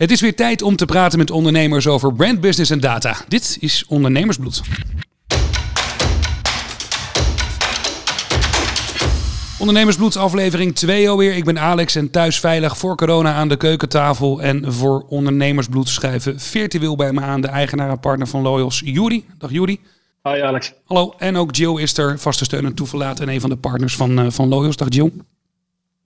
Het 0.00 0.10
is 0.10 0.20
weer 0.20 0.36
tijd 0.36 0.62
om 0.62 0.76
te 0.76 0.84
praten 0.84 1.18
met 1.18 1.30
ondernemers 1.30 1.86
over 1.86 2.12
brand, 2.12 2.40
business 2.40 2.70
en 2.70 2.80
data. 2.80 3.16
Dit 3.28 3.56
is 3.60 3.84
Ondernemersbloed. 3.88 4.62
Ondernemersbloed 9.58 10.16
aflevering 10.16 10.74
2 10.74 11.08
alweer. 11.08 11.36
Ik 11.36 11.44
ben 11.44 11.58
Alex 11.58 11.94
en 11.94 12.10
thuis 12.10 12.40
veilig 12.40 12.78
voor 12.78 12.96
corona 12.96 13.34
aan 13.34 13.48
de 13.48 13.56
keukentafel. 13.56 14.42
En 14.42 14.72
voor 14.72 15.04
Ondernemersbloed 15.08 15.88
schrijven 15.88 16.40
virtueel 16.40 16.96
bij 16.96 17.12
me 17.12 17.20
aan 17.20 17.40
de 17.40 17.48
eigenaar 17.48 17.90
en 17.90 18.00
partner 18.00 18.26
van 18.26 18.42
Loyals, 18.42 18.82
Juri. 18.84 19.26
Dag 19.38 19.50
Juri. 19.50 19.80
Hoi 20.22 20.40
Alex. 20.40 20.72
Hallo. 20.84 21.14
En 21.18 21.36
ook 21.36 21.54
Jill 21.54 21.80
is 21.80 21.98
er, 21.98 22.18
vaste 22.18 22.44
steun 22.44 22.64
en 22.64 22.74
toeverlaat 22.74 23.20
en 23.20 23.28
een 23.28 23.40
van 23.40 23.50
de 23.50 23.56
partners 23.56 23.96
van, 23.96 24.20
uh, 24.20 24.30
van 24.30 24.48
Loyals. 24.48 24.76
Dag 24.76 24.88
Jill. 24.90 25.12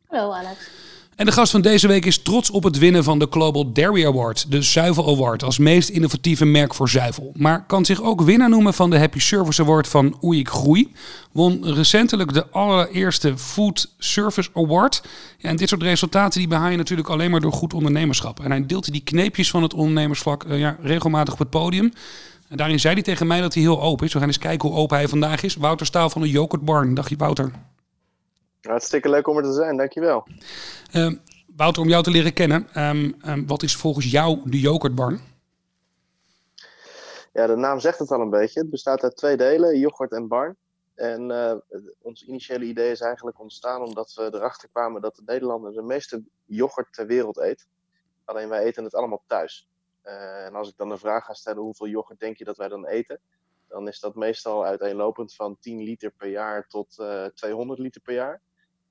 Hallo 0.08 0.32
Alex. 0.32 0.73
En 1.16 1.26
de 1.26 1.32
gast 1.32 1.50
van 1.50 1.60
deze 1.60 1.88
week 1.88 2.04
is 2.04 2.22
trots 2.22 2.50
op 2.50 2.62
het 2.62 2.78
winnen 2.78 3.04
van 3.04 3.18
de 3.18 3.26
Global 3.30 3.72
Dairy 3.72 4.06
Award, 4.06 4.50
de 4.50 4.62
Zuivel 4.62 5.08
Award, 5.08 5.42
als 5.42 5.58
meest 5.58 5.88
innovatieve 5.88 6.44
merk 6.44 6.74
voor 6.74 6.88
zuivel. 6.88 7.32
Maar 7.36 7.66
kan 7.66 7.84
zich 7.84 8.02
ook 8.02 8.20
winnaar 8.20 8.48
noemen 8.48 8.74
van 8.74 8.90
de 8.90 8.98
Happy 8.98 9.18
Service 9.18 9.62
Award 9.62 9.88
van 9.88 10.18
Oei 10.24 10.38
Ik 10.38 10.48
Groei. 10.48 10.92
Won 11.32 11.74
recentelijk 11.74 12.32
de 12.32 12.50
allereerste 12.50 13.38
Food 13.38 13.94
Service 13.98 14.50
Award. 14.54 15.02
En 15.40 15.56
dit 15.56 15.68
soort 15.68 15.82
resultaten 15.82 16.38
die 16.38 16.48
behaal 16.48 16.70
je 16.70 16.76
natuurlijk 16.76 17.08
alleen 17.08 17.30
maar 17.30 17.40
door 17.40 17.52
goed 17.52 17.74
ondernemerschap. 17.74 18.40
En 18.40 18.50
hij 18.50 18.66
deelt 18.66 18.92
die 18.92 19.02
kneepjes 19.04 19.50
van 19.50 19.62
het 19.62 19.74
ondernemersvlak 19.74 20.44
uh, 20.44 20.58
ja, 20.58 20.76
regelmatig 20.80 21.32
op 21.32 21.38
het 21.38 21.50
podium. 21.50 21.92
En 22.48 22.56
daarin 22.56 22.80
zei 22.80 22.94
hij 22.94 23.02
tegen 23.02 23.26
mij 23.26 23.40
dat 23.40 23.54
hij 23.54 23.62
heel 23.62 23.82
open 23.82 24.06
is. 24.06 24.12
We 24.12 24.18
gaan 24.18 24.28
eens 24.28 24.38
kijken 24.38 24.68
hoe 24.68 24.78
open 24.78 24.96
hij 24.96 25.08
vandaag 25.08 25.42
is. 25.42 25.54
Wouter 25.54 25.86
Staal 25.86 26.10
van 26.10 26.22
de 26.22 26.30
Yoghurt 26.30 26.64
Barn. 26.64 26.94
Dag 26.94 27.08
je 27.08 27.16
Wouter. 27.16 27.50
Hartstikke 28.68 29.08
leuk 29.08 29.28
om 29.28 29.36
er 29.36 29.42
te 29.42 29.52
zijn, 29.52 29.76
dankjewel. 29.76 30.26
Uh, 30.92 31.12
Wouter, 31.56 31.82
om 31.82 31.88
jou 31.88 32.02
te 32.02 32.10
leren 32.10 32.32
kennen, 32.32 32.88
um, 32.88 33.14
um, 33.26 33.46
wat 33.46 33.62
is 33.62 33.76
volgens 33.76 34.10
jou 34.10 34.50
de 34.50 34.60
yoghurtbarn? 34.60 35.20
Ja, 37.32 37.46
de 37.46 37.56
naam 37.56 37.80
zegt 37.80 37.98
het 37.98 38.10
al 38.10 38.20
een 38.20 38.30
beetje. 38.30 38.60
Het 38.60 38.70
bestaat 38.70 39.02
uit 39.02 39.16
twee 39.16 39.36
delen, 39.36 39.78
yoghurt 39.78 40.12
en 40.12 40.28
barn. 40.28 40.56
En 40.94 41.30
uh, 41.30 41.54
ons 42.02 42.24
initiële 42.24 42.64
idee 42.64 42.90
is 42.90 43.00
eigenlijk 43.00 43.40
ontstaan 43.40 43.82
omdat 43.82 44.14
we 44.14 44.22
erachter 44.22 44.68
kwamen 44.68 45.00
dat 45.00 45.16
de 45.16 45.22
Nederlander 45.26 45.72
de 45.72 45.82
meeste 45.82 46.22
yoghurt 46.44 46.92
ter 46.92 47.06
wereld 47.06 47.38
eet. 47.38 47.66
Alleen 48.24 48.48
wij 48.48 48.62
eten 48.62 48.84
het 48.84 48.94
allemaal 48.94 49.22
thuis. 49.26 49.68
Uh, 50.04 50.44
en 50.44 50.54
als 50.54 50.68
ik 50.68 50.76
dan 50.76 50.88
de 50.88 50.98
vraag 50.98 51.24
ga 51.24 51.32
stellen 51.32 51.62
hoeveel 51.62 51.88
yoghurt 51.88 52.20
denk 52.20 52.36
je 52.36 52.44
dat 52.44 52.56
wij 52.56 52.68
dan 52.68 52.86
eten, 52.86 53.20
dan 53.68 53.88
is 53.88 54.00
dat 54.00 54.14
meestal 54.14 54.64
uiteenlopend 54.64 55.34
van 55.34 55.56
10 55.60 55.82
liter 55.82 56.10
per 56.10 56.28
jaar 56.28 56.66
tot 56.66 56.96
uh, 57.00 57.24
200 57.24 57.78
liter 57.78 58.00
per 58.00 58.14
jaar. 58.14 58.40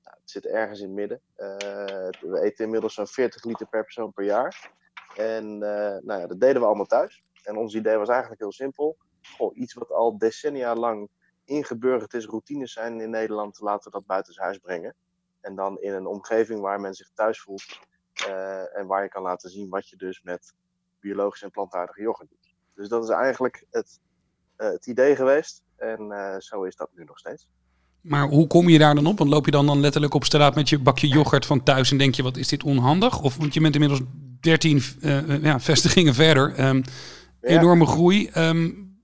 Nou, 0.04 0.16
het 0.20 0.30
zit 0.30 0.46
ergens 0.46 0.80
in 0.80 0.86
het 0.86 0.94
midden. 0.94 1.20
Uh, 1.36 1.56
we 2.20 2.40
eten 2.42 2.64
inmiddels 2.64 2.94
zo'n 2.94 3.06
40 3.06 3.44
liter 3.44 3.66
per 3.66 3.82
persoon 3.82 4.12
per 4.12 4.24
jaar. 4.24 4.70
En 5.16 5.44
uh, 5.54 5.96
nou 6.02 6.20
ja, 6.20 6.26
dat 6.26 6.40
deden 6.40 6.60
we 6.60 6.66
allemaal 6.66 6.86
thuis. 6.86 7.24
En 7.42 7.56
ons 7.56 7.74
idee 7.74 7.96
was 7.96 8.08
eigenlijk 8.08 8.40
heel 8.40 8.52
simpel. 8.52 8.96
Goh, 9.22 9.56
iets 9.56 9.74
wat 9.74 9.90
al 9.90 10.18
decennia 10.18 10.74
lang 10.74 11.08
ingeburgerd 11.44 12.14
is, 12.14 12.26
routines 12.26 12.72
zijn 12.72 13.00
in 13.00 13.10
Nederland, 13.10 13.60
laten 13.60 13.84
we 13.84 13.98
dat 13.98 14.06
buiten 14.06 14.42
huis 14.42 14.58
brengen. 14.58 14.94
En 15.40 15.54
dan 15.54 15.80
in 15.80 15.92
een 15.92 16.06
omgeving 16.06 16.60
waar 16.60 16.80
men 16.80 16.94
zich 16.94 17.10
thuis 17.14 17.40
voelt. 17.40 17.80
Uh, 18.28 18.76
en 18.76 18.86
waar 18.86 19.02
je 19.02 19.08
kan 19.08 19.22
laten 19.22 19.50
zien 19.50 19.68
wat 19.68 19.88
je 19.88 19.96
dus 19.96 20.22
met 20.22 20.54
biologisch 21.00 21.42
en 21.42 21.50
plantaardige 21.50 22.02
yoghurt 22.02 22.28
doet. 22.28 22.54
Dus 22.74 22.88
dat 22.88 23.02
is 23.04 23.08
eigenlijk 23.10 23.66
het, 23.70 24.00
het 24.56 24.86
idee 24.86 25.16
geweest. 25.16 25.62
En 25.76 26.42
zo 26.42 26.62
is 26.62 26.76
dat 26.76 26.90
nu 26.92 27.04
nog 27.04 27.18
steeds. 27.18 27.48
Maar 28.04 28.28
hoe 28.28 28.46
kom 28.46 28.68
je 28.68 28.78
daar 28.78 28.94
dan 28.94 29.06
op? 29.06 29.18
Want 29.18 29.30
loop 29.30 29.44
je 29.44 29.50
dan, 29.50 29.66
dan 29.66 29.80
letterlijk 29.80 30.14
op 30.14 30.24
straat 30.24 30.54
met 30.54 30.68
je 30.68 30.78
bakje 30.78 31.08
yoghurt 31.08 31.46
van 31.46 31.62
thuis 31.62 31.90
en 31.90 31.98
denk 31.98 32.14
je, 32.14 32.22
wat 32.22 32.36
is 32.36 32.48
dit 32.48 32.62
onhandig? 32.62 33.20
Of 33.20 33.36
want 33.36 33.54
je 33.54 33.60
bent 33.60 33.74
inmiddels 33.74 34.00
13 34.40 34.82
uh, 35.00 35.42
ja, 35.42 35.60
vestigingen 35.60 36.14
verder. 36.14 36.66
Um, 36.66 36.84
ja. 37.40 37.48
Enorme 37.48 37.86
groei. 37.86 38.30
Um, 38.36 38.98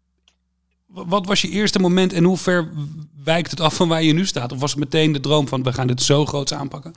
wat 0.86 1.26
was 1.26 1.42
je 1.42 1.48
eerste 1.48 1.78
moment 1.78 2.12
en 2.12 2.24
hoe 2.24 2.36
ver 2.36 2.68
wijkt 3.24 3.50
het 3.50 3.60
af 3.60 3.74
van 3.74 3.88
waar 3.88 4.02
je 4.02 4.12
nu 4.12 4.26
staat? 4.26 4.52
Of 4.52 4.60
was 4.60 4.70
het 4.70 4.80
meteen 4.80 5.12
de 5.12 5.20
droom 5.20 5.48
van, 5.48 5.62
we 5.62 5.72
gaan 5.72 5.86
dit 5.86 6.02
zo 6.02 6.26
groots 6.26 6.54
aanpakken? 6.54 6.94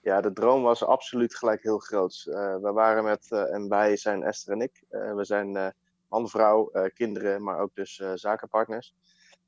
Ja, 0.00 0.20
de 0.20 0.32
droom 0.32 0.62
was 0.62 0.84
absoluut 0.84 1.34
gelijk 1.34 1.62
heel 1.62 1.78
groot. 1.78 2.24
Uh, 2.28 2.34
we 2.62 2.72
waren 2.72 3.04
met, 3.04 3.26
uh, 3.30 3.54
en 3.54 3.68
wij 3.68 3.96
zijn 3.96 4.22
Esther 4.22 4.52
en 4.52 4.60
ik, 4.60 4.82
we 4.88 5.24
zijn 5.24 5.72
man, 6.08 6.28
vrouw, 6.28 6.70
kinderen, 6.94 7.42
maar 7.42 7.58
ook 7.58 7.74
dus 7.74 8.02
zakenpartners. 8.14 8.94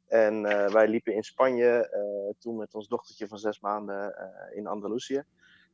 En 0.07 0.45
uh, 0.45 0.69
wij 0.69 0.89
liepen 0.89 1.15
in 1.15 1.23
Spanje 1.23 1.91
uh, 1.95 2.35
toen 2.39 2.57
met 2.57 2.75
ons 2.75 2.89
dochtertje 2.89 3.29
van 3.29 3.39
zes 3.39 3.61
maanden 3.61 4.15
uh, 4.19 4.57
in 4.57 4.67
Andalusië, 4.67 5.25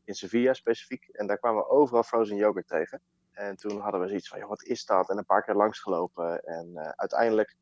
in 0.05 0.15
Sevilla 0.15 0.53
specifiek. 0.53 1.09
En 1.09 1.27
daar 1.27 1.39
kwamen 1.39 1.63
we 1.63 1.69
overal 1.69 2.03
frozen 2.03 2.37
yoghurt 2.37 2.69
tegen. 2.69 3.01
En 3.33 3.57
toen 3.57 3.81
hadden 3.81 4.01
we 4.01 4.09
zoiets 4.09 4.29
van, 4.29 4.47
wat 4.47 4.63
is 4.63 4.85
dat? 4.85 5.11
En 5.11 5.19
een 5.19 5.25
paar 5.25 5.45
keer 5.45 5.55
langsgelopen. 5.55 6.45
En 6.45 6.95
uiteindelijk 6.97 7.57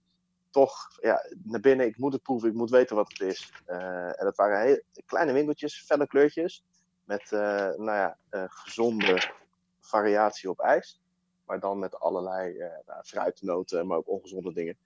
toch 0.50 0.98
ja, 1.00 1.25
naar 1.42 1.60
binnen, 1.60 1.86
ik 1.86 1.98
moet 1.98 2.12
het 2.12 2.22
proeven, 2.22 2.48
ik 2.48 2.54
moet 2.54 2.70
weten 2.70 2.97
wat 2.97 3.08
het 3.08 3.20
is. 3.20 3.52
en 3.66 4.25
dat 4.25 4.37
waren 4.37 4.60
heel, 4.60 4.82
kleine 5.06 5.32
winkeltjes, 5.32 5.84
felle 5.84 6.06
kleurtjes, 6.06 6.64
met 7.04 7.31
nou 7.31 7.84
ja, 7.84 8.19
gezonde 8.31 9.32
variatie 9.81 10.50
op 10.50 10.60
ijs. 10.60 11.02
Maar 11.47 11.60
dan 11.60 11.78
met 11.78 12.00
allerlei 12.00 12.58
nou, 12.87 13.02
fruitnoten, 13.02 13.87
maar 13.87 13.97
ook 13.97 14.08
ongezonde 14.08 14.52
dingen. 14.52 14.76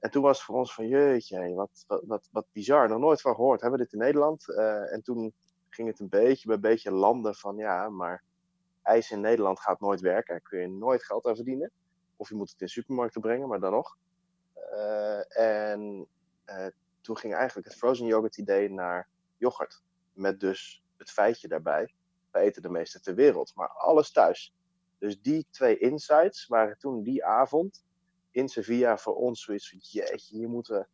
En 0.00 0.10
toen 0.10 0.22
was 0.22 0.36
het 0.36 0.46
voor 0.46 0.56
ons 0.56 0.74
van 0.74 0.88
jeetje, 0.88 1.54
wat, 1.54 1.84
wat, 2.06 2.28
wat, 2.30 2.46
bizar, 2.52 2.88
nog 2.88 2.98
nooit 2.98 3.20
van 3.20 3.34
gehoord. 3.34 3.60
Hebben 3.60 3.78
we 3.78 3.84
dit 3.84 3.94
in 3.94 3.98
Nederland? 3.98 4.48
Uh, 4.48 4.92
en 4.92 5.02
toen 5.02 5.32
ging 5.68 5.88
het 5.88 6.00
een 6.00 6.08
beetje 6.08 6.48
bij 6.48 6.60
beetje 6.60 6.90
landen 6.90 7.34
van 7.34 7.56
ja, 7.56 7.88
maar 7.88 8.22
ijs 8.82 9.10
in 9.10 9.20
Nederland 9.20 9.60
gaat 9.60 9.80
nooit 9.80 10.00
werken. 10.00 10.34
Daar 10.34 10.48
kun 10.48 10.60
je 10.60 10.68
nooit 10.68 11.04
geld 11.04 11.26
aan 11.26 11.36
verdienen. 11.36 11.70
Of 12.16 12.28
je 12.28 12.34
moet 12.34 12.50
het 12.50 12.60
in 12.60 12.68
supermarkten 12.68 13.20
brengen, 13.20 13.48
maar 13.48 13.60
dan 13.60 13.72
nog. 13.72 13.96
Uh, 14.72 15.38
en 15.38 16.06
uh, 16.46 16.66
toen 17.00 17.16
ging 17.16 17.34
eigenlijk 17.34 17.68
het 17.68 17.76
frozen 17.76 18.06
yoghurt 18.06 18.38
idee 18.38 18.70
naar 18.70 19.08
yoghurt. 19.36 19.82
Met 20.12 20.40
dus 20.40 20.84
het 20.96 21.10
feitje 21.10 21.48
daarbij. 21.48 21.94
Wij 22.30 22.42
eten 22.42 22.62
de 22.62 22.70
meeste 22.70 23.00
ter 23.00 23.14
wereld, 23.14 23.54
maar 23.54 23.68
alles 23.68 24.12
thuis. 24.12 24.54
Dus 24.98 25.20
die 25.20 25.46
twee 25.50 25.78
insights 25.78 26.46
waren 26.46 26.78
toen 26.78 27.02
die 27.02 27.24
avond 27.24 27.84
in 28.30 28.48
Sevilla 28.48 28.98
voor 28.98 29.14
ons 29.14 29.42
zoiets 29.42 29.70
van, 29.70 29.78
jeetje, 29.82 30.36
hier 30.36 30.48
moeten 30.48 30.78
we, 30.78 30.86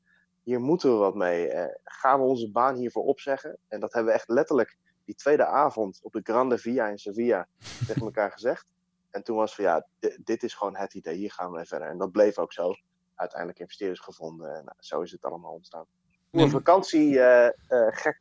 hier 0.43 0.61
moeten 0.61 0.91
we 0.91 0.97
wat 0.97 1.15
mee. 1.15 1.49
Eh, 1.49 1.75
gaan 1.85 2.21
we 2.21 2.27
onze 2.27 2.51
baan 2.51 2.77
hiervoor 2.77 3.05
opzeggen? 3.05 3.59
En 3.69 3.81
dat 3.81 3.93
hebben 3.93 4.13
we 4.13 4.19
echt 4.19 4.29
letterlijk 4.29 4.77
die 5.05 5.15
tweede 5.15 5.47
avond 5.47 6.01
op 6.03 6.13
de 6.13 6.21
Grande 6.23 6.59
Via 6.59 6.89
in 6.89 6.99
Sevilla 6.99 7.49
tegen 7.87 8.03
elkaar 8.03 8.33
gezegd. 8.33 8.73
En 9.11 9.23
toen 9.23 9.37
was 9.37 9.55
van, 9.55 9.65
ja, 9.65 9.87
dit 10.25 10.43
is 10.43 10.55
gewoon 10.55 10.77
het 10.77 10.95
idee, 10.95 11.17
hier 11.17 11.33
gaan 11.33 11.51
we 11.51 11.57
mee 11.57 11.65
verder. 11.65 11.89
En 11.89 11.99
dat 11.99 12.13
bleef 12.13 12.39
ook 12.39 12.53
zo. 12.53 12.75
Uiteindelijk 13.15 13.61
investeerders 13.61 14.01
gevonden. 14.01 14.49
Nou, 14.49 14.77
zo 14.79 15.01
is 15.01 15.13
het 15.13 15.25
allemaal 15.25 15.53
ontstaan. 15.53 15.87
Hoe 16.31 16.43
een 16.43 16.51
vakantie 16.51 17.11
uh, 17.11 17.49
uh, 17.69 17.87
gek, 17.89 18.19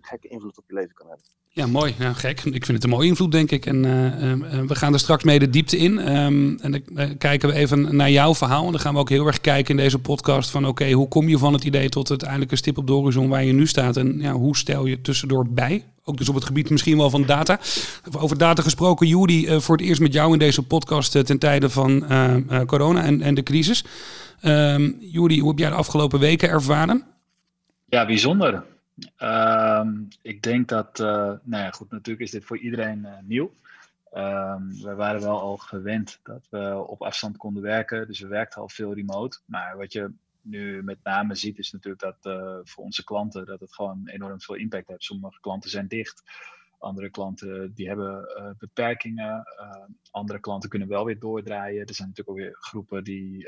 gekke 0.00 0.28
invloed 0.28 0.58
op 0.58 0.64
je 0.66 0.74
leven 0.74 0.94
kan 0.94 1.08
hebben. 1.08 1.26
Ja, 1.56 1.66
mooi. 1.66 1.94
Ja, 1.98 2.12
gek. 2.12 2.40
Ik 2.40 2.64
vind 2.64 2.66
het 2.66 2.84
een 2.84 2.90
mooie 2.90 3.08
invloed, 3.08 3.32
denk 3.32 3.50
ik. 3.50 3.66
En 3.66 3.84
uh, 3.84 4.22
uh, 4.22 4.66
we 4.66 4.74
gaan 4.74 4.92
er 4.92 4.98
straks 4.98 5.24
mee 5.24 5.38
de 5.38 5.50
diepte 5.50 5.76
in. 5.76 6.16
Um, 6.16 6.58
en 6.60 6.70
dan 6.70 7.16
kijken 7.18 7.48
we 7.48 7.54
even 7.54 7.96
naar 7.96 8.10
jouw 8.10 8.34
verhaal. 8.34 8.66
En 8.66 8.70
dan 8.70 8.80
gaan 8.80 8.94
we 8.94 9.00
ook 9.00 9.08
heel 9.08 9.26
erg 9.26 9.40
kijken 9.40 9.70
in 9.70 9.82
deze 9.82 9.98
podcast 9.98 10.50
van... 10.50 10.66
oké, 10.66 10.90
hoe 10.90 11.08
kom 11.08 11.28
je 11.28 11.38
van 11.38 11.52
het 11.52 11.64
idee 11.64 11.88
tot 11.88 12.10
uiteindelijk 12.10 12.50
een 12.50 12.56
stip 12.56 12.78
op 12.78 12.86
de 12.86 12.92
horizon 12.92 13.28
waar 13.28 13.44
je 13.44 13.52
nu 13.52 13.66
staat? 13.66 13.96
En 13.96 14.20
ja, 14.20 14.32
hoe 14.32 14.56
stel 14.56 14.86
je 14.86 15.00
tussendoor 15.00 15.48
bij? 15.48 15.84
Ook 16.04 16.16
dus 16.16 16.28
op 16.28 16.34
het 16.34 16.44
gebied 16.44 16.70
misschien 16.70 16.96
wel 16.96 17.10
van 17.10 17.26
data. 17.26 17.60
Over 18.18 18.38
data 18.38 18.62
gesproken, 18.62 19.06
Judy, 19.06 19.58
voor 19.58 19.76
het 19.76 19.86
eerst 19.86 20.00
met 20.00 20.12
jou 20.12 20.32
in 20.32 20.38
deze 20.38 20.62
podcast... 20.62 21.26
ten 21.26 21.38
tijde 21.38 21.70
van 21.70 22.06
corona 22.66 23.02
en, 23.02 23.22
en 23.22 23.34
de 23.34 23.42
crisis. 23.42 23.84
Um, 24.42 24.96
Judy, 25.00 25.38
hoe 25.38 25.48
heb 25.48 25.58
jij 25.58 25.68
de 25.68 25.74
afgelopen 25.74 26.18
weken 26.18 26.48
ervaren? 26.48 27.04
Ja, 27.86 28.06
bijzonder. 28.06 28.64
Uh, 29.18 29.88
ik 30.22 30.42
denk 30.42 30.68
dat, 30.68 30.98
uh, 30.98 31.06
nou 31.42 31.62
ja, 31.62 31.70
goed, 31.70 31.90
natuurlijk 31.90 32.24
is 32.24 32.30
dit 32.30 32.44
voor 32.44 32.58
iedereen 32.58 32.98
uh, 32.98 33.12
nieuw. 33.22 33.52
Um, 34.16 34.82
we 34.82 34.94
waren 34.94 35.20
wel 35.20 35.40
al 35.40 35.56
gewend 35.56 36.20
dat 36.22 36.46
we 36.50 36.84
op 36.86 37.02
afstand 37.02 37.36
konden 37.36 37.62
werken, 37.62 38.06
dus 38.06 38.20
we 38.20 38.26
werkten 38.26 38.60
al 38.60 38.68
veel 38.68 38.94
remote. 38.94 39.38
Maar 39.44 39.76
wat 39.76 39.92
je 39.92 40.12
nu 40.40 40.82
met 40.82 40.98
name 41.02 41.34
ziet, 41.34 41.58
is 41.58 41.72
natuurlijk 41.72 42.02
dat 42.02 42.26
uh, 42.26 42.58
voor 42.62 42.84
onze 42.84 43.04
klanten 43.04 43.46
dat 43.46 43.60
het 43.60 43.74
gewoon 43.74 44.08
enorm 44.08 44.40
veel 44.40 44.54
impact 44.54 44.88
heeft. 44.88 45.04
Sommige 45.04 45.40
klanten 45.40 45.70
zijn 45.70 45.88
dicht. 45.88 46.22
Andere 46.84 47.10
klanten 47.10 47.74
die 47.74 47.88
hebben 47.88 48.34
uh, 48.38 48.50
beperkingen. 48.58 49.44
Uh, 49.60 49.84
andere 50.10 50.40
klanten 50.40 50.68
kunnen 50.68 50.88
wel 50.88 51.04
weer 51.04 51.18
doordraaien. 51.18 51.86
Er 51.86 51.94
zijn 51.94 52.08
natuurlijk 52.08 52.36
ook 52.36 52.44
weer 52.44 52.56
groepen 52.60 53.04
die, 53.04 53.46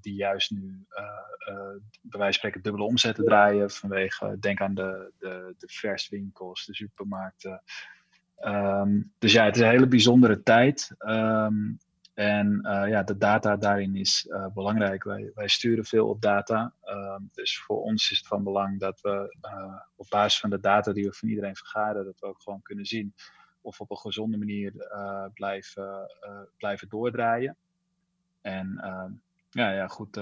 die 0.00 0.14
juist 0.14 0.50
nu 0.50 0.86
bij 2.00 2.18
wijze 2.18 2.22
van 2.22 2.32
spreken 2.32 2.62
dubbele 2.62 2.84
omzetten 2.84 3.24
draaien. 3.24 3.70
Vanwege, 3.70 4.36
denk 4.40 4.60
aan 4.60 4.74
de, 4.74 5.12
de, 5.18 5.54
de 5.58 5.68
verswinkels, 5.68 6.64
de 6.64 6.74
supermarkten. 6.74 7.62
Um, 8.44 9.12
dus 9.18 9.32
ja, 9.32 9.44
het 9.44 9.56
is 9.56 9.62
een 9.62 9.68
hele 9.68 9.88
bijzondere 9.88 10.42
tijd. 10.42 10.94
Um, 10.98 11.78
en 12.20 12.60
uh, 12.62 12.88
ja, 12.88 13.02
de 13.02 13.16
data 13.16 13.56
daarin 13.56 13.96
is 13.96 14.26
uh, 14.28 14.46
belangrijk. 14.54 15.04
Wij, 15.04 15.30
wij 15.34 15.48
sturen 15.48 15.84
veel 15.84 16.08
op 16.08 16.20
data. 16.20 16.72
Uh, 16.84 17.16
dus 17.32 17.58
voor 17.58 17.82
ons 17.82 18.10
is 18.10 18.18
het 18.18 18.26
van 18.26 18.44
belang 18.44 18.78
dat 18.78 19.00
we 19.00 19.36
op 19.96 20.06
basis 20.08 20.40
van 20.40 20.50
de 20.50 20.60
data 20.60 20.92
die 20.92 21.04
we 21.04 21.12
van 21.12 21.28
iedereen 21.28 21.56
vergaren, 21.56 22.04
dat 22.04 22.20
we 22.20 22.26
ook 22.26 22.42
gewoon 22.42 22.62
kunnen 22.62 22.86
zien 22.86 23.14
of 23.60 23.80
op 23.80 23.90
een 23.90 23.96
gezonde 23.96 24.36
manier 24.36 24.72
blijven, 25.34 26.10
blijven 26.56 26.88
doordraaien. 26.88 27.56
En 28.40 28.78
ehm, 28.82 29.10
ja, 29.50 29.70
ja, 29.70 29.86
goed, 29.86 30.14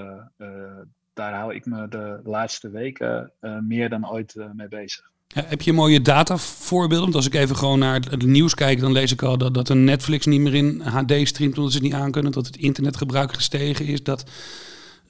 daar 1.13 1.33
hou 1.33 1.55
ik 1.55 1.65
me 1.65 1.87
de 1.87 2.19
laatste 2.23 2.69
weken 2.69 3.31
meer 3.61 3.89
dan 3.89 4.09
ooit 4.09 4.35
mee 4.53 4.67
bezig. 4.67 5.11
Heb 5.33 5.61
je 5.61 5.73
mooie 5.73 6.01
datavoorbeelden? 6.01 7.03
Want 7.03 7.15
als 7.15 7.25
ik 7.25 7.33
even 7.33 7.55
gewoon 7.55 7.79
naar 7.79 8.01
het 8.09 8.25
nieuws 8.25 8.55
kijk, 8.55 8.79
dan 8.79 8.91
lees 8.91 9.11
ik 9.11 9.21
al 9.21 9.37
dat, 9.37 9.53
dat 9.53 9.69
een 9.69 9.83
Netflix 9.83 10.25
niet 10.25 10.39
meer 10.39 10.55
in 10.55 10.81
HD 10.81 11.27
streamt 11.27 11.57
omdat 11.57 11.71
ze 11.71 11.77
het 11.77 11.87
niet 11.87 11.95
aankunnen. 11.95 12.31
Dat 12.31 12.45
het 12.45 12.57
internetgebruik 12.57 13.33
gestegen 13.33 13.85
is. 13.85 14.03
Dat 14.03 14.23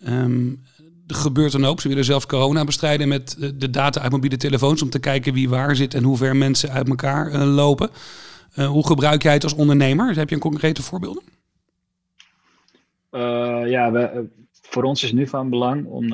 um, 0.07 0.63
er 1.07 1.15
gebeurt 1.15 1.53
een 1.53 1.63
hoop. 1.63 1.81
Ze 1.81 1.87
willen 1.87 2.05
zelfs 2.05 2.25
corona 2.25 2.63
bestrijden 2.63 3.07
met 3.07 3.37
eh, 3.39 3.49
de 3.55 3.69
data 3.69 4.01
uit 4.01 4.11
mobiele 4.11 4.37
telefoons 4.37 4.81
om 4.81 4.89
te 4.89 4.99
kijken 4.99 5.33
wie 5.33 5.49
waar 5.49 5.75
zit 5.75 5.93
en 5.93 6.03
hoe 6.03 6.17
ver 6.17 6.35
mensen 6.35 6.71
uit 6.71 6.89
elkaar 6.89 7.33
uh, 7.33 7.55
lopen. 7.55 7.89
Uh, 8.55 8.67
hoe 8.67 8.87
gebruik 8.87 9.23
jij 9.23 9.33
het 9.33 9.43
als 9.43 9.55
ondernemer? 9.55 10.15
Heb 10.15 10.29
je 10.29 10.35
een 10.35 10.41
concrete 10.41 10.81
voorbeelden? 10.81 11.23
Ja, 13.65 13.91
we, 13.91 14.27
voor 14.69 14.83
ons 14.83 15.03
is 15.03 15.11
nu 15.11 15.27
van 15.27 15.49
belang 15.49 15.85
om 15.85 16.13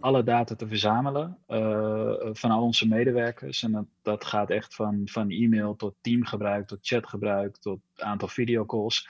alle 0.00 0.22
data 0.22 0.54
te 0.54 0.66
verzamelen 0.66 1.38
van 2.32 2.50
al 2.50 2.62
onze 2.62 2.88
medewerkers. 2.88 3.62
En 3.62 3.90
dat, 4.02 4.24
gaat 4.24 4.50
echt 4.50 4.74
van, 4.74 5.02
van 5.04 5.30
e-mail 5.30 5.76
tot 5.76 5.94
teamgebruik, 6.00 6.66
tot 6.66 6.78
chatgebruik, 6.82 7.56
tot 7.56 7.80
aantal 7.94 8.28
videocalls. 8.28 9.08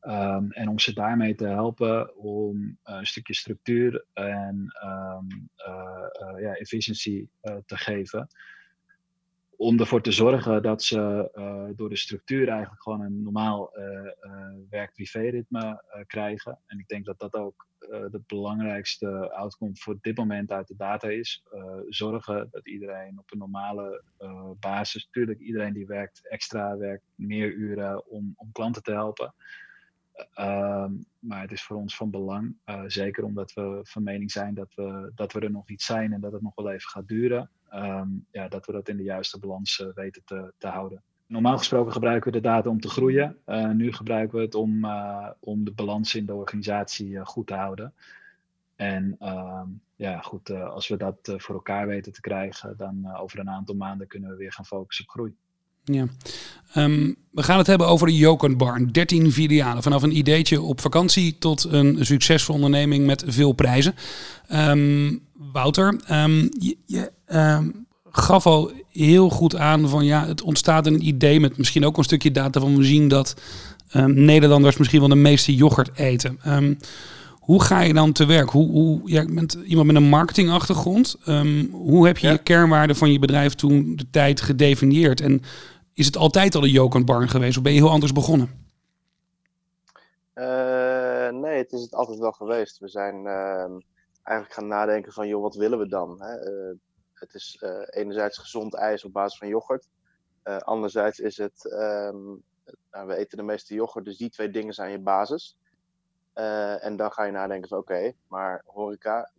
Um, 0.00 0.52
en 0.52 0.68
om 0.68 0.78
ze 0.78 0.92
daarmee 0.92 1.34
te 1.34 1.46
helpen 1.46 2.16
om 2.16 2.78
een 2.82 3.06
stukje 3.06 3.34
structuur 3.34 4.04
en 4.12 4.72
uh, 4.84 6.40
ja, 6.40 6.54
efficiëntie 6.54 7.30
te 7.40 7.76
geven. 7.76 8.28
Om 9.56 9.80
ervoor 9.80 10.02
te 10.02 10.12
zorgen 10.12 10.62
dat 10.62 10.82
ze 10.82 11.30
door 11.76 11.88
de 11.88 11.96
structuur 11.96 12.48
eigenlijk 12.48 12.82
gewoon 12.82 13.00
een 13.00 13.22
normaal 13.22 13.70
werk-privé-ritme 14.70 15.82
krijgen. 16.06 16.58
En 16.66 16.78
ik 16.78 16.88
denk 16.88 17.04
dat 17.04 17.18
dat 17.18 17.34
ook 17.34 17.70
de 17.88 18.22
belangrijkste 18.26 19.32
outcome 19.32 19.76
voor 19.76 19.98
dit 20.00 20.16
moment 20.16 20.50
uit 20.50 20.68
de 20.68 20.76
data 20.76 21.08
is. 21.08 21.42
zorgen 21.88 22.48
dat 22.50 22.68
iedereen 22.68 23.18
op 23.18 23.32
een 23.32 23.38
normale 23.38 24.02
basis, 24.60 25.04
natuurlijk 25.04 25.38
iedereen 25.38 25.72
die 25.72 25.86
werkt 25.86 26.28
extra, 26.28 26.76
werkt 26.76 27.04
meer 27.14 27.52
uren 27.52 28.06
om, 28.06 28.32
om 28.36 28.52
klanten 28.52 28.82
te 28.82 28.92
helpen. 28.92 29.34
Ehm, 30.34 30.92
maar 31.18 31.40
het 31.40 31.52
is 31.52 31.62
voor 31.62 31.76
ons 31.76 31.96
van 31.96 32.10
belang, 32.10 32.56
zeker 32.86 33.24
omdat 33.24 33.52
we 33.52 33.80
van 33.82 34.02
mening 34.02 34.30
zijn 34.30 34.54
dat 34.54 34.74
we, 34.74 35.12
dat 35.14 35.32
we 35.32 35.40
er 35.40 35.50
nog 35.50 35.68
iets 35.68 35.86
zijn 35.86 36.12
en 36.12 36.20
dat 36.20 36.32
het 36.32 36.42
nog 36.42 36.54
wel 36.54 36.70
even 36.70 36.88
gaat 36.88 37.08
duren, 37.08 37.50
um, 37.74 38.26
ja, 38.30 38.48
dat 38.48 38.66
we 38.66 38.72
dat 38.72 38.88
in 38.88 38.96
de 38.96 39.02
juiste 39.02 39.38
balans 39.38 39.86
weten 39.94 40.22
te, 40.24 40.52
te 40.58 40.66
houden. 40.66 41.02
Normaal 41.32 41.58
gesproken 41.58 41.92
gebruiken 41.92 42.32
we 42.32 42.40
de 42.40 42.48
data 42.48 42.68
om 42.68 42.80
te 42.80 42.88
groeien. 42.88 43.36
Uh, 43.46 43.70
nu 43.70 43.92
gebruiken 43.92 44.38
we 44.38 44.44
het 44.44 44.54
om, 44.54 44.86
om 45.40 45.64
de 45.64 45.70
balans 45.70 46.14
in 46.14 46.26
de 46.26 46.34
organisatie 46.34 47.24
goed 47.24 47.46
te 47.46 47.54
houden. 47.54 47.92
En 48.76 49.16
um, 49.20 49.80
ja, 49.96 50.20
goed, 50.20 50.50
als 50.50 50.88
we 50.88 50.96
dat 50.96 51.34
voor 51.36 51.54
elkaar 51.54 51.86
weten 51.86 52.12
te 52.12 52.20
krijgen, 52.20 52.74
dan 52.76 53.16
over 53.16 53.38
een 53.38 53.50
aantal 53.50 53.74
maanden 53.74 54.06
kunnen 54.06 54.30
we 54.30 54.36
weer 54.36 54.52
gaan 54.52 54.66
focussen 54.66 55.04
op 55.04 55.10
groei. 55.10 55.34
Ja. 55.84 56.06
Um, 56.76 57.16
we 57.30 57.42
gaan 57.42 57.58
het 57.58 57.66
hebben 57.66 57.86
over 57.86 58.06
de 58.06 58.16
Jokern 58.16 58.56
Barn. 58.56 58.92
13 58.92 59.32
filialen. 59.32 59.82
Vanaf 59.82 60.02
een 60.02 60.16
ideetje 60.16 60.60
op 60.60 60.80
vakantie 60.80 61.38
tot 61.38 61.64
een 61.64 62.06
succesvolle 62.06 62.58
onderneming 62.58 63.06
met 63.06 63.24
veel 63.26 63.52
prijzen. 63.52 63.94
Um, 64.52 65.26
Wouter, 65.32 65.94
je, 66.58 66.76
je 66.86 67.12
gaf 68.12 68.46
al 68.46 68.70
heel 68.88 69.28
goed 69.30 69.56
aan 69.56 69.88
van 69.88 70.04
ja, 70.04 70.26
het 70.26 70.42
ontstaat 70.42 70.86
een 70.86 71.06
idee 71.06 71.40
met 71.40 71.58
misschien 71.58 71.84
ook 71.84 71.96
een 71.96 72.04
stukje 72.04 72.30
data 72.30 72.60
van 72.60 72.76
we 72.76 72.84
zien 72.84 73.08
dat 73.08 73.34
Nederlanders 74.06 74.76
misschien 74.76 75.00
wel 75.00 75.08
de 75.08 75.14
meeste 75.14 75.54
yoghurt 75.54 75.90
eten. 75.94 76.38
hoe 77.40 77.62
ga 77.62 77.80
je 77.80 77.94
dan 77.94 78.12
te 78.12 78.26
werk? 78.26 78.50
Hoe, 78.50 78.70
hoe, 78.70 79.00
ja, 79.04 79.24
bent 79.24 79.52
iemand 79.52 79.86
met 79.86 79.96
een 79.96 80.08
marketingachtergrond. 80.08 81.16
hoe 81.70 82.06
heb 82.06 82.18
je 82.18 82.28
je 82.28 82.38
kernwaarden 82.38 82.96
van 82.96 83.12
je 83.12 83.18
bedrijf 83.18 83.54
toen 83.54 83.96
de 83.96 84.10
tijd 84.10 84.40
gedefinieerd? 84.40 85.20
En 85.20 85.42
is 85.94 86.06
het 86.06 86.16
altijd 86.16 86.54
al 86.54 86.62
een 86.62 86.70
joke 86.70 87.04
barn 87.04 87.28
geweest 87.28 87.56
of 87.56 87.62
ben 87.62 87.72
je 87.72 87.78
heel 87.78 87.90
anders 87.90 88.12
begonnen? 88.12 88.50
Uh, 90.34 91.28
nee, 91.28 91.56
het 91.56 91.72
is 91.72 91.82
het 91.82 91.94
altijd 91.94 92.18
wel 92.18 92.32
geweest. 92.32 92.78
We 92.78 92.88
zijn 92.88 93.14
uh, 93.24 93.80
eigenlijk 94.22 94.54
gaan 94.54 94.66
nadenken 94.66 95.12
van, 95.12 95.28
joh, 95.28 95.42
wat 95.42 95.54
willen 95.54 95.78
we 95.78 95.88
dan? 95.88 96.22
Hè? 96.22 96.50
Uh, 96.50 96.76
het 97.22 97.34
is 97.34 97.56
eh, 97.60 97.82
enerzijds 97.90 98.38
gezond 98.38 98.74
ijs 98.74 99.04
op 99.04 99.12
basis 99.12 99.38
van 99.38 99.48
yoghurt. 99.48 99.88
anderzijds 100.42 101.18
is 101.18 101.36
het, 101.36 101.64
um, 101.64 102.42
nou, 102.90 103.06
we 103.06 103.16
eten 103.16 103.36
de 103.36 103.42
meeste 103.44 103.74
yoghurt, 103.74 104.04
dus 104.04 104.16
die 104.16 104.30
twee 104.30 104.50
dingen 104.50 104.74
zijn 104.74 104.90
je 104.90 104.98
basis. 104.98 105.56
en 106.80 106.96
dan 106.96 107.12
ga 107.12 107.24
je 107.24 107.32
nadenken 107.32 107.68
van, 107.68 107.78
oké, 107.78 108.12
maar 108.28 108.62
horeca, 108.66 109.30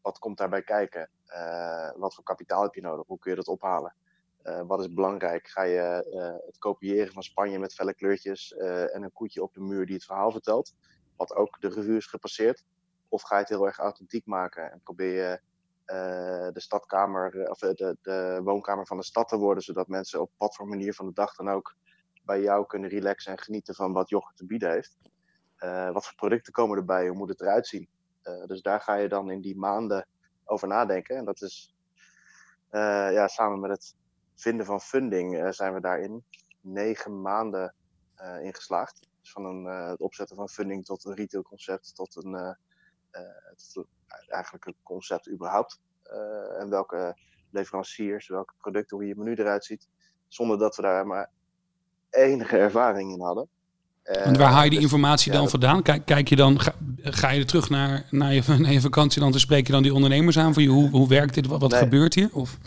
wat 0.00 0.18
komt 0.18 0.38
daarbij 0.38 0.62
kijken? 0.62 1.10
wat 1.96 2.14
voor 2.14 2.24
kapitaal 2.24 2.62
heb 2.62 2.74
je 2.74 2.80
nodig? 2.80 3.06
Hoe 3.06 3.18
kun 3.18 3.30
je 3.30 3.36
dat 3.36 3.48
ophalen? 3.48 3.94
Wat 4.66 4.80
is 4.80 4.92
belangrijk? 4.92 5.48
Ga 5.48 5.62
je 5.62 6.38
het 6.46 6.58
kopiëren 6.58 7.12
van 7.12 7.22
Spanje 7.22 7.58
met 7.58 7.74
felle 7.74 7.94
kleurtjes 7.94 8.52
en 8.56 9.02
een 9.02 9.12
koetje 9.12 9.42
op 9.42 9.54
de 9.54 9.60
muur 9.60 9.86
die 9.86 9.94
het 9.94 10.04
verhaal 10.04 10.30
vertelt, 10.30 10.74
wat 11.16 11.34
ook 11.34 11.60
de 11.60 11.68
revue 11.68 11.96
is 11.96 12.06
gepasseerd? 12.06 12.64
Of 13.08 13.22
ga 13.22 13.34
je 13.34 13.40
het 13.40 13.50
heel 13.50 13.66
erg 13.66 13.78
authentiek 13.78 14.26
maken 14.26 14.72
en 14.72 14.80
probeer 14.82 15.14
je 15.14 15.40
de 16.52 16.60
stadkamer 16.60 17.50
of 17.50 17.58
de, 17.58 17.96
de, 18.02 18.40
woonkamer 18.44 18.86
van 18.86 18.96
de 18.96 19.04
stad 19.04 19.28
te 19.28 19.36
worden, 19.36 19.62
zodat 19.62 19.88
mensen 19.88 20.20
op 20.20 20.30
wat 20.36 20.54
voor 20.54 20.68
manier 20.68 20.94
van 20.94 21.06
de 21.06 21.12
dag 21.12 21.34
dan 21.34 21.50
ook 21.50 21.76
bij 22.22 22.40
jou 22.40 22.66
kunnen 22.66 22.90
relaxen 22.90 23.32
en 23.32 23.38
genieten 23.38 23.74
van 23.74 23.92
wat 23.92 24.08
yoghurt 24.08 24.36
te 24.36 24.46
bieden 24.46 24.70
heeft? 24.70 24.96
wat 25.92 26.06
voor 26.06 26.14
producten 26.14 26.52
komen 26.52 26.78
erbij? 26.78 27.08
Hoe 27.08 27.16
moet 27.16 27.28
het 27.28 27.40
eruit 27.40 27.66
zien? 27.66 27.88
dus 28.46 28.62
daar 28.62 28.80
ga 28.80 28.94
je 28.94 29.08
dan 29.08 29.30
in 29.30 29.40
die 29.40 29.56
maanden 29.56 30.06
over 30.44 30.68
nadenken. 30.68 31.16
En 31.16 31.24
dat 31.24 31.42
is 31.42 31.74
ja, 33.12 33.28
samen 33.28 33.60
met 33.60 33.70
het 33.70 33.94
vinden 34.34 34.66
van 34.66 34.80
funding 34.80 35.54
zijn 35.54 35.74
we 35.74 35.80
daarin 35.80 36.24
negen 36.60 37.20
maanden 37.20 37.74
in 38.42 38.54
geslaagd. 38.54 39.08
Dus 39.20 39.32
van 39.32 39.44
een, 39.44 39.64
het 39.64 40.00
opzetten 40.00 40.36
van 40.36 40.48
funding 40.48 40.84
tot 40.84 41.04
een 41.04 41.14
retailconcept, 41.14 41.94
tot 41.94 42.24
een 42.24 42.56
tot 43.72 43.86
eigenlijk 44.28 44.66
een 44.66 44.76
concept 44.82 45.30
überhaupt. 45.30 45.80
en 46.58 46.70
welke 46.70 47.16
leveranciers, 47.50 48.28
welke 48.28 48.54
producten, 48.58 48.96
hoe 48.96 49.06
je 49.06 49.16
menu 49.16 49.34
eruit 49.34 49.64
ziet. 49.64 49.88
Zonder 50.28 50.58
dat 50.58 50.76
we 50.76 50.82
daar 50.82 51.06
maar 51.06 51.30
enige 52.10 52.56
ervaring 52.56 53.12
in 53.12 53.20
hadden. 53.20 53.48
En 54.02 54.38
waar 54.38 54.50
haal 54.50 54.62
je 54.62 54.70
die 54.70 54.78
dus, 54.78 54.90
informatie 54.90 55.32
dan 55.32 55.48
vandaan? 55.48 55.82
Kijk, 55.82 56.04
kijk 56.04 56.28
je 56.28 56.36
dan, 56.36 56.60
ga, 56.60 56.72
ga, 57.02 57.30
je 57.30 57.44
terug 57.44 57.70
naar, 57.70 58.06
naar, 58.10 58.32
je, 58.32 58.42
naar 58.58 58.72
je 58.72 58.80
vakantieland 58.80 59.34
en 59.34 59.40
spreek 59.40 59.66
je 59.66 59.72
dan 59.72 59.82
die 59.82 59.94
ondernemers 59.94 60.38
aan 60.38 60.54
van 60.54 60.62
je, 60.62 60.68
hoe, 60.68 60.90
hoe 60.90 61.08
werkt 61.08 61.34
dit, 61.34 61.46
wat, 61.46 61.60
wat 61.60 61.70
nee. 61.70 61.80
gebeurt 61.80 62.14
hier? 62.14 62.28
Of? 62.32 62.58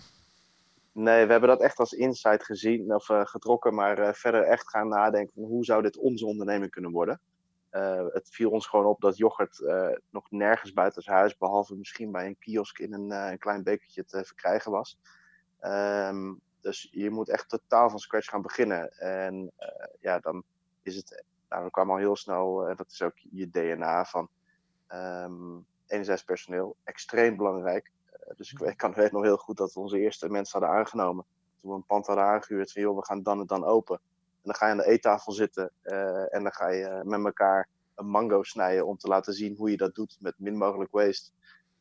Nee, 0.91 1.25
we 1.25 1.31
hebben 1.31 1.49
dat 1.49 1.61
echt 1.61 1.77
als 1.79 1.91
insight 1.91 2.43
gezien 2.43 2.95
of 2.95 3.09
uh, 3.09 3.21
getrokken, 3.23 3.73
maar 3.73 3.99
uh, 3.99 4.09
verder 4.11 4.43
echt 4.43 4.69
gaan 4.69 4.87
nadenken 4.87 5.33
van 5.33 5.43
hoe 5.43 5.65
zou 5.65 5.81
dit 5.81 5.97
onze 5.97 6.25
onderneming 6.25 6.71
kunnen 6.71 6.91
worden. 6.91 7.19
Uh, 7.73 8.05
het 8.07 8.29
viel 8.29 8.49
ons 8.49 8.67
gewoon 8.67 8.85
op 8.85 9.01
dat 9.01 9.17
yoghurt 9.17 9.63
nog 10.09 10.31
nergens 10.31 10.73
buiten 10.73 11.03
het 11.03 11.13
huis, 11.13 11.37
behalve 11.37 11.75
misschien 11.75 12.11
bij 12.11 12.25
een 12.25 12.39
kiosk 12.39 12.79
in 12.79 12.93
een, 12.93 13.11
een 13.11 13.37
klein 13.37 13.63
bekertje 13.63 14.05
te 14.05 14.25
verkrijgen 14.25 14.71
was. 14.71 14.99
Um, 15.61 16.41
dus 16.61 16.87
je 16.91 17.09
moet 17.09 17.29
echt 17.29 17.49
totaal 17.49 17.89
van 17.89 17.99
scratch 17.99 18.29
gaan 18.29 18.41
beginnen. 18.41 18.91
En 18.97 19.51
ja, 19.99 20.19
dan 20.19 20.43
is 20.81 20.95
het, 20.95 21.23
nou, 21.49 21.63
we 21.63 21.71
kwamen 21.71 21.93
al 21.93 21.99
heel 21.99 22.15
snel, 22.15 22.75
dat 22.75 22.91
is 22.91 23.01
ook 23.01 23.17
je 23.17 23.49
DNA 23.49 24.05
van 24.05 24.29
um, 24.93 25.65
enerzijds 25.87 26.23
personeel, 26.23 26.75
extreem 26.83 27.37
belangrijk. 27.37 27.91
Eh, 28.11 28.35
dus 28.35 28.51
ik, 28.51 28.59
ik 28.59 28.77
kan 28.77 28.93
weet 28.93 29.11
nog 29.11 29.23
heel 29.23 29.37
goed 29.37 29.57
dat 29.57 29.73
we 29.73 29.79
onze 29.79 29.99
eerste 29.99 30.29
mensen 30.29 30.59
hadden 30.59 30.77
aangenomen. 30.77 31.25
Toen 31.61 31.71
we 31.71 31.77
een 31.77 31.85
pand 31.85 32.07
hadden 32.07 32.25
aangehuurd 32.25 32.71
van 32.71 32.81
joh, 32.81 32.95
we 32.95 33.05
gaan 33.05 33.23
dan 33.23 33.39
en 33.39 33.45
dan 33.45 33.65
open. 33.65 33.99
Dan 34.43 34.55
ga 34.55 34.65
je 34.65 34.71
aan 34.71 34.77
de 34.77 34.87
eettafel 34.87 35.31
zitten 35.31 35.71
uh, 35.83 36.33
en 36.33 36.43
dan 36.43 36.53
ga 36.53 36.69
je 36.69 37.01
met 37.03 37.25
elkaar 37.25 37.69
een 37.95 38.07
mango 38.07 38.43
snijden 38.43 38.85
om 38.85 38.97
te 38.97 39.07
laten 39.07 39.33
zien 39.33 39.55
hoe 39.55 39.71
je 39.71 39.77
dat 39.77 39.95
doet 39.95 40.17
met 40.19 40.39
min 40.39 40.57
mogelijk 40.57 40.91
waste. 40.91 41.31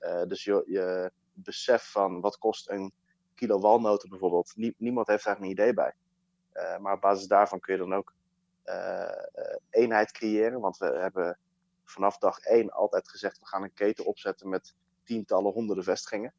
Uh, 0.01 0.23
dus 0.27 0.45
je, 0.45 0.65
je 0.67 1.13
besef 1.33 1.91
van 1.91 2.21
wat 2.21 2.39
kost 2.39 2.69
een 2.71 2.93
kilo 3.35 3.59
walnoten 3.59 4.09
bijvoorbeeld. 4.09 4.53
Nie, 4.57 4.75
niemand 4.79 5.07
heeft 5.07 5.25
daar 5.25 5.37
een 5.37 5.51
idee 5.51 5.75
bij. 5.75 5.95
Maar 6.81 6.95
op 6.95 7.01
basis 7.01 7.27
daarvan 7.27 7.61
kun 7.61 7.73
je 7.75 7.81
dan 7.81 7.95
ook 7.95 8.13
eenheid 9.71 10.13
creëren. 10.13 10.61
Want 10.61 10.77
we 10.77 10.87
hebben 10.87 11.39
vanaf 11.85 12.19
dag 12.19 12.39
één 12.39 12.71
altijd 12.71 13.09
gezegd: 13.09 13.39
we 13.39 13.47
gaan 13.47 13.63
een 13.63 13.75
keten 13.75 14.05
opzetten 14.05 14.49
met 14.49 14.75
tientallen, 15.05 15.53
honderden 15.53 15.85
vestigingen. 15.85 16.35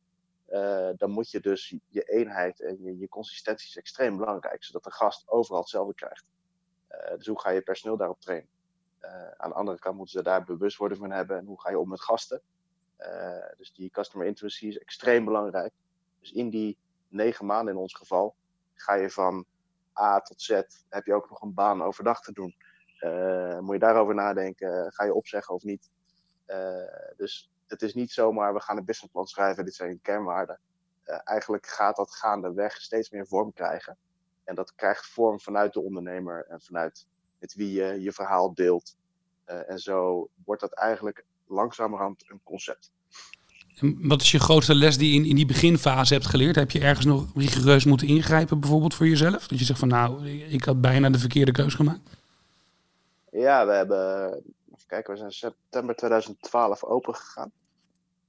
Uh, 0.53 0.89
dan 0.97 1.09
moet 1.09 1.31
je 1.31 1.39
dus 1.39 1.75
je 1.87 2.03
eenheid 2.03 2.61
en 2.61 2.97
je, 2.97 3.09
consistentie 3.09 3.67
is 3.67 3.77
extreem 3.77 4.17
belangrijk, 4.17 4.63
zodat 4.63 4.83
de 4.83 4.91
gast 4.91 5.29
overal 5.29 5.59
hetzelfde 5.59 5.93
krijgt. 5.93 6.25
Uh, 6.91 7.17
dus 7.17 7.27
hoe 7.27 7.39
ga 7.39 7.49
je 7.49 7.61
personeel 7.61 7.97
daarop 7.97 8.19
trainen? 8.19 8.49
Uh, 9.01 9.31
aan 9.31 9.49
de 9.49 9.55
andere 9.55 9.79
kant 9.79 9.97
moeten 9.97 10.17
ze 10.17 10.23
daar 10.23 10.43
bewustwording 10.43 10.99
van 10.99 11.11
hebben 11.11 11.37
en 11.37 11.45
hoe 11.45 11.61
ga 11.61 11.69
je 11.69 11.79
om 11.79 11.89
met 11.89 12.01
gasten? 12.01 12.41
dus 13.57 13.73
die 13.73 13.89
customer 13.89 14.27
intimacy 14.27 14.67
is 14.67 14.77
extreem 14.77 15.25
belangrijk. 15.25 15.73
Dus 16.19 16.31
in 16.31 16.49
die 16.49 16.77
negen 17.07 17.45
maanden 17.45 17.73
in 17.73 17.79
ons 17.79 17.95
geval 17.95 18.35
ga 18.73 18.93
je 18.93 19.09
van 19.09 19.45
A 19.99 20.19
tot 20.19 20.41
Z 20.41 20.49
heb 20.89 21.05
je 21.05 21.13
ook 21.13 21.29
nog 21.29 21.41
een 21.41 21.53
baan 21.53 21.81
overdag 21.81 22.21
te 22.21 22.31
doen. 22.31 22.55
moet 23.61 23.73
je 23.73 23.79
daarover 23.79 24.15
nadenken, 24.15 24.91
ga 24.91 25.03
je 25.03 25.13
opzeggen 25.13 25.55
of 25.55 25.63
niet? 25.63 25.89
dus 27.15 27.52
het 27.73 27.81
is 27.81 27.93
niet 27.93 28.11
zomaar, 28.11 28.53
we 28.53 28.61
gaan 28.61 28.77
een 28.77 28.85
businessplan 28.85 29.27
schrijven, 29.27 29.65
dit 29.65 29.75
zijn 29.75 30.01
kernwaarden. 30.01 30.59
eigenlijk 31.23 31.67
gaat 31.67 31.95
dat 31.95 32.15
gaandeweg 32.15 32.81
steeds 32.81 33.09
meer 33.09 33.27
vorm 33.27 33.53
krijgen. 33.53 33.97
En 34.43 34.55
dat 34.55 34.75
krijgt 34.75 35.07
vorm 35.07 35.39
vanuit 35.39 35.73
de 35.73 35.81
ondernemer 35.81 36.45
en 36.49 36.61
vanuit 36.61 37.05
met 37.39 37.53
wie 37.53 37.71
je 37.71 38.01
je 38.01 38.11
verhaal 38.11 38.53
deelt. 38.53 38.95
en 39.45 39.79
zo 39.79 40.27
wordt 40.45 40.61
dat 40.61 40.73
eigenlijk 40.73 41.25
langzamerhand 41.47 42.23
een 42.27 42.39
concept. 42.43 42.91
En 43.79 44.07
wat 44.07 44.21
is 44.21 44.31
je 44.31 44.39
grootste 44.39 44.75
les 44.75 44.97
die 44.97 45.13
je 45.13 45.19
in, 45.19 45.25
in 45.25 45.35
die 45.35 45.45
beginfase 45.45 46.13
hebt 46.13 46.25
geleerd? 46.25 46.55
Heb 46.55 46.71
je 46.71 46.79
ergens 46.79 47.05
nog 47.05 47.25
rigoureus 47.35 47.85
moeten 47.85 48.07
ingrijpen, 48.07 48.59
bijvoorbeeld 48.59 48.93
voor 48.93 49.07
jezelf? 49.07 49.47
Dat 49.47 49.59
je 49.59 49.65
zegt 49.65 49.79
van 49.79 49.87
nou, 49.87 50.29
ik 50.29 50.63
had 50.63 50.81
bijna 50.81 51.09
de 51.09 51.19
verkeerde 51.19 51.51
keus 51.51 51.73
gemaakt. 51.73 52.09
Ja, 53.31 53.65
we 53.65 53.71
hebben, 53.71 54.33
even 54.73 54.87
kijken, 54.87 55.13
we 55.13 55.19
zijn 55.19 55.31
september 55.31 55.95
2012 55.95 56.83
open 56.83 57.15
gegaan. 57.15 57.51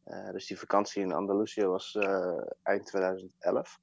Uh, 0.07 0.31
dus 0.31 0.47
die 0.47 0.59
vakantie 0.59 1.03
in 1.03 1.13
Andalusië 1.13 1.67
was 1.67 1.95
uh, 1.95 2.41
eind 2.63 2.87
2011. 2.87 3.81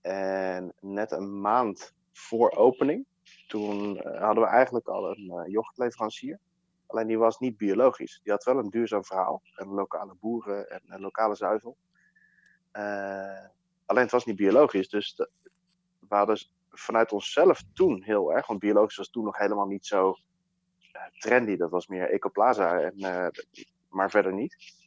En 0.00 0.72
net 0.80 1.12
een 1.12 1.40
maand 1.40 1.94
voor 2.12 2.50
opening, 2.50 3.06
toen 3.46 3.96
uh, 3.96 4.20
hadden 4.20 4.44
we 4.44 4.50
eigenlijk 4.50 4.86
al 4.86 5.10
een 5.10 5.50
yoghurtleverancier. 5.50 6.38
Alleen 6.86 7.06
die 7.06 7.18
was 7.18 7.38
niet 7.38 7.56
biologisch. 7.56 8.20
Die 8.22 8.32
had 8.32 8.44
wel 8.44 8.58
een 8.58 8.70
duurzaam 8.70 9.04
verhaal. 9.04 9.42
En 9.54 9.66
lokale 9.66 10.14
boeren 10.20 10.68
en 10.68 11.00
lokale 11.00 11.34
zuivel. 11.34 11.76
Alleen 13.86 14.02
het 14.02 14.10
was 14.10 14.24
niet 14.24 14.36
biologisch. 14.36 14.88
Dus 14.88 15.14
we 16.08 16.14
hadden 16.14 16.38
vanuit 16.70 17.12
onszelf 17.12 17.62
toen 17.72 18.02
heel 18.02 18.32
erg. 18.32 18.46
Want 18.46 18.60
biologisch 18.60 18.96
was 18.96 19.10
toen 19.10 19.24
nog 19.24 19.38
helemaal 19.38 19.66
niet 19.66 19.86
zo 19.86 20.16
trendy. 21.18 21.56
Dat 21.56 21.70
was 21.70 21.86
meer 21.86 22.10
ecoplaza. 22.10 22.80
En, 22.80 23.32
maar 23.88 24.10
verder 24.10 24.32
niet. 24.32 24.81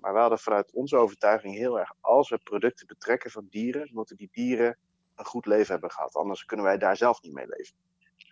Maar 0.00 0.12
we 0.12 0.18
hadden 0.18 0.38
vanuit 0.38 0.72
onze 0.72 0.96
overtuiging 0.96 1.54
heel 1.54 1.78
erg. 1.78 1.92
Als 2.00 2.28
we 2.28 2.38
producten 2.38 2.86
betrekken 2.86 3.30
van 3.30 3.46
dieren. 3.50 3.90
moeten 3.92 4.16
die 4.16 4.28
dieren 4.32 4.78
een 5.14 5.24
goed 5.24 5.46
leven 5.46 5.72
hebben 5.72 5.90
gehad. 5.90 6.14
Anders 6.14 6.44
kunnen 6.44 6.66
wij 6.66 6.78
daar 6.78 6.96
zelf 6.96 7.22
niet 7.22 7.32
mee 7.32 7.46
leven. 7.48 7.76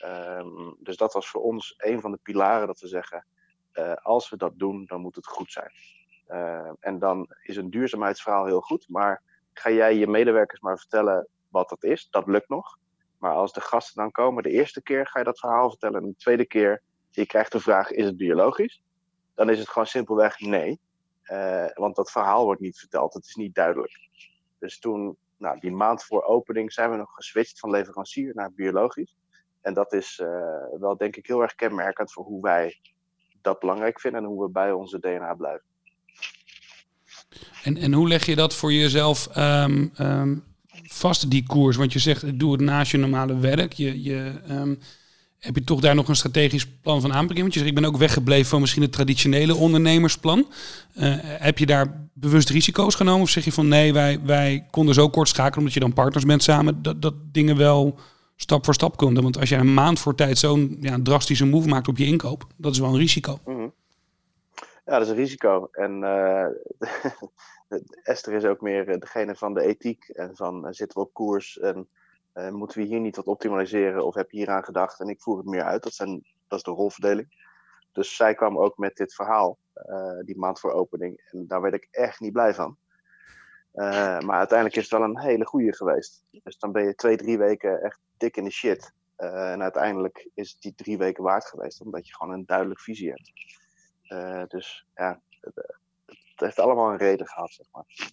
Um, 0.04 0.76
dus 0.80 0.96
dat 0.96 1.12
was 1.12 1.28
voor 1.28 1.42
ons 1.42 1.74
een 1.76 2.00
van 2.00 2.10
de 2.10 2.18
pilaren 2.22 2.66
dat 2.66 2.80
we 2.80 2.88
zeggen, 2.88 3.26
uh, 3.72 3.94
als 3.94 4.30
we 4.30 4.36
dat 4.36 4.58
doen, 4.58 4.84
dan 4.86 5.00
moet 5.00 5.16
het 5.16 5.26
goed 5.26 5.52
zijn. 5.52 5.70
Uh, 6.28 6.70
en 6.80 6.98
dan 6.98 7.34
is 7.42 7.56
een 7.56 7.70
duurzaamheidsverhaal 7.70 8.46
heel 8.46 8.60
goed, 8.60 8.88
maar 8.88 9.22
ga 9.52 9.70
jij 9.70 9.96
je 9.96 10.06
medewerkers 10.06 10.60
maar 10.60 10.78
vertellen 10.78 11.28
wat 11.48 11.68
dat 11.68 11.84
is, 11.84 12.08
dat 12.10 12.26
lukt 12.26 12.48
nog. 12.48 12.78
Maar 13.18 13.34
als 13.34 13.52
de 13.52 13.60
gasten 13.60 14.02
dan 14.02 14.10
komen, 14.10 14.42
de 14.42 14.50
eerste 14.50 14.82
keer 14.82 15.06
ga 15.06 15.18
je 15.18 15.24
dat 15.24 15.38
verhaal 15.38 15.68
vertellen 15.68 16.02
en 16.02 16.08
de 16.08 16.16
tweede 16.16 16.46
keer 16.46 16.82
je 17.10 17.26
krijgt 17.26 17.52
de 17.52 17.60
vraag, 17.60 17.90
is 17.90 18.04
het 18.04 18.16
biologisch? 18.16 18.82
Dan 19.34 19.50
is 19.50 19.58
het 19.58 19.68
gewoon 19.68 19.86
simpelweg 19.86 20.40
nee. 20.40 20.80
Uh, 21.32 21.66
want 21.74 21.96
dat 21.96 22.10
verhaal 22.10 22.44
wordt 22.44 22.60
niet 22.60 22.78
verteld, 22.78 23.14
het 23.14 23.24
is 23.24 23.34
niet 23.34 23.54
duidelijk. 23.54 23.98
Dus 24.58 24.78
toen, 24.78 25.16
nou, 25.36 25.60
die 25.60 25.72
maand 25.72 26.04
voor 26.04 26.22
opening, 26.22 26.72
zijn 26.72 26.90
we 26.90 26.96
nog 26.96 27.14
geswitcht 27.14 27.58
van 27.58 27.70
leverancier 27.70 28.34
naar 28.34 28.52
biologisch. 28.52 29.16
En 29.60 29.74
dat 29.74 29.92
is 29.92 30.20
uh, 30.22 30.28
wel 30.80 30.96
denk 30.96 31.16
ik 31.16 31.26
heel 31.26 31.42
erg 31.42 31.54
kenmerkend 31.54 32.12
voor 32.12 32.24
hoe 32.24 32.42
wij 32.42 32.80
dat 33.42 33.58
belangrijk 33.58 34.00
vinden 34.00 34.20
en 34.20 34.26
hoe 34.26 34.44
we 34.44 34.50
bij 34.50 34.72
onze 34.72 34.98
DNA 34.98 35.34
blijven. 35.34 35.66
En, 37.62 37.76
en 37.76 37.92
hoe 37.92 38.08
leg 38.08 38.26
je 38.26 38.36
dat 38.36 38.54
voor 38.54 38.72
jezelf 38.72 39.36
um, 39.36 39.92
um, 39.98 40.44
vast, 40.82 41.30
die 41.30 41.46
koers? 41.46 41.76
Want 41.76 41.92
je 41.92 41.98
zegt, 41.98 42.38
doe 42.38 42.52
het 42.52 42.60
naast 42.60 42.90
je 42.90 42.98
normale 42.98 43.38
werk. 43.38 43.72
Je, 43.72 44.02
je, 44.02 44.40
um, 44.50 44.78
heb 45.38 45.54
je 45.54 45.64
toch 45.64 45.80
daar 45.80 45.94
nog 45.94 46.08
een 46.08 46.16
strategisch 46.16 46.66
plan 46.66 47.00
van 47.00 47.12
aanpakken? 47.12 47.40
Want 47.40 47.52
je 47.52 47.58
zegt, 47.58 47.70
ik 47.70 47.80
ben 47.80 47.90
ook 47.90 47.96
weggebleven 47.96 48.46
van 48.46 48.60
misschien 48.60 48.82
het 48.82 48.92
traditionele 48.92 49.54
ondernemersplan. 49.54 50.38
Uh, 50.38 51.14
heb 51.20 51.58
je 51.58 51.66
daar 51.66 52.08
bewust 52.12 52.50
risico's 52.50 52.94
genomen? 52.94 53.22
Of 53.22 53.28
zeg 53.28 53.44
je 53.44 53.52
van 53.52 53.68
nee, 53.68 53.92
wij, 53.92 54.20
wij 54.24 54.66
konden 54.70 54.94
zo 54.94 55.08
kort 55.08 55.28
schakelen 55.28 55.58
omdat 55.58 55.72
je 55.74 55.80
dan 55.80 55.92
partners 55.92 56.24
bent 56.24 56.42
samen, 56.42 56.82
dat, 56.82 57.02
dat 57.02 57.14
dingen 57.32 57.56
wel 57.56 57.98
stap 58.36 58.64
voor 58.64 58.74
stap 58.74 58.96
konden. 58.96 59.22
Want 59.22 59.38
als 59.38 59.48
je 59.48 59.56
een 59.56 59.74
maand 59.74 59.98
voor 59.98 60.14
tijd 60.14 60.38
zo'n 60.38 60.76
ja, 60.80 60.98
drastische 61.02 61.46
move 61.46 61.68
maakt 61.68 61.88
op 61.88 61.96
je 61.98 62.04
inkoop, 62.04 62.46
dat 62.56 62.72
is 62.72 62.78
wel 62.78 62.88
een 62.88 62.98
risico. 62.98 63.38
-hmm. 63.44 63.72
Ja, 64.84 64.98
dat 64.98 65.02
is 65.02 65.08
een 65.08 65.16
risico. 65.16 65.68
En 65.72 66.00
uh, 66.02 66.46
Esther 68.02 68.32
is 68.32 68.44
ook 68.44 68.60
meer 68.60 68.88
eh, 68.88 68.98
degene 68.98 69.34
van 69.34 69.54
de 69.54 69.62
ethiek 69.62 70.08
en 70.08 70.30
van 70.36 70.74
zitten 70.74 70.98
we 70.98 71.04
op 71.04 71.14
koers 71.14 71.58
en 71.58 71.88
uh, 72.38 72.48
moeten 72.50 72.78
we 72.78 72.86
hier 72.86 73.00
niet 73.00 73.16
wat 73.16 73.26
optimaliseren 73.26 74.06
of 74.06 74.14
heb 74.14 74.30
je 74.30 74.38
hier 74.38 74.50
aan 74.50 74.64
gedacht 74.64 75.00
en 75.00 75.08
ik 75.08 75.20
voer 75.20 75.36
het 75.36 75.46
meer 75.46 75.64
uit. 75.64 75.82
Dat, 75.82 75.94
zijn, 75.94 76.26
dat 76.48 76.58
is 76.58 76.64
de 76.64 76.70
rolverdeling. 76.70 77.46
Dus 77.92 78.16
zij 78.16 78.34
kwam 78.34 78.58
ook 78.58 78.78
met 78.78 78.96
dit 78.96 79.14
verhaal 79.14 79.58
die 80.24 80.38
maand 80.38 80.60
voor 80.60 80.72
opening 80.72 81.28
en 81.30 81.46
daar 81.46 81.60
werd 81.60 81.74
ik 81.74 81.88
echt 81.90 82.20
niet 82.20 82.32
blij 82.32 82.54
van. 82.54 82.76
Uh, 83.74 84.18
maar 84.18 84.38
uiteindelijk 84.38 84.76
is 84.76 84.90
het 84.90 85.00
wel 85.00 85.08
een 85.08 85.20
hele 85.20 85.46
goede 85.46 85.74
geweest. 85.74 86.24
Dus 86.30 86.58
dan 86.58 86.72
ben 86.72 86.84
je 86.84 86.94
twee, 86.94 87.16
drie 87.16 87.38
weken 87.38 87.82
echt 87.82 87.98
dik 88.16 88.36
in 88.36 88.44
de 88.44 88.50
shit. 88.50 88.92
En 89.16 89.62
uiteindelijk 89.62 90.28
is 90.34 90.50
het 90.50 90.60
die 90.60 90.74
drie 90.74 90.98
weken 90.98 91.22
waard 91.22 91.46
geweest, 91.46 91.80
omdat 91.80 92.06
je 92.08 92.14
gewoon 92.14 92.34
een 92.34 92.46
duidelijk 92.46 92.80
visie 92.80 93.10
hebt. 93.10 93.32
Dus 94.50 94.86
ja, 94.94 95.20
het, 95.40 95.54
het, 96.06 96.40
heeft 96.40 96.58
allemaal 96.58 96.90
een 96.90 96.96
reden 96.96 97.26
gehad, 97.26 97.50
zeg 97.50 97.66
maar. 97.72 98.12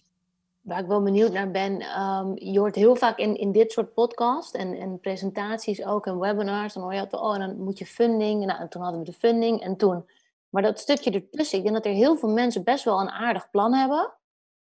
Waar 0.66 0.80
ik 0.80 0.86
wel 0.86 1.02
benieuwd 1.02 1.32
naar 1.32 1.50
ben, 1.50 2.00
um, 2.00 2.32
je 2.34 2.58
hoort 2.58 2.74
heel 2.74 2.96
vaak 2.96 3.18
in, 3.18 3.36
in 3.36 3.52
dit 3.52 3.72
soort 3.72 3.94
podcasts 3.94 4.52
en, 4.52 4.74
en 4.74 5.00
presentaties 5.00 5.84
ook 5.84 6.06
en 6.06 6.18
webinars, 6.18 6.74
dan 6.74 6.82
hoor 6.82 6.94
je 6.94 7.00
altijd, 7.00 7.22
oh, 7.22 7.34
en 7.34 7.40
dan 7.40 7.60
moet 7.60 7.78
je 7.78 7.86
funding. 7.86 8.44
Nou, 8.44 8.60
en 8.60 8.68
toen 8.68 8.82
hadden 8.82 9.00
we 9.00 9.06
de 9.06 9.12
funding 9.12 9.60
en 9.60 9.76
toen. 9.76 10.10
Maar 10.48 10.62
dat 10.62 10.78
stukje 10.78 11.10
ertussen, 11.10 11.58
ik 11.58 11.64
denk 11.64 11.76
dat 11.76 11.86
er 11.86 11.92
heel 11.92 12.16
veel 12.16 12.28
mensen 12.28 12.64
best 12.64 12.84
wel 12.84 13.00
een 13.00 13.10
aardig 13.10 13.50
plan 13.50 13.74
hebben. 13.74 14.14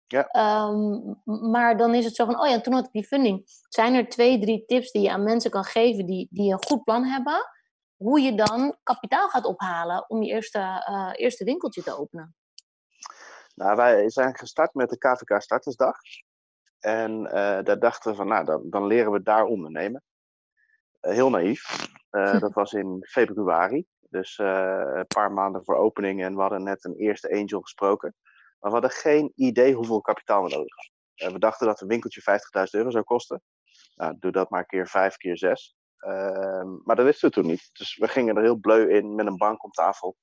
Ja. 0.06 0.68
Um, 0.68 1.20
maar 1.24 1.76
dan 1.76 1.94
is 1.94 2.04
het 2.04 2.14
zo 2.14 2.24
van, 2.24 2.40
oh 2.40 2.48
ja, 2.48 2.60
toen 2.60 2.72
had 2.72 2.84
ik 2.84 2.92
die 2.92 3.06
funding. 3.06 3.42
Zijn 3.68 3.94
er 3.94 4.08
twee, 4.08 4.38
drie 4.38 4.64
tips 4.66 4.90
die 4.90 5.02
je 5.02 5.10
aan 5.10 5.22
mensen 5.22 5.50
kan 5.50 5.64
geven 5.64 6.06
die, 6.06 6.28
die 6.30 6.52
een 6.52 6.64
goed 6.66 6.84
plan 6.84 7.04
hebben? 7.04 7.50
Hoe 7.96 8.20
je 8.20 8.34
dan 8.34 8.76
kapitaal 8.82 9.28
gaat 9.28 9.44
ophalen 9.44 10.04
om 10.08 10.22
je 10.22 10.32
eerste, 10.32 10.58
uh, 10.58 11.10
eerste 11.12 11.44
winkeltje 11.44 11.82
te 11.82 11.98
openen? 11.98 12.34
Nou, 13.60 13.76
wij 13.76 14.10
zijn 14.10 14.36
gestart 14.36 14.74
met 14.74 14.90
de 14.90 14.98
KVK 14.98 15.42
Startersdag. 15.42 15.96
En 16.78 17.20
uh, 17.24 17.32
daar 17.32 17.78
dachten 17.78 18.10
we 18.10 18.16
van, 18.16 18.28
nou, 18.28 18.44
dan, 18.44 18.70
dan 18.70 18.86
leren 18.86 19.12
we 19.12 19.22
daar 19.22 19.44
ondernemen. 19.44 20.02
Uh, 21.00 21.12
heel 21.12 21.30
naïef. 21.30 21.88
dat 22.40 22.52
was 22.52 22.72
in 22.72 23.06
februari. 23.08 23.86
Dus 23.98 24.38
een 24.38 25.06
paar 25.06 25.32
maanden 25.32 25.64
voor 25.64 25.76
opening. 25.76 26.22
En 26.22 26.34
we 26.34 26.40
hadden 26.40 26.62
net 26.62 26.84
een 26.84 26.96
eerste 26.96 27.30
angel 27.30 27.60
gesproken. 27.60 28.14
Maar 28.58 28.70
we 28.70 28.78
hadden 28.78 28.90
geen 28.90 29.32
idee 29.34 29.74
hoeveel 29.74 30.00
kapitaal 30.00 30.42
we 30.42 30.48
nodig 30.48 30.74
hadden. 30.74 31.34
We 31.34 31.46
dachten 31.46 31.66
dat 31.66 31.80
een 31.80 31.88
winkeltje 31.88 32.20
50.000 32.20 32.64
euro 32.70 32.90
zou 32.90 33.04
kosten. 33.04 33.42
Nou, 33.94 34.16
doe 34.18 34.32
dat 34.32 34.50
maar 34.50 34.66
keer 34.66 34.88
vijf, 34.88 35.16
keer 35.16 35.38
zes. 35.38 35.76
Uh, 35.98 36.72
maar 36.84 36.96
dat 36.96 37.04
wisten 37.04 37.28
we 37.28 37.34
toen 37.34 37.46
niet. 37.46 37.70
Dus 37.72 37.96
we 37.96 38.08
gingen 38.08 38.36
er 38.36 38.42
heel 38.42 38.56
bleu 38.56 38.88
in 38.88 39.14
met 39.14 39.26
een 39.26 39.36
bank 39.36 39.64
om 39.64 39.70
tafel. 39.70 40.16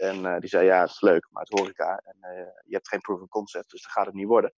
En 0.00 0.24
uh, 0.24 0.38
die 0.38 0.48
zei, 0.48 0.64
ja, 0.64 0.80
het 0.80 0.90
is 0.90 1.00
leuk, 1.00 1.26
maar 1.30 1.42
het 1.42 1.58
horeca. 1.58 1.98
En 1.98 2.16
uh, 2.20 2.46
je 2.64 2.74
hebt 2.74 2.88
geen 2.88 3.00
proof 3.00 3.20
of 3.20 3.28
concept, 3.28 3.70
dus 3.70 3.82
dat 3.82 3.92
gaat 3.92 4.06
het 4.06 4.14
niet 4.14 4.26
worden. 4.26 4.54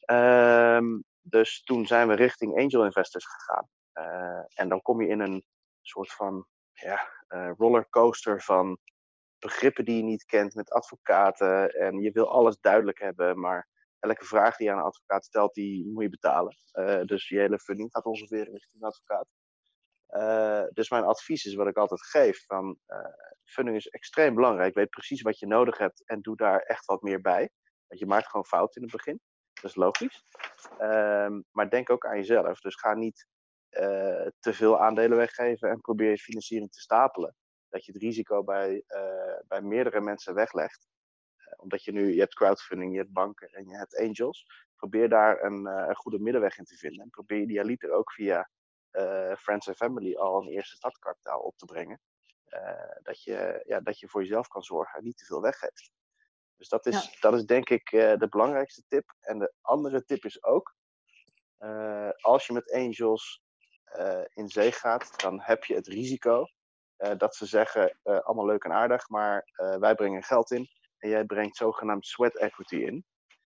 Ehm, 0.00 1.00
dus 1.20 1.62
toen 1.62 1.86
zijn 1.86 2.08
we 2.08 2.14
richting 2.14 2.58
angel 2.58 2.84
investors 2.84 3.26
gegaan. 3.26 3.68
Uh, 3.94 4.44
en 4.54 4.68
dan 4.68 4.82
kom 4.82 5.02
je 5.02 5.08
in 5.08 5.20
een 5.20 5.44
soort 5.82 6.12
van 6.12 6.46
ja, 6.72 7.08
rollercoaster 7.58 8.42
van 8.42 8.78
begrippen 9.38 9.84
die 9.84 9.96
je 9.96 10.02
niet 10.02 10.24
kent 10.24 10.54
met 10.54 10.70
advocaten. 10.70 11.70
En 11.70 11.98
je 11.98 12.10
wil 12.10 12.30
alles 12.30 12.60
duidelijk 12.60 12.98
hebben, 12.98 13.40
maar 13.40 13.68
elke 13.98 14.24
vraag 14.24 14.56
die 14.56 14.66
je 14.66 14.72
aan 14.72 14.78
een 14.78 14.84
advocaat 14.84 15.24
stelt, 15.24 15.54
die 15.54 15.86
moet 15.86 16.02
je 16.02 16.08
betalen. 16.08 16.56
Dus 17.06 17.28
je 17.28 17.38
hele 17.38 17.58
funding 17.58 17.90
gaat 17.92 18.04
ongeveer 18.04 18.50
richting 18.50 18.80
de 18.80 18.86
advocaat. 18.86 19.26
Uh, 20.10 20.64
dus 20.72 20.90
mijn 20.90 21.04
advies 21.04 21.44
is 21.44 21.54
wat 21.54 21.66
ik 21.66 21.76
altijd 21.76 22.06
geef: 22.06 22.44
van, 22.46 22.78
uh, 22.88 22.98
funding 23.44 23.76
is 23.76 23.88
extreem 23.88 24.34
belangrijk. 24.34 24.74
Weet 24.74 24.90
precies 24.90 25.22
wat 25.22 25.38
je 25.38 25.46
nodig 25.46 25.78
hebt 25.78 26.06
en 26.06 26.20
doe 26.20 26.36
daar 26.36 26.60
echt 26.60 26.84
wat 26.84 27.02
meer 27.02 27.20
bij. 27.20 27.50
Want 27.86 28.00
je 28.00 28.06
maakt 28.06 28.26
gewoon 28.26 28.46
fout 28.46 28.76
in 28.76 28.82
het 28.82 28.92
begin. 28.92 29.20
Dat 29.52 29.70
is 29.70 29.76
logisch. 29.76 30.24
Ehm, 30.78 31.40
maar 31.50 31.70
denk 31.70 31.90
ook 31.90 32.06
aan 32.06 32.16
jezelf. 32.16 32.60
Dus 32.60 32.74
ga 32.74 32.94
niet 32.94 33.26
te 34.38 34.52
veel 34.52 34.80
aandelen 34.80 35.16
weggeven 35.16 35.70
en 35.70 35.80
probeer 35.80 36.10
je 36.10 36.18
financiering 36.18 36.72
te 36.72 36.80
stapelen 36.80 37.36
dat 37.68 37.84
je 37.84 37.92
het 37.92 38.02
risico 38.02 38.44
bij, 38.44 38.84
bij 39.48 39.60
meerdere 39.62 40.00
mensen 40.00 40.34
weglegt. 40.34 40.88
Omdat 41.56 41.84
je 41.84 41.92
nu, 41.92 42.12
je 42.12 42.20
hebt 42.20 42.34
crowdfunding, 42.34 42.92
je 42.92 42.98
hebt 42.98 43.12
banken 43.12 43.48
en 43.48 43.66
je 43.68 43.76
hebt 43.76 43.98
angels. 43.98 44.46
Probeer 44.76 45.08
daar 45.08 45.42
een, 45.42 45.66
een 45.66 45.96
goede 45.96 46.18
middenweg 46.18 46.58
in 46.58 46.64
te 46.64 46.76
vinden. 46.76 47.02
En 47.02 47.10
probeer 47.10 47.40
idealiter 47.40 47.90
ook 47.90 48.12
via 48.12 48.48
Friends 49.38 49.68
and 49.68 49.76
Family 49.76 50.16
al 50.16 50.40
een 50.40 50.48
eerste 50.48 50.76
startkapitaal 50.76 51.40
op 51.40 51.56
te 51.56 51.64
brengen. 51.64 52.00
dat, 53.02 53.22
je, 53.22 53.62
ja, 53.66 53.80
dat 53.80 53.98
je 53.98 54.08
voor 54.08 54.22
jezelf 54.22 54.48
kan 54.48 54.62
zorgen 54.62 54.98
en 54.98 55.04
niet 55.04 55.16
te 55.18 55.24
veel 55.24 55.40
weggeeft. 55.40 55.90
Dus 56.56 56.68
dat 56.68 56.86
is, 56.86 57.04
ja. 57.04 57.10
dat 57.20 57.34
is 57.34 57.44
denk 57.44 57.70
ik 57.70 57.90
de 57.90 58.26
belangrijkste 58.30 58.82
tip. 58.88 59.14
En 59.20 59.38
de 59.38 59.52
andere 59.60 60.04
tip 60.04 60.24
is 60.24 60.42
ook, 60.42 60.74
als 62.20 62.46
je 62.46 62.52
met 62.52 62.72
angels 62.72 63.42
in 64.28 64.48
zee 64.48 64.72
gaat, 64.72 65.20
dan 65.20 65.40
heb 65.40 65.64
je 65.64 65.74
het 65.74 65.86
risico 65.86 66.46
dat 67.16 67.34
ze 67.34 67.46
zeggen: 67.46 67.98
allemaal 68.02 68.46
leuk 68.46 68.64
en 68.64 68.72
aardig, 68.72 69.08
maar 69.08 69.48
wij 69.78 69.94
brengen 69.94 70.22
geld 70.22 70.50
in 70.50 70.68
en 70.98 71.08
jij 71.08 71.24
brengt 71.24 71.56
zogenaamd 71.56 72.06
sweat 72.06 72.36
equity 72.36 72.76
in. 72.76 73.04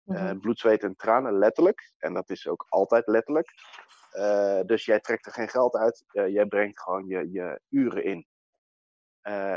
Mm 0.03 0.39
bloed, 0.39 0.59
zweet 0.59 0.83
en 0.83 0.95
tranen, 0.95 1.37
letterlijk. 1.37 1.93
En 1.97 2.13
dat 2.13 2.29
is 2.29 2.47
ook 2.47 2.65
altijd 2.69 3.07
letterlijk. 3.07 3.53
Dus 4.65 4.85
jij 4.85 4.99
trekt 4.99 5.25
er 5.25 5.31
geen 5.31 5.49
geld 5.49 5.75
uit, 5.75 6.03
jij 6.11 6.45
brengt 6.45 6.81
gewoon 6.81 7.07
je, 7.07 7.31
je 7.31 7.61
uren 7.69 8.03
in. 8.03 8.27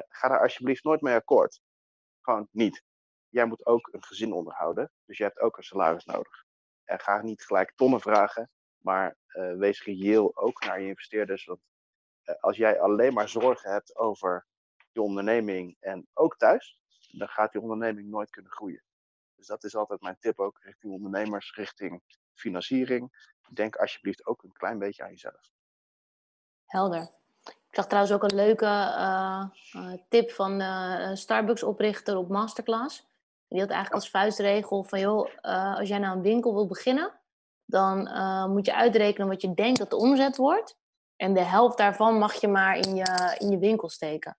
ga 0.08 0.28
daar 0.28 0.40
alsjeblieft 0.40 0.84
nooit 0.84 1.00
mee 1.00 1.14
akkoord. 1.14 1.60
Gewoon 2.20 2.48
niet. 2.50 2.82
Jij 3.28 3.44
moet 3.44 3.66
ook 3.66 3.88
een 3.92 4.04
gezin 4.04 4.32
onderhouden, 4.32 4.90
dus 5.04 5.18
je 5.18 5.24
hebt 5.24 5.40
ook 5.40 5.56
een 5.56 5.62
salaris 5.62 6.04
nodig. 6.04 6.44
En 6.84 7.00
ga 7.00 7.22
niet 7.22 7.44
gelijk 7.44 7.72
tonnen 7.74 8.00
vragen, 8.00 8.50
maar 8.78 9.16
wees 9.56 9.82
reëel 9.82 10.36
ook 10.36 10.64
naar 10.64 10.80
je 10.80 10.86
investeerders. 10.86 11.44
Want 11.44 11.60
als 12.40 12.56
jij 12.56 12.80
alleen 12.80 13.12
maar 13.14 13.28
zorgen 13.28 13.70
hebt 13.70 13.96
over 13.96 14.46
je 14.92 15.02
onderneming 15.02 15.76
en 15.80 16.08
ook 16.12 16.36
thuis, 16.36 16.78
dan 17.10 17.28
gaat 17.28 17.52
die 17.52 17.60
onderneming 17.60 18.08
nooit 18.08 18.30
kunnen 18.30 18.50
groeien. 18.50 18.82
Dus 19.34 19.46
dat 19.46 19.64
is 19.64 19.76
altijd 19.76 20.00
mijn 20.00 20.18
tip 20.18 20.38
ook 20.38 20.58
richting 20.62 20.92
ondernemers, 20.92 21.54
richting 21.54 22.02
financiering. 22.34 23.32
Denk 23.50 23.76
alsjeblieft 23.76 24.26
ook 24.26 24.42
een 24.42 24.52
klein 24.52 24.78
beetje 24.78 25.02
aan 25.02 25.10
jezelf. 25.10 25.50
Helder. 26.66 27.08
Ik 27.44 27.80
zag 27.80 27.86
trouwens 27.86 28.14
ook 28.14 28.22
een 28.22 28.34
leuke 28.34 28.66
uh, 28.66 29.44
tip 30.08 30.30
van 30.30 30.60
een 30.60 31.16
Starbucks-oprichter 31.16 32.16
op 32.16 32.28
Masterclass. 32.28 33.06
Die 33.48 33.60
had 33.60 33.70
eigenlijk 33.70 34.02
als 34.02 34.10
vuistregel 34.10 34.84
van, 34.84 35.00
joh, 35.00 35.28
uh, 35.42 35.76
als 35.76 35.88
jij 35.88 35.98
nou 35.98 36.16
een 36.16 36.22
winkel 36.22 36.54
wil 36.54 36.66
beginnen, 36.66 37.12
dan 37.64 38.08
uh, 38.08 38.46
moet 38.46 38.66
je 38.66 38.74
uitrekenen 38.74 39.28
wat 39.28 39.42
je 39.42 39.54
denkt 39.54 39.78
dat 39.78 39.90
de 39.90 39.96
omzet 39.96 40.36
wordt. 40.36 40.76
En 41.16 41.34
de 41.34 41.42
helft 41.42 41.78
daarvan 41.78 42.18
mag 42.18 42.34
je 42.34 42.48
maar 42.48 42.76
in 42.76 42.94
je, 42.94 43.36
in 43.38 43.50
je 43.50 43.58
winkel 43.58 43.88
steken. 43.88 44.38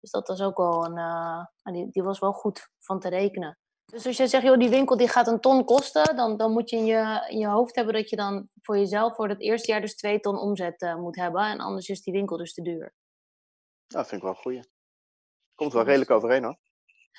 Dus 0.00 0.10
dat 0.10 0.28
was 0.28 0.40
ook 0.40 0.56
wel 0.56 0.84
een, 0.84 0.96
uh, 0.96 1.44
die, 1.62 1.90
die 1.90 2.02
was 2.02 2.18
wel 2.18 2.32
goed 2.32 2.70
van 2.78 3.00
te 3.00 3.08
rekenen. 3.08 3.58
Dus 3.86 4.06
als 4.06 4.16
je 4.16 4.26
zegt, 4.26 4.44
joh, 4.44 4.58
die 4.58 4.68
winkel 4.68 4.96
die 4.96 5.08
gaat 5.08 5.26
een 5.26 5.40
ton 5.40 5.64
kosten, 5.64 6.16
dan, 6.16 6.36
dan 6.36 6.52
moet 6.52 6.70
je 6.70 6.76
in, 6.76 6.84
je 6.84 7.26
in 7.28 7.38
je 7.38 7.46
hoofd 7.46 7.76
hebben 7.76 7.94
dat 7.94 8.10
je 8.10 8.16
dan 8.16 8.48
voor 8.62 8.78
jezelf 8.78 9.14
voor 9.14 9.28
het 9.28 9.40
eerste 9.40 9.70
jaar 9.70 9.80
dus 9.80 9.96
twee 9.96 10.20
ton 10.20 10.38
omzet 10.38 10.94
moet 10.98 11.16
hebben. 11.16 11.42
En 11.42 11.60
anders 11.60 11.88
is 11.88 12.02
die 12.02 12.12
winkel 12.12 12.36
dus 12.36 12.54
te 12.54 12.62
duur. 12.62 12.94
Dat 13.86 14.08
vind 14.08 14.20
ik 14.20 14.26
wel 14.26 14.36
een 14.36 14.42
goeie. 14.42 14.60
Komt 15.54 15.72
wel 15.72 15.84
redelijk 15.84 16.10
overeen 16.10 16.44
hoor. 16.44 16.58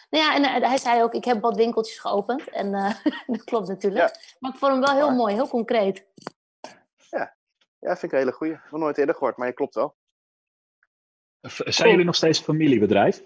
Nou 0.10 0.24
ja, 0.24 0.36
en 0.36 0.44
eh, 0.44 0.70
hij 0.70 0.78
zei 0.78 1.04
ook, 1.04 1.14
ik 1.14 1.26
heb 1.26 1.42
wat 1.42 1.56
winkeltjes 1.56 2.00
geopend. 2.00 2.50
En 2.50 2.74
uh, 2.74 2.94
dat 3.28 3.44
klopt 3.44 3.68
natuurlijk. 3.68 4.36
Maar 4.40 4.52
ik 4.52 4.58
vond 4.58 4.72
hem 4.72 4.82
wel 4.82 4.96
heel 4.96 5.16
mooi, 5.16 5.34
heel 5.34 5.48
concreet. 5.48 6.06
Ja, 7.10 7.38
ja 7.80 7.90
vind 7.98 8.04
ik 8.04 8.12
een 8.12 8.18
hele 8.18 8.32
goeie. 8.32 8.54
Ik 8.54 8.60
heb 8.64 8.80
nooit 8.80 8.98
eerder 8.98 9.16
gehoord, 9.16 9.38
maar 9.38 9.48
je 9.48 9.54
klopt 9.54 9.76
wel. 9.76 9.96
Zijn 11.48 11.90
jullie 11.90 12.06
nog 12.06 12.16
steeds 12.16 12.38
een 12.38 12.44
familiebedrijf? 12.44 13.24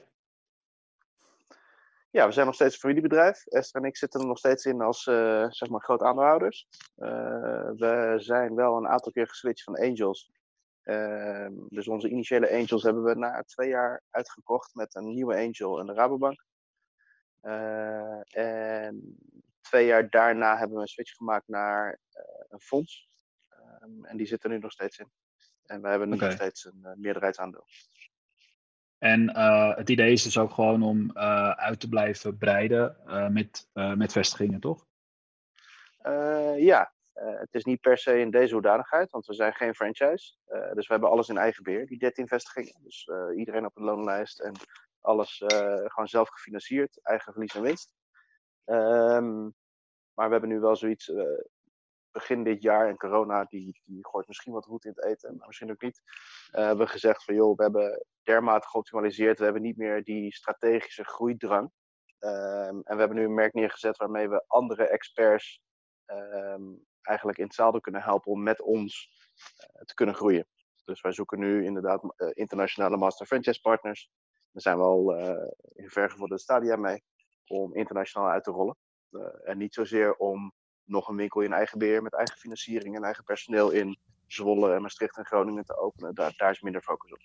Ja, 2.11 2.25
we 2.25 2.31
zijn 2.31 2.45
nog 2.45 2.55
steeds 2.55 2.73
een 2.73 2.79
familiebedrijf. 2.79 3.45
Esther 3.45 3.81
en 3.81 3.87
ik 3.87 3.97
zitten 3.97 4.19
er 4.19 4.27
nog 4.27 4.37
steeds 4.37 4.65
in 4.65 4.81
als 4.81 5.05
uh, 5.05 5.45
zeg 5.49 5.69
maar 5.69 5.81
groot 5.81 6.01
aandeelhouders. 6.01 6.67
Uh, 6.97 7.69
we 7.75 8.13
zijn 8.17 8.55
wel 8.55 8.77
een 8.77 8.87
aantal 8.87 9.11
keer 9.11 9.27
geswitcht 9.27 9.63
van 9.63 9.77
Angels. 9.77 10.31
Uh, 10.83 11.47
dus 11.69 11.87
onze 11.87 12.09
initiële 12.09 12.51
Angels 12.51 12.83
hebben 12.83 13.03
we 13.03 13.15
na 13.15 13.43
twee 13.43 13.69
jaar 13.69 14.03
uitgekocht 14.09 14.75
met 14.75 14.95
een 14.95 15.13
nieuwe 15.13 15.35
Angel 15.35 15.79
en 15.79 15.85
de 15.85 15.93
Rabobank. 15.93 16.45
Uh, 17.41 18.35
en 18.35 19.17
twee 19.61 19.85
jaar 19.85 20.09
daarna 20.09 20.57
hebben 20.57 20.75
we 20.75 20.81
een 20.81 20.87
switch 20.87 21.15
gemaakt 21.15 21.47
naar 21.47 21.99
een 22.49 22.61
fonds. 22.61 23.09
Um, 23.81 24.05
en 24.05 24.17
die 24.17 24.27
zit 24.27 24.43
er 24.43 24.49
nu 24.49 24.57
nog 24.57 24.71
steeds 24.71 24.99
in. 24.99 25.11
En 25.65 25.81
wij 25.81 25.89
hebben 25.89 26.09
nu 26.09 26.15
okay. 26.15 26.27
nog 26.27 26.37
steeds 26.37 26.65
een 26.65 26.95
meerderheidsaandeel. 26.95 27.65
En 29.01 29.37
het 29.75 29.89
idee 29.89 30.11
is 30.11 30.23
dus 30.23 30.37
ook 30.37 30.51
gewoon 30.51 30.83
om 30.83 31.11
uit 31.55 31.79
te 31.79 31.89
blijven 31.89 32.37
breiden 32.37 32.97
met, 33.31 33.69
met 33.73 34.11
vestigingen, 34.11 34.59
toch? 34.59 34.85
ja, 36.57 36.93
het 37.13 37.53
is 37.53 37.63
niet 37.63 37.81
per 37.81 37.97
se 37.97 38.19
in 38.19 38.31
deze 38.31 38.53
hoedanigheid, 38.53 39.11
want 39.11 39.25
we 39.25 39.33
zijn 39.33 39.53
geen 39.53 39.75
franchise. 39.75 40.35
dus 40.73 40.87
we 40.87 40.93
hebben 40.93 41.09
alles 41.09 41.29
in 41.29 41.37
eigen 41.37 41.63
beheer, 41.63 41.85
die 41.85 41.97
13 41.97 42.27
vestigingen. 42.27 42.75
Dus 42.83 43.09
iedereen 43.35 43.65
op 43.65 43.77
een 43.77 43.83
loonlijst 43.83 44.39
en 44.39 44.53
alles 45.01 45.43
gewoon 45.85 46.07
zelf 46.07 46.29
gefinancierd, 46.29 46.99
eigen 47.01 47.31
verlies 47.33 47.55
en 47.55 47.61
winst. 47.61 47.93
Um, 48.65 49.53
maar 50.13 50.25
we 50.25 50.31
hebben 50.31 50.49
nu 50.49 50.59
wel 50.59 50.75
zoiets, 50.75 51.11
begin 52.11 52.43
dit 52.43 52.61
jaar 52.61 52.87
en 52.87 52.97
corona, 52.97 53.43
die, 53.43 53.81
die 53.85 54.07
gooit 54.07 54.27
misschien 54.27 54.53
wat 54.53 54.65
roet 54.65 54.85
in 54.85 54.91
het 54.95 55.05
eten, 55.05 55.35
maar 55.37 55.47
misschien 55.47 55.71
ook 55.71 55.81
niet. 55.81 56.01
Hebben 56.51 56.85
we 56.85 56.91
gezegd 56.91 57.23
van 57.23 57.35
joh, 57.35 57.57
we 57.57 57.63
hebben 57.63 58.05
dermate 58.23 58.67
geoptimaliseerd, 58.67 59.37
we 59.37 59.43
hebben 59.43 59.61
niet 59.61 59.77
meer 59.77 60.03
die 60.03 60.33
strategische 60.33 61.03
groeidrang. 61.03 61.71
Um, 62.19 62.81
en 62.83 62.93
we 62.95 62.99
hebben 62.99 63.17
nu 63.17 63.23
een 63.23 63.33
merk 63.33 63.53
neergezet 63.53 63.97
waarmee 63.97 64.29
we 64.29 64.43
andere 64.47 64.87
experts 64.87 65.61
um, 66.05 66.85
eigenlijk 67.01 67.37
in 67.37 67.43
het 67.43 67.53
zadel 67.53 67.81
kunnen 67.81 68.01
helpen 68.01 68.31
om 68.31 68.43
met 68.43 68.61
ons 68.61 69.09
te 69.85 69.93
kunnen 69.93 70.15
groeien. 70.15 70.47
Dus 70.85 71.01
wij 71.01 71.11
zoeken 71.11 71.39
nu 71.39 71.65
inderdaad 71.65 72.03
internationale 72.33 72.97
master 72.97 73.25
franchise 73.25 73.61
partners 73.61 74.11
daar 74.51 74.61
zijn 74.61 74.77
we 74.77 74.83
al 74.83 75.15
in 75.73 75.89
vergevorderde 75.89 76.43
stadia 76.43 76.75
mee 76.75 77.03
om 77.47 77.75
internationaal 77.75 78.29
uit 78.29 78.43
te 78.43 78.51
rollen. 78.51 78.77
En 79.43 79.57
niet 79.57 79.73
zozeer 79.73 80.15
om 80.15 80.53
nog 80.91 81.07
een 81.07 81.15
winkel 81.15 81.41
in 81.41 81.53
eigen 81.53 81.79
beheer 81.79 82.01
met 82.01 82.13
eigen 82.13 82.37
financiering 82.37 82.95
en 82.95 83.03
eigen 83.03 83.23
personeel 83.23 83.69
in 83.69 83.97
Zwolle 84.27 84.73
en 84.73 84.81
Maastricht 84.81 85.17
en 85.17 85.25
Groningen 85.25 85.65
te 85.65 85.79
openen. 85.79 86.15
Daar, 86.15 86.33
daar 86.37 86.51
is 86.51 86.61
minder 86.61 86.81
focus 86.81 87.11
op. 87.11 87.19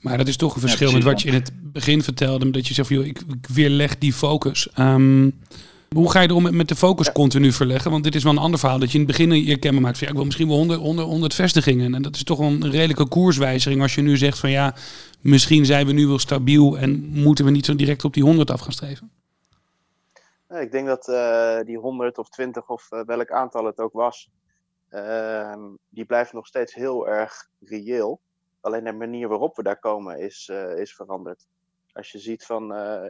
Maar 0.00 0.18
dat 0.18 0.28
is 0.28 0.36
toch 0.36 0.54
een 0.54 0.60
verschil 0.60 0.88
ja, 0.88 0.94
met 0.94 1.04
wat 1.04 1.22
je 1.22 1.28
in 1.28 1.34
het 1.34 1.50
begin 1.54 2.02
vertelde. 2.02 2.50
Dat 2.50 2.66
je 2.66 2.74
zegt, 2.74 2.88
joh, 2.88 3.06
ik, 3.06 3.20
ik 3.20 3.46
weerleg 3.46 3.98
die 3.98 4.12
focus. 4.12 4.68
Um, 4.78 5.40
hoe 5.88 6.10
ga 6.10 6.20
je 6.20 6.28
erom 6.28 6.56
met 6.56 6.68
de 6.68 6.76
focus 6.76 7.06
ja. 7.06 7.12
continu 7.12 7.52
verleggen? 7.52 7.90
Want 7.90 8.04
dit 8.04 8.14
is 8.14 8.22
wel 8.22 8.32
een 8.32 8.38
ander 8.38 8.58
verhaal. 8.58 8.78
Dat 8.78 8.92
je 8.92 8.98
in 8.98 9.06
het 9.06 9.16
begin 9.16 9.44
je 9.44 9.56
kenbaar 9.56 9.82
maakt 9.82 9.98
van 9.98 10.06
ja, 10.06 10.12
ik 10.12 10.16
wil 10.16 10.26
misschien 10.26 10.48
wel 10.48 10.56
100, 10.56 10.80
100, 10.80 11.08
100 11.08 11.34
vestigingen. 11.34 11.94
En 11.94 12.02
dat 12.02 12.16
is 12.16 12.22
toch 12.22 12.38
wel 12.38 12.48
een 12.48 12.70
redelijke 12.70 13.08
koerswijziging 13.08 13.82
als 13.82 13.94
je 13.94 14.02
nu 14.02 14.16
zegt 14.16 14.38
van 14.38 14.50
ja, 14.50 14.74
misschien 15.20 15.66
zijn 15.66 15.86
we 15.86 15.92
nu 15.92 16.06
wel 16.06 16.18
stabiel 16.18 16.78
en 16.78 17.08
moeten 17.08 17.44
we 17.44 17.50
niet 17.50 17.64
zo 17.64 17.74
direct 17.74 18.04
op 18.04 18.14
die 18.14 18.22
100 18.22 18.50
af 18.50 18.60
gaan 18.60 18.72
streven. 18.72 19.10
Ik 20.48 20.72
denk 20.72 20.86
dat 20.86 21.08
uh, 21.08 21.60
die 21.60 21.78
100 21.78 22.18
of 22.18 22.28
20 22.28 22.68
of 22.68 22.92
uh, 22.92 23.00
welk 23.04 23.30
aantal 23.30 23.64
het 23.64 23.80
ook 23.80 23.92
was, 23.92 24.30
uh, 24.90 25.64
die 25.88 26.04
blijft 26.04 26.32
nog 26.32 26.46
steeds 26.46 26.74
heel 26.74 27.08
erg 27.08 27.48
reëel. 27.60 28.20
Alleen 28.60 28.84
de 28.84 28.92
manier 28.92 29.28
waarop 29.28 29.56
we 29.56 29.62
daar 29.62 29.78
komen 29.78 30.18
is, 30.18 30.48
eh, 30.48 30.78
is 30.78 30.94
veranderd. 30.94 31.46
Als 31.92 32.12
je 32.12 32.18
ziet 32.18 32.44
van 32.44 32.66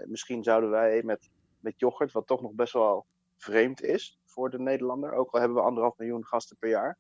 misschien 0.07 0.43
zouden 0.43 0.71
wij 0.71 1.03
met 1.03 1.31
met 1.61 1.79
yoghurt, 1.79 2.13
wat 2.13 2.27
toch 2.27 2.43
nog 2.43 2.53
best 2.53 2.73
wel 2.73 3.07
vreemd 3.37 3.83
is 3.83 4.19
voor 4.25 4.51
de 4.51 4.59
Nederlander. 4.59 5.13
Ook 5.13 5.31
al 5.31 5.41
hebben 5.41 5.59
we 5.59 5.65
anderhalf 5.65 5.97
miljoen 5.97 6.27
gasten 6.27 6.57
per 6.57 6.69
jaar. 6.69 6.99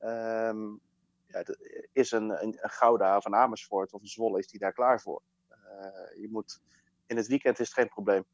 Um, 0.00 0.80
ja, 1.26 1.44
is 1.92 2.12
een, 2.12 2.42
een, 2.42 2.58
Gouda 2.60 3.16
of 3.16 3.24
een 3.24 3.34
Amersfoort 3.34 3.92
of 3.92 4.00
een 4.00 4.06
Zwolle, 4.06 4.38
is 4.38 4.48
die 4.48 4.60
daar 4.60 4.72
klaar 4.72 5.00
voor? 5.00 5.22
Je 6.16 6.28
moet, 6.30 6.60
in 7.06 7.16
het 7.16 7.26
weekend 7.26 7.58
is 7.58 7.66
het 7.66 7.76
geen 7.76 7.88
probleem. 7.88 8.24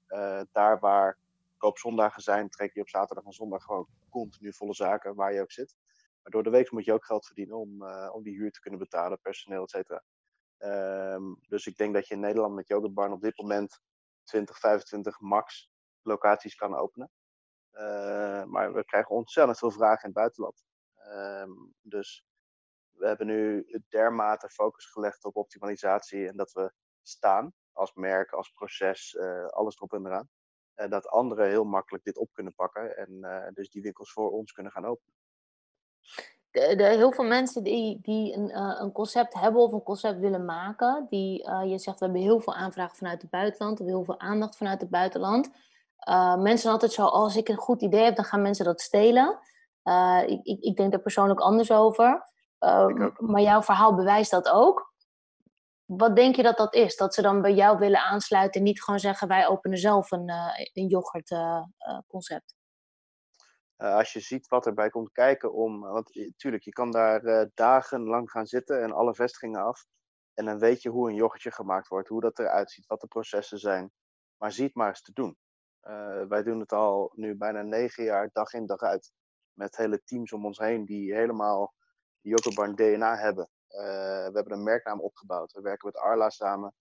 Daar 0.53 0.79
waar 0.79 1.17
koopzondagen 1.61 2.23
zijn, 2.23 2.49
trek 2.49 2.75
je 2.75 2.81
op 2.81 2.89
zaterdag 2.89 3.25
en 3.25 3.33
zondag 3.33 3.63
gewoon 3.63 3.89
continu 4.11 4.53
volle 4.53 4.75
zaken, 4.75 5.15
waar 5.15 5.33
je 5.33 5.41
ook 5.41 5.53
zit. 5.53 5.75
Maar 6.23 6.33
door 6.33 6.43
de 6.43 6.51
week 6.51 6.71
moet 6.71 6.85
je 6.85 6.93
ook 6.93 7.05
geld 7.05 7.27
verdienen 7.27 7.57
om, 7.57 7.83
uh, 7.83 8.11
om 8.13 8.23
die 8.23 8.35
huur 8.35 8.51
te 8.51 8.61
kunnen 8.61 8.81
betalen, 8.81 9.21
personeel, 9.21 9.63
et 9.63 9.71
cetera. 9.71 10.03
Um, 11.15 11.39
dus 11.49 11.67
ik 11.67 11.77
denk 11.77 11.95
dat 11.95 12.09
je 12.09 12.15
in 12.15 12.21
Nederland 12.21 12.55
met 12.55 12.69
Yoghurtbarn 12.69 13.13
op 13.13 13.21
dit 13.21 13.39
moment 13.39 13.81
20, 14.25 14.59
25 14.59 15.21
max 15.21 15.71
locaties 16.03 16.55
kan 16.55 16.75
openen. 16.75 17.11
Uh, 17.73 18.45
maar 18.45 18.73
we 18.73 18.85
krijgen 18.85 19.15
ontzettend 19.15 19.59
veel 19.59 19.71
vragen 19.71 20.03
in 20.03 20.09
het 20.09 20.15
buitenland. 20.19 20.65
Uh, 20.97 21.51
dus 21.81 22.25
we 22.91 23.07
hebben 23.07 23.27
nu 23.27 23.67
dermate 23.89 24.49
focus 24.49 24.87
gelegd 24.87 25.25
op 25.25 25.37
optimalisatie 25.37 26.29
en 26.29 26.37
dat 26.37 26.53
we 26.53 26.73
staan 27.03 27.53
als 27.73 27.95
merk, 27.95 28.33
als 28.33 28.51
proces, 28.51 29.15
uh, 29.15 29.47
alles 29.47 29.77
erop 29.77 29.93
en 29.93 30.07
eraan. 30.07 30.29
En 30.81 30.91
dat 30.91 31.09
anderen 31.09 31.49
heel 31.49 31.65
makkelijk 31.65 32.05
dit 32.05 32.19
op 32.19 32.29
kunnen 32.33 32.55
pakken 32.55 32.97
en 32.97 33.25
eh, 33.25 33.53
dus 33.55 33.71
die 33.71 33.83
winkels 33.83 34.13
voor 34.13 34.31
ons 34.31 34.53
kunnen 34.53 34.73
gaan 34.73 34.85
openen. 34.85 35.15
De, 36.51 36.77
de, 36.77 36.85
heel 36.85 37.13
veel 37.13 37.25
mensen 37.25 37.63
die, 37.63 37.99
die 38.03 38.35
een, 38.35 38.49
uh, 38.49 38.77
een, 38.79 38.93
concept 38.93 39.35
hebben 39.35 39.63
of 39.63 39.73
een 39.73 39.83
concept 39.83 40.19
willen 40.19 40.45
maken, 40.45 41.07
die, 41.11 41.49
uh, 41.49 41.63
je 41.65 41.79
zegt 41.79 41.99
we 41.99 42.05
hebben 42.05 42.23
heel 42.23 42.41
veel 42.41 42.55
aanvragen 42.55 42.97
vanuit 42.97 43.23
het 43.23 43.31
buitenland, 43.31 43.79
we 43.79 43.85
hebben 43.85 44.05
heel 44.05 44.15
veel 44.15 44.29
aandacht 44.29 44.57
vanuit 44.57 44.81
het 44.81 44.91
buitenland. 44.91 45.51
Uh, 46.09 46.37
mensen 46.37 46.59
zijn 46.59 46.73
altijd 46.73 46.93
zo, 46.93 47.05
als 47.05 47.37
ik 47.37 47.49
een 47.49 47.57
goed 47.57 47.83
idee 47.83 48.05
heb, 48.05 48.17
dan 48.17 48.25
gaan 48.25 48.43
mensen 48.43 48.65
dat 48.65 48.81
stelen. 48.81 49.39
Ik, 50.27 50.41
ik, 50.43 50.61
ik, 50.61 50.77
denk 50.77 50.93
er 50.93 51.01
persoonlijk 51.01 51.41
anders 51.41 51.71
over. 51.71 52.25
maar 53.19 53.41
jouw 53.41 53.63
verhaal 53.63 53.95
bewijst 53.95 54.31
dat 54.31 54.49
ook. 54.49 54.90
Wat 55.97 56.17
denk 56.17 56.37
je 56.37 56.43
dat 56.43 56.57
dat 56.57 56.75
is? 56.75 56.97
Dat 56.97 57.15
ze 57.15 57.23
dan 57.23 57.43
bij 57.43 57.55
jou 57.55 57.79
willen 57.79 58.01
aansluiten 58.01 58.61
en 58.61 58.67
niet 58.67 58.83
gewoon 58.83 59.01
zeggen 59.01 59.29
wij 59.29 59.47
openen 59.47 59.79
zelf 59.79 60.11
een, 60.11 60.31
een 60.73 60.87
yoghurt 60.87 61.35
concept? 62.07 62.55
als 63.77 64.13
je 64.13 64.21
ziet 64.21 64.49
wat 64.49 64.67
erbij 64.67 64.91
komt 64.91 65.13
kijken 65.13 65.53
om. 65.53 65.81
Want 65.81 66.15
natuurlijk, 66.15 66.63
je 66.63 66.71
kan 66.71 66.91
daar 66.91 67.25
uh, 67.25 67.43
dagenlang 67.55 68.31
gaan 68.31 68.47
zitten 68.47 68.83
en 68.83 68.93
alle 68.93 69.15
vestigingen 69.15 69.63
af. 69.63 69.85
En 70.35 70.45
dan 70.45 70.59
weet 70.59 70.83
je 70.83 70.89
hoe 70.89 71.09
een 71.09 71.15
yoghurtje 71.15 71.53
gemaakt 71.53 71.89
wordt, 71.89 72.09
hoe 72.09 72.21
dat 72.21 72.39
eruit 72.39 72.71
ziet, 72.71 72.87
wat 72.87 73.01
de 73.01 73.07
processen 73.07 73.59
zijn. 73.59 73.93
Maar 74.37 74.53
zie 74.53 74.65
het 74.65 74.75
maar 74.75 74.89
eens 74.89 75.03
te 75.03 75.13
doen. 75.13 75.37
wij 76.29 76.43
doen 76.43 76.61
het 76.61 76.73
al 76.73 77.13
nu 77.15 77.37
bijna 77.37 77.63
negen 77.63 78.05
jaar, 78.05 78.31
dag 78.33 78.53
in 78.53 78.67
dag 78.67 78.81
uit. 78.81 79.13
Met 79.53 79.77
hele 79.77 80.03
teams 80.05 80.33
om 80.33 80.45
ons 80.45 80.59
heen 80.59 80.85
die 80.85 81.15
helemaal 81.15 81.75
yoghurtbarn 82.21 82.75
DNA 82.75 83.17
hebben. 83.17 83.49
We 83.71 84.31
hebben 84.33 84.53
een 84.53 84.63
merknaam 84.63 85.01
opgebouwd. 85.01 85.53
We 85.53 85.61
werken 85.61 85.87
met 85.87 86.03
Arla 86.03 86.31
samen. 86.31 86.75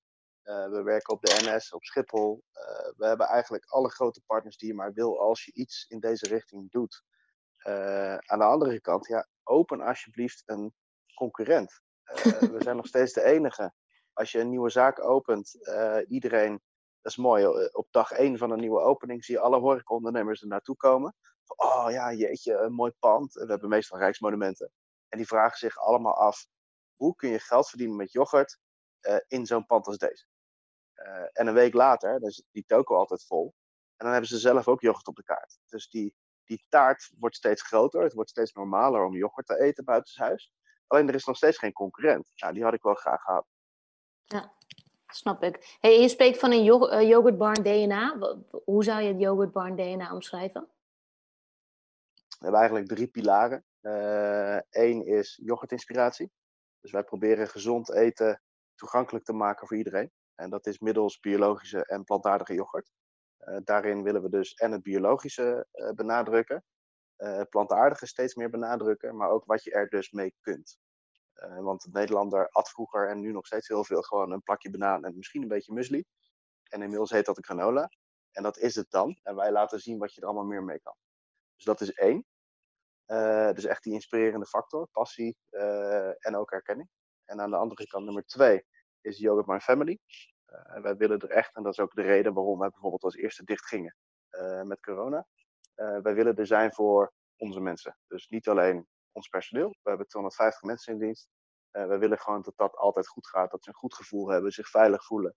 Eh, 0.49 0.69
we 0.69 0.83
werken 0.83 1.13
op 1.13 1.21
de 1.21 1.39
NS, 1.41 1.73
op 1.73 1.83
Schiphol. 1.83 2.43
Uh, 2.53 2.91
we 2.97 3.05
hebben 3.05 3.27
eigenlijk 3.27 3.65
alle 3.65 3.89
grote 3.89 4.21
partners 4.25 4.57
die 4.57 4.67
je 4.67 4.73
maar 4.73 4.93
wil 4.93 5.19
als 5.19 5.45
je 5.45 5.53
iets 5.53 5.85
in 5.87 5.99
deze 5.99 6.27
richting 6.27 6.71
doet. 6.71 7.03
Aan 8.25 8.39
de 8.39 8.45
andere 8.45 8.81
kant, 8.81 9.07
ja, 9.07 9.27
open 9.43 9.81
alsjeblieft 9.81 10.43
een 10.45 10.73
concurrent. 11.13 11.81
we 12.53 12.55
zijn 12.57 12.75
nog 12.75 12.87
steeds 12.87 13.13
de 13.13 13.23
enige. 13.23 13.73
Als 14.13 14.31
je 14.31 14.39
een 14.39 14.49
nieuwe 14.49 14.69
zaak 14.69 15.03
opent, 15.03 15.57
iedereen, 16.07 16.51
dat 17.01 17.11
is 17.11 17.17
mooi, 17.17 17.45
op 17.71 17.87
dag 17.91 18.11
één 18.11 18.37
van 18.37 18.51
een 18.51 18.59
nieuwe 18.59 18.79
opening 18.79 19.25
zie 19.25 19.35
je 19.35 19.41
alle 19.41 19.59
horecaondernemers 19.59 20.41
er 20.41 20.47
naartoe 20.47 20.75
komen. 20.75 21.15
Oh 21.55 21.87
ja, 21.89 22.13
jeetje, 22.13 22.53
een 22.53 22.73
mooi 22.73 22.91
pand. 22.99 23.33
We 23.33 23.45
hebben 23.45 23.69
meestal 23.69 23.99
rijksmonumenten. 23.99 24.71
En 25.09 25.17
die 25.17 25.27
vragen 25.27 25.57
zich 25.57 25.77
allemaal 25.77 26.15
af, 26.15 26.45
hoe 26.99 27.15
kun 27.15 27.29
je 27.29 27.39
geld 27.39 27.69
verdienen 27.69 27.95
met 27.95 28.11
yoghurt 28.11 28.59
in 29.27 29.45
zo'n 29.45 29.65
pand 29.65 29.87
als 29.87 29.97
deze? 29.97 30.25
Uh, 31.05 31.25
en 31.31 31.47
een 31.47 31.53
week 31.53 31.73
later, 31.73 32.19
dan 32.19 32.29
is 32.29 32.43
die 32.51 32.65
toko 32.67 32.95
altijd 32.95 33.25
vol. 33.25 33.53
En 33.95 34.05
dan 34.05 34.11
hebben 34.11 34.29
ze 34.29 34.37
zelf 34.37 34.67
ook 34.67 34.81
yoghurt 34.81 35.07
op 35.07 35.15
de 35.15 35.23
kaart. 35.23 35.59
Dus 35.65 35.89
die, 35.89 36.15
die 36.43 36.65
taart 36.69 37.11
wordt 37.17 37.35
steeds 37.35 37.61
groter. 37.61 38.01
Het 38.01 38.13
wordt 38.13 38.29
steeds 38.29 38.53
normaler 38.53 39.05
om 39.05 39.15
yoghurt 39.15 39.47
te 39.47 39.59
eten 39.59 39.83
buitenshuis. 39.83 40.53
Alleen 40.87 41.07
er 41.07 41.15
is 41.15 41.25
nog 41.25 41.35
steeds 41.35 41.57
geen 41.57 41.73
concurrent. 41.73 42.31
Nou, 42.35 42.53
die 42.53 42.63
had 42.63 42.73
ik 42.73 42.81
wel 42.81 42.93
graag 42.93 43.21
gehad. 43.21 43.45
Ja, 44.23 44.53
snap 45.07 45.43
ik. 45.43 45.77
Hey, 45.79 46.01
je 46.01 46.09
spreekt 46.09 46.39
van 46.39 46.51
een 46.51 46.63
yoghurt 46.63 46.93
uh, 46.93 47.09
yoghurtbarn 47.09 47.63
DNA. 47.63 48.17
Hoe 48.63 48.83
zou 48.83 49.01
je 49.01 49.07
het 49.07 49.19
yoghurtbarn 49.19 49.75
DNA 49.75 50.13
omschrijven? 50.13 50.67
We 52.13 52.45
hebben 52.45 52.59
eigenlijk 52.59 52.89
drie 52.89 53.07
pilaren. 53.07 53.65
Eén 54.69 55.07
uh, 55.07 55.17
is 55.17 55.39
yoghurtinspiratie. 55.41 56.31
Dus 56.81 56.91
wij 56.91 57.03
proberen 57.03 57.47
gezond 57.47 57.93
eten 57.93 58.41
toegankelijk 58.75 59.25
te 59.25 59.33
maken 59.33 59.67
voor 59.67 59.77
iedereen. 59.77 60.11
En 60.35 60.49
dat 60.49 60.67
is 60.67 60.79
middels 60.79 61.19
biologische 61.19 61.85
en 61.85 62.03
plantaardige 62.03 62.53
yoghurt. 62.53 62.91
Uh, 63.39 63.57
daarin 63.63 64.03
willen 64.03 64.21
we 64.21 64.29
dus 64.29 64.53
en 64.53 64.71
het 64.71 64.83
biologische 64.83 65.67
uh, 65.73 65.91
benadrukken, 65.91 66.63
uh, 67.17 67.37
het 67.37 67.49
plantaardige 67.49 68.07
steeds 68.07 68.35
meer 68.35 68.49
benadrukken, 68.49 69.15
maar 69.15 69.29
ook 69.29 69.45
wat 69.45 69.63
je 69.63 69.71
er 69.71 69.89
dus 69.89 70.11
mee 70.11 70.33
kunt. 70.41 70.79
want 71.59 71.81
de 71.81 71.89
Nederlander 71.91 72.49
at 72.49 72.69
vroeger 72.69 73.09
en 73.09 73.19
nu 73.19 73.31
nog 73.31 73.45
steeds 73.45 73.67
heel 73.67 73.83
veel 73.83 74.01
gewoon 74.01 74.31
een 74.31 74.41
plakje 74.41 74.69
banaan 74.69 75.05
en 75.05 75.15
misschien 75.15 75.41
een 75.41 75.47
beetje 75.47 75.73
muesli. 75.73 76.03
En 76.69 76.81
inmiddels 76.81 77.09
heet 77.09 77.25
dat 77.25 77.37
een 77.37 77.43
granola. 77.43 77.89
En 78.31 78.43
dat 78.43 78.57
is 78.57 78.75
het 78.75 78.91
dan. 78.91 79.19
En 79.23 79.35
wij 79.35 79.51
laten 79.51 79.79
zien 79.79 79.97
wat 79.97 80.13
je 80.13 80.21
er 80.21 80.27
allemaal 80.27 80.45
meer 80.45 80.63
mee 80.63 80.79
kan. 80.79 80.95
Dus 81.55 81.65
dat 81.65 81.81
is 81.81 81.93
één. 81.93 82.25
Dus 83.55 83.65
echt 83.65 83.83
die 83.83 83.93
inspirerende 83.93 84.45
factor, 84.45 84.87
passie 84.91 85.37
en 86.19 86.35
ook 86.35 86.51
erkenning. 86.51 86.89
En 87.25 87.41
aan 87.41 87.49
de 87.49 87.57
andere 87.57 87.87
kant 87.87 88.05
nummer 88.05 88.25
twee 88.25 88.65
is 89.01 89.17
Yoga 89.17 89.53
My 89.53 89.59
Family. 89.59 89.99
Uh, 90.47 90.81
wij 90.81 90.95
willen 90.95 91.19
er 91.19 91.29
echt, 91.29 91.55
en 91.55 91.63
dat 91.63 91.71
is 91.71 91.79
ook 91.79 91.95
de 91.95 92.01
reden 92.01 92.33
waarom 92.33 92.59
wij 92.59 92.69
bijvoorbeeld 92.69 93.03
als 93.03 93.15
eerste 93.15 93.43
dicht 93.43 93.65
gingen 93.65 93.95
met 94.63 94.79
corona. 94.79 95.27
Wij 95.75 96.13
willen 96.13 96.35
er 96.35 96.47
zijn 96.47 96.73
voor 96.73 97.13
onze 97.37 97.59
mensen. 97.59 97.97
Dus 98.07 98.27
niet 98.27 98.47
alleen 98.47 98.87
ons 99.11 99.27
personeel. 99.27 99.69
We 99.69 99.89
hebben 99.89 100.07
250 100.07 100.63
mensen 100.63 100.93
in 100.93 100.99
dienst. 100.99 101.29
wij 101.71 101.99
willen 101.99 102.19
gewoon 102.19 102.41
dat 102.41 102.57
dat 102.57 102.75
altijd 102.75 103.07
goed 103.07 103.27
gaat. 103.27 103.51
Dat 103.51 103.63
ze 103.63 103.69
een 103.69 103.75
goed 103.75 103.93
gevoel 103.93 104.29
hebben, 104.29 104.51
zich 104.51 104.69
veilig 104.69 105.05
voelen. 105.05 105.35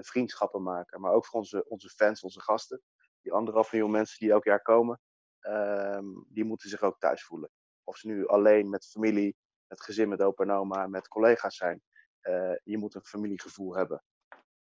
vriendschappen 0.00 0.62
maken. 0.62 1.00
Maar 1.00 1.12
ook 1.12 1.26
voor 1.26 1.38
onze, 1.38 1.68
onze 1.68 1.88
fans, 1.88 2.22
onze 2.22 2.40
gasten. 2.40 2.82
Die 3.20 3.32
anderhalf 3.32 3.72
miljoen 3.72 3.90
mensen 3.90 4.18
die 4.18 4.30
elk 4.30 4.44
jaar 4.44 4.62
komen. 4.62 5.00
Ehm, 5.42 6.06
die 6.28 6.44
moeten 6.44 6.68
zich 6.68 6.82
ook 6.82 6.98
thuis 6.98 7.24
voelen. 7.24 7.50
Of 7.84 7.96
ze 7.96 8.06
nu 8.06 8.26
alleen 8.26 8.70
met 8.70 8.86
familie, 8.86 9.36
met 9.66 9.82
gezin, 9.82 10.08
met 10.08 10.22
opa 10.22 10.44
en 10.44 10.50
oma, 10.50 10.86
met 10.86 11.08
collega's 11.08 11.56
zijn. 11.56 11.82
Uh, 12.22 12.54
je 12.62 12.78
moet 12.78 12.94
een 12.94 13.04
familiegevoel 13.04 13.76
hebben. 13.76 14.02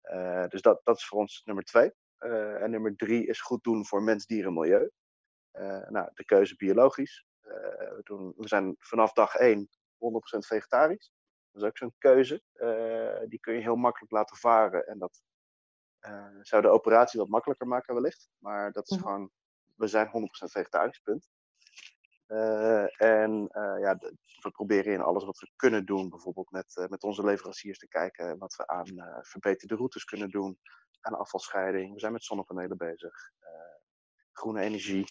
Uh, 0.04 0.48
dus 0.48 0.62
dat, 0.62 0.82
dat 0.84 0.98
is 0.98 1.08
voor 1.08 1.20
ons 1.20 1.42
nummer 1.46 1.64
twee. 1.64 1.94
Uh, 2.20 2.62
en 2.62 2.72
nummer 2.72 2.96
drie 2.96 3.28
is 3.28 3.42
goed 3.42 3.64
doen 3.64 3.86
voor 3.86 4.04
mens, 4.04 4.26
dier 4.26 4.46
en 4.46 4.54
milieu. 4.54 4.92
nou, 5.88 6.10
de 6.14 6.26
keuze 6.26 6.56
biologisch. 6.56 7.26
we, 7.42 8.02
doen, 8.04 8.34
we 8.38 8.48
zijn 8.48 8.76
vanaf 8.80 9.14
dag 9.14 9.36
één 9.36 9.68
100% 9.68 9.68
vegetarisch. 10.38 11.12
Dat 11.52 11.62
is 11.62 11.68
ook 11.68 11.78
zo'n 11.78 11.96
keuze. 11.98 12.42
die 13.28 13.40
kun 13.40 13.54
je 13.54 13.62
heel 13.62 13.76
makkelijk 13.76 14.12
laten 14.12 14.38
varen. 14.38 14.88
En 14.88 15.00
dat 15.00 15.24
zou 16.42 16.62
de 16.62 16.68
operatie 16.68 17.20
wat 17.20 17.30
makkelijker 17.30 17.68
maken 17.68 17.94
wellicht. 17.94 18.30
Maar 18.38 18.72
dat 18.72 18.90
is 18.90 18.98
mhm. 18.98 19.06
gewoon, 19.06 19.32
we 19.76 19.88
zijn 19.88 20.08
100% 20.08 20.10
vegetarisch, 20.52 21.00
punt. 21.00 21.30
Uh, 22.28 23.02
en 23.02 23.50
uh, 23.52 23.80
ja, 23.82 23.98
we 24.42 24.52
proberen 24.52 24.94
in 24.94 25.02
alles 25.02 25.24
wat 25.24 25.40
we 25.40 25.50
kunnen 25.56 25.86
doen, 25.86 26.10
bijvoorbeeld 26.10 26.52
met, 26.52 26.76
uh, 26.76 26.88
met 26.88 27.04
onze 27.04 27.26
leveranciers 27.26 27.80
te 27.80 27.88
kijken 27.88 28.38
wat 28.38 28.56
we 28.56 28.68
aan 28.68 28.86
verbeterde 29.22 29.76
routes 29.76 30.04
kunnen 30.04 30.30
doen, 30.30 30.58
aan 31.02 31.18
afvalscheiding. 31.18 31.94
We 31.94 32.00
zijn 32.00 32.12
met 32.12 32.24
zonnepanelen 32.24 32.78
bezig, 32.78 33.32
groene 34.32 34.62
energie, 34.62 35.06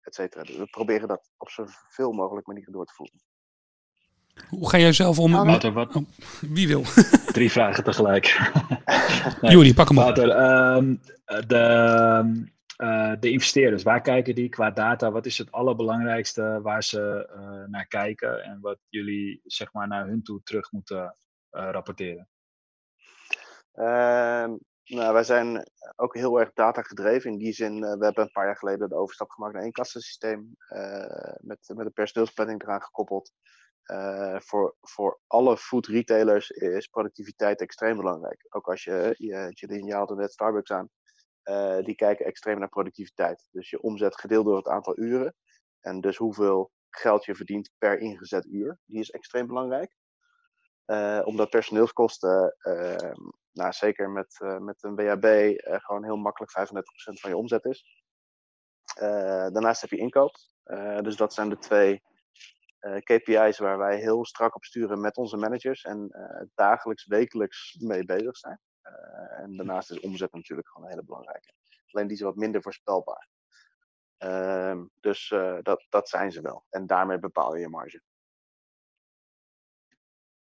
et 0.00 0.14
cetera. 0.14 0.42
Dus 0.42 0.56
we 0.56 0.66
proberen 0.66 1.08
dat 1.08 1.30
op 1.36 1.50
zoveel 1.50 2.12
mogelijk 2.12 2.46
manieren 2.46 2.72
door 2.72 2.86
te 2.86 2.94
voeren. 2.94 3.20
Hoe 4.48 4.70
ga 4.70 4.78
jij 4.78 4.92
zelf 4.92 5.18
om 5.18 5.46
met... 5.46 5.62
wat... 5.72 5.94
Oh, 5.96 6.02
wie 6.40 6.68
wil? 6.68 6.82
Drie 7.36 7.50
vragen 7.50 7.84
tegelijk. 7.84 8.52
nee. 9.40 9.50
Juri, 9.50 9.74
pak 9.74 9.88
hem 9.88 9.98
op. 9.98 10.04
Wouter, 10.04 10.40
um, 10.76 11.00
de 11.46 12.54
uh, 12.76 13.12
de 13.20 13.30
investeerders, 13.30 13.82
waar 13.82 14.00
kijken 14.00 14.34
die 14.34 14.48
qua 14.48 14.70
data? 14.70 15.10
Wat 15.10 15.26
is 15.26 15.38
het 15.38 15.52
allerbelangrijkste 15.52 16.60
waar 16.62 16.82
ze 16.82 17.28
uh, 17.30 17.70
naar 17.70 17.86
kijken 17.86 18.42
en 18.42 18.60
wat 18.60 18.78
jullie 18.88 19.40
zeg 19.44 19.72
maar 19.72 19.88
naar 19.88 20.06
hun 20.06 20.22
toe 20.22 20.42
terug 20.42 20.72
moeten 20.72 21.16
uh, 21.50 21.68
rapporteren? 21.70 22.28
Ehm, 23.72 24.56
nou, 24.84 25.12
wij 25.12 25.24
zijn 25.24 25.70
ook 25.96 26.14
heel 26.14 26.40
erg 26.40 26.52
data 26.52 26.82
gedreven. 26.82 27.30
In 27.30 27.38
die 27.38 27.52
zin, 27.52 27.80
we 27.80 28.04
hebben 28.04 28.24
een 28.24 28.32
paar 28.32 28.46
jaar 28.46 28.56
geleden 28.56 28.88
de 28.88 28.94
overstap 28.94 29.30
gemaakt 29.30 29.54
naar 29.54 29.62
één 29.62 29.72
kassensysteem 29.72 30.56
met, 31.38 31.58
met 31.74 31.86
een 31.86 31.92
personeelsplanning 31.92 32.62
eraan 32.62 32.82
gekoppeld. 32.82 33.32
voor, 34.36 34.76
voor 34.80 35.20
alle 35.26 35.56
food 35.56 35.86
retailers 35.86 36.50
is 36.50 36.86
productiviteit 36.86 37.60
extreem 37.60 37.96
belangrijk. 37.96 38.46
Ook 38.48 38.68
als 38.68 38.84
je, 38.84 39.14
je, 39.18 39.50
je, 39.50 39.84
je 39.84 40.14
net 40.16 40.32
Starbucks 40.32 40.70
aan. 40.70 40.88
Uh, 41.50 41.78
die 41.84 41.94
kijken 41.94 42.26
extreem 42.26 42.58
naar 42.58 42.68
productiviteit. 42.68 43.48
Dus 43.50 43.70
je 43.70 43.82
omzet 43.82 44.20
gedeeld 44.20 44.44
door 44.44 44.56
het 44.56 44.68
aantal 44.68 44.98
uren. 44.98 45.34
En 45.80 46.00
dus 46.00 46.16
hoeveel 46.16 46.70
geld 46.90 47.24
je 47.24 47.34
verdient 47.34 47.70
per 47.78 47.98
ingezet 47.98 48.46
uur. 48.46 48.78
Die 48.84 49.00
is 49.00 49.10
extreem 49.10 49.46
belangrijk. 49.46 49.96
Uh, 50.86 51.22
omdat 51.24 51.50
personeelskosten, 51.50 52.56
uh, 52.58 53.12
nou, 53.52 53.72
zeker 53.72 54.10
met, 54.10 54.36
met 54.58 54.82
een 54.82 54.94
WHB, 54.94 55.54
gewoon 55.62 56.04
heel 56.04 56.16
makkelijk 56.16 56.52
35% 56.52 57.20
van 57.20 57.30
je 57.30 57.36
omzet 57.36 57.64
is. 57.64 57.84
daarnaast 58.94 59.80
heb 59.80 59.90
je 59.90 59.96
inkoop. 59.96 60.36
dus 61.00 61.16
dat 61.16 61.34
zijn 61.34 61.48
de 61.48 61.58
twee 61.58 62.02
KPI's 63.00 63.58
waar 63.58 63.78
wij 63.78 63.96
heel 63.96 64.24
strak 64.24 64.54
op 64.54 64.64
sturen 64.64 65.00
met 65.00 65.16
onze 65.16 65.36
managers. 65.36 65.82
En 65.82 66.10
dagelijks, 66.54 67.06
wekelijks 67.06 67.76
mee 67.78 68.04
bezig 68.04 68.36
zijn. 68.36 68.60
Uh, 68.86 69.38
en 69.38 69.56
daarnaast 69.56 69.90
is 69.90 70.00
omzet 70.00 70.32
natuurlijk 70.32 70.68
gewoon 70.68 70.86
een 70.86 70.92
hele 70.92 71.06
belangrijke. 71.06 71.52
Alleen 71.90 72.06
die 72.06 72.16
is 72.16 72.22
wat 72.22 72.36
minder 72.36 72.62
voorspelbaar. 72.62 73.28
Uh, 74.24 74.82
dus 75.00 75.30
uh, 75.30 75.58
dat, 75.62 75.86
dat 75.88 76.08
zijn 76.08 76.32
ze 76.32 76.40
wel. 76.40 76.64
En 76.70 76.86
daarmee 76.86 77.18
bepaal 77.18 77.54
je 77.54 77.60
je 77.60 77.68
marge. 77.68 78.02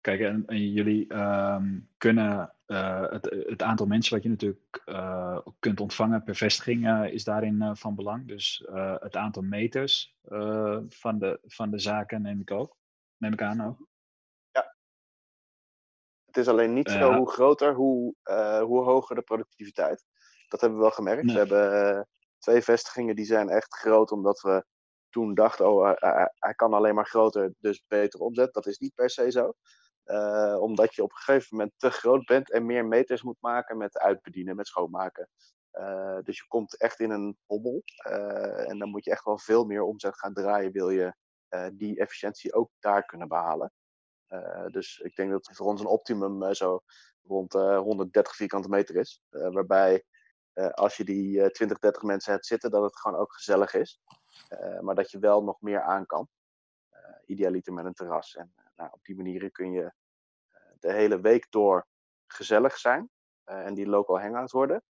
Kijk, 0.01 0.21
en, 0.21 0.47
en 0.47 0.73
jullie 0.73 1.15
um, 1.15 1.91
kunnen 1.97 2.55
uh, 2.67 3.11
het, 3.11 3.25
het, 3.49 3.63
aantal 3.63 3.87
mensen 3.87 4.15
wat 4.15 4.23
je 4.23 4.29
natuurlijk 4.29 4.83
kunt 5.59 5.81
ontvangen 5.81 6.23
per 6.23 6.35
vestiging 6.35 7.05
is 7.05 7.25
daarin 7.25 7.77
van 7.77 7.95
belang. 7.95 8.27
Dus 8.27 8.69
het 8.99 9.17
aantal 9.17 9.43
meters 9.43 10.17
van, 10.89 11.19
de, 11.19 11.41
van 11.43 11.71
de 11.71 11.79
zaken 11.79 12.23
neem 12.23 12.41
ik 12.41 12.51
ook. 12.51 12.77
Neem 13.17 13.33
ik 13.33 13.43
aan 13.43 13.61
ook. 13.61 13.88
Het 16.29 16.37
is 16.37 16.49
alleen 16.49 16.73
niet 16.73 16.91
zo 16.91 17.15
hoe 17.15 17.31
groter, 17.31 17.75
hoe, 17.75 18.15
uh, 18.25 18.61
hoe 18.61 18.85
hoger 18.85 19.15
de 19.15 19.23
productiviteit. 19.23 20.05
Dat 20.49 20.61
hebben 20.61 20.79
we 20.79 20.85
wel 20.85 20.95
gemerkt. 20.95 21.33
We 21.33 21.39
hebben 21.39 21.97
uh, 21.97 22.03
twee 22.39 22.63
vestigingen 22.63 23.17
die 23.17 23.25
zijn 23.25 23.49
echt 23.49 23.75
groot, 23.75 24.13
omdat 24.13 24.41
we 24.41 24.65
toen 25.11 25.35
dachten, 25.35 25.71
oh, 25.71 25.93
hij 26.35 26.55
kan 26.55 26.73
alleen 26.73 26.95
maar 26.95 27.07
groter, 27.07 27.55
dus 27.59 27.85
beter 27.87 28.21
omzet. 28.21 28.53
Dat 28.53 28.67
is 28.67 28.79
niet 28.79 28.95
per 28.95 29.11
se 29.11 29.31
zo. 29.31 29.53
Uh, 30.05 30.57
omdat 30.61 30.95
je 30.95 31.03
op 31.03 31.11
een 31.11 31.17
gegeven 31.17 31.57
moment 31.57 31.75
te 31.77 31.91
groot 31.91 32.25
bent 32.25 32.53
en 32.53 32.67
meer 32.67 32.87
meters 32.87 33.23
moet 33.23 33.41
maken 33.41 33.77
met 33.77 33.99
uitbedienen, 33.99 34.57
met 34.57 34.67
schoonmaken. 34.67 35.29
dus 36.23 36.37
je 36.37 36.45
komt 36.49 36.77
echt 36.77 37.01
in 37.01 37.11
een 37.11 37.37
hobbel. 37.47 37.83
en 38.67 38.79
dan 38.79 38.89
moet 38.89 39.05
je 39.05 39.11
echt 39.11 39.25
wel 39.25 39.39
veel 39.39 39.65
meer 39.65 39.83
omzet 39.83 40.19
gaan 40.19 40.35
draaien, 40.35 40.73
wil 40.73 40.91
je 40.91 41.15
die 41.73 41.99
efficiëntie 41.99 42.55
ook 42.55 42.71
daar 42.79 43.05
kunnen 43.05 43.29
behalen. 43.29 43.73
Dus 44.71 44.99
ik 44.99 45.17
denk 45.17 45.31
dat 45.31 45.51
voor 45.53 45.67
ons 45.67 45.81
een 45.81 45.87
optimum 45.87 46.55
zo 46.55 46.81
rond 47.23 47.53
130 47.53 48.35
vierkante 48.35 48.69
meter 48.69 48.97
is. 48.97 49.23
waarbij 49.31 50.05
als 50.71 50.97
je 50.97 51.05
die 51.05 51.51
20, 51.51 51.79
30 51.79 52.03
mensen 52.03 52.33
hebt 52.33 52.47
zitten, 52.47 52.71
dat 52.71 52.83
het 52.83 52.99
gewoon 52.99 53.21
ook 53.21 53.33
gezellig 53.33 53.75
is. 53.75 54.01
maar 54.81 54.95
dat 54.95 55.11
je 55.11 55.19
wel 55.19 55.43
nog 55.43 55.61
meer 55.61 55.83
aan 55.83 56.07
kan. 56.07 56.29
idealiter 57.27 57.73
met 57.73 57.85
een 57.85 57.95
terras. 57.95 58.37
En 58.37 58.55
nou, 58.77 58.91
op 58.93 59.05
die 59.05 59.17
manier 59.17 59.51
kun 59.51 59.73
je 59.73 59.93
de 60.79 60.93
hele 60.93 61.21
week 61.21 61.47
door 61.51 61.87
gezellig 62.27 62.77
zijn. 62.77 63.11
en 63.45 63.75
die 63.75 63.87
local 63.87 64.21
hangouts 64.21 64.53
worden. 64.53 64.83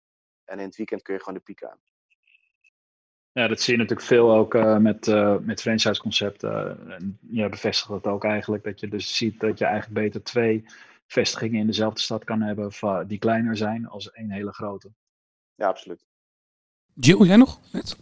En 0.44 0.60
in 0.60 0.66
het 0.66 0.76
weekend 0.76 1.02
kun 1.02 1.14
je 1.14 1.20
gewoon 1.20 1.36
de 1.36 1.44
piek 1.44 1.64
aan. 1.64 1.80
Ja, 3.38 3.48
dat 3.48 3.62
zie 3.62 3.74
je 3.74 3.80
natuurlijk 3.80 4.08
veel 4.08 4.32
ook 4.32 4.54
uh, 4.54 4.78
met, 4.78 5.08
uh, 5.08 5.36
met 5.42 5.62
franchise-concepten. 5.62 6.80
en 6.92 7.18
je 7.30 7.50
bevestigt 7.50 7.90
dat 7.90 8.08
ook 8.08 8.24
eigenlijk. 8.24 8.64
Dat 8.64 8.80
je 8.80 8.88
dus 8.88 9.16
ziet 9.16 9.40
dat 9.40 9.58
je 9.58 9.66
eigenlijk 9.66 9.94
beter 9.94 10.24
twee 10.24 10.66
vestigingen 11.08 11.60
in 11.60 11.68
dezelfde 11.68 12.02
stad 12.02 12.24
kan 12.24 12.42
hebben. 12.42 12.72
die 13.08 13.18
kleiner 13.18 13.58
zijn 13.58 13.88
als 13.88 14.12
één 14.12 14.32
hele 14.32 14.54
grote. 14.54 14.90
Ja, 15.56 15.68
absoluut. 15.68 16.06
Jill, 16.94 17.26
jij 17.26 17.36
nog? 17.36 17.60
Net? 17.72 17.96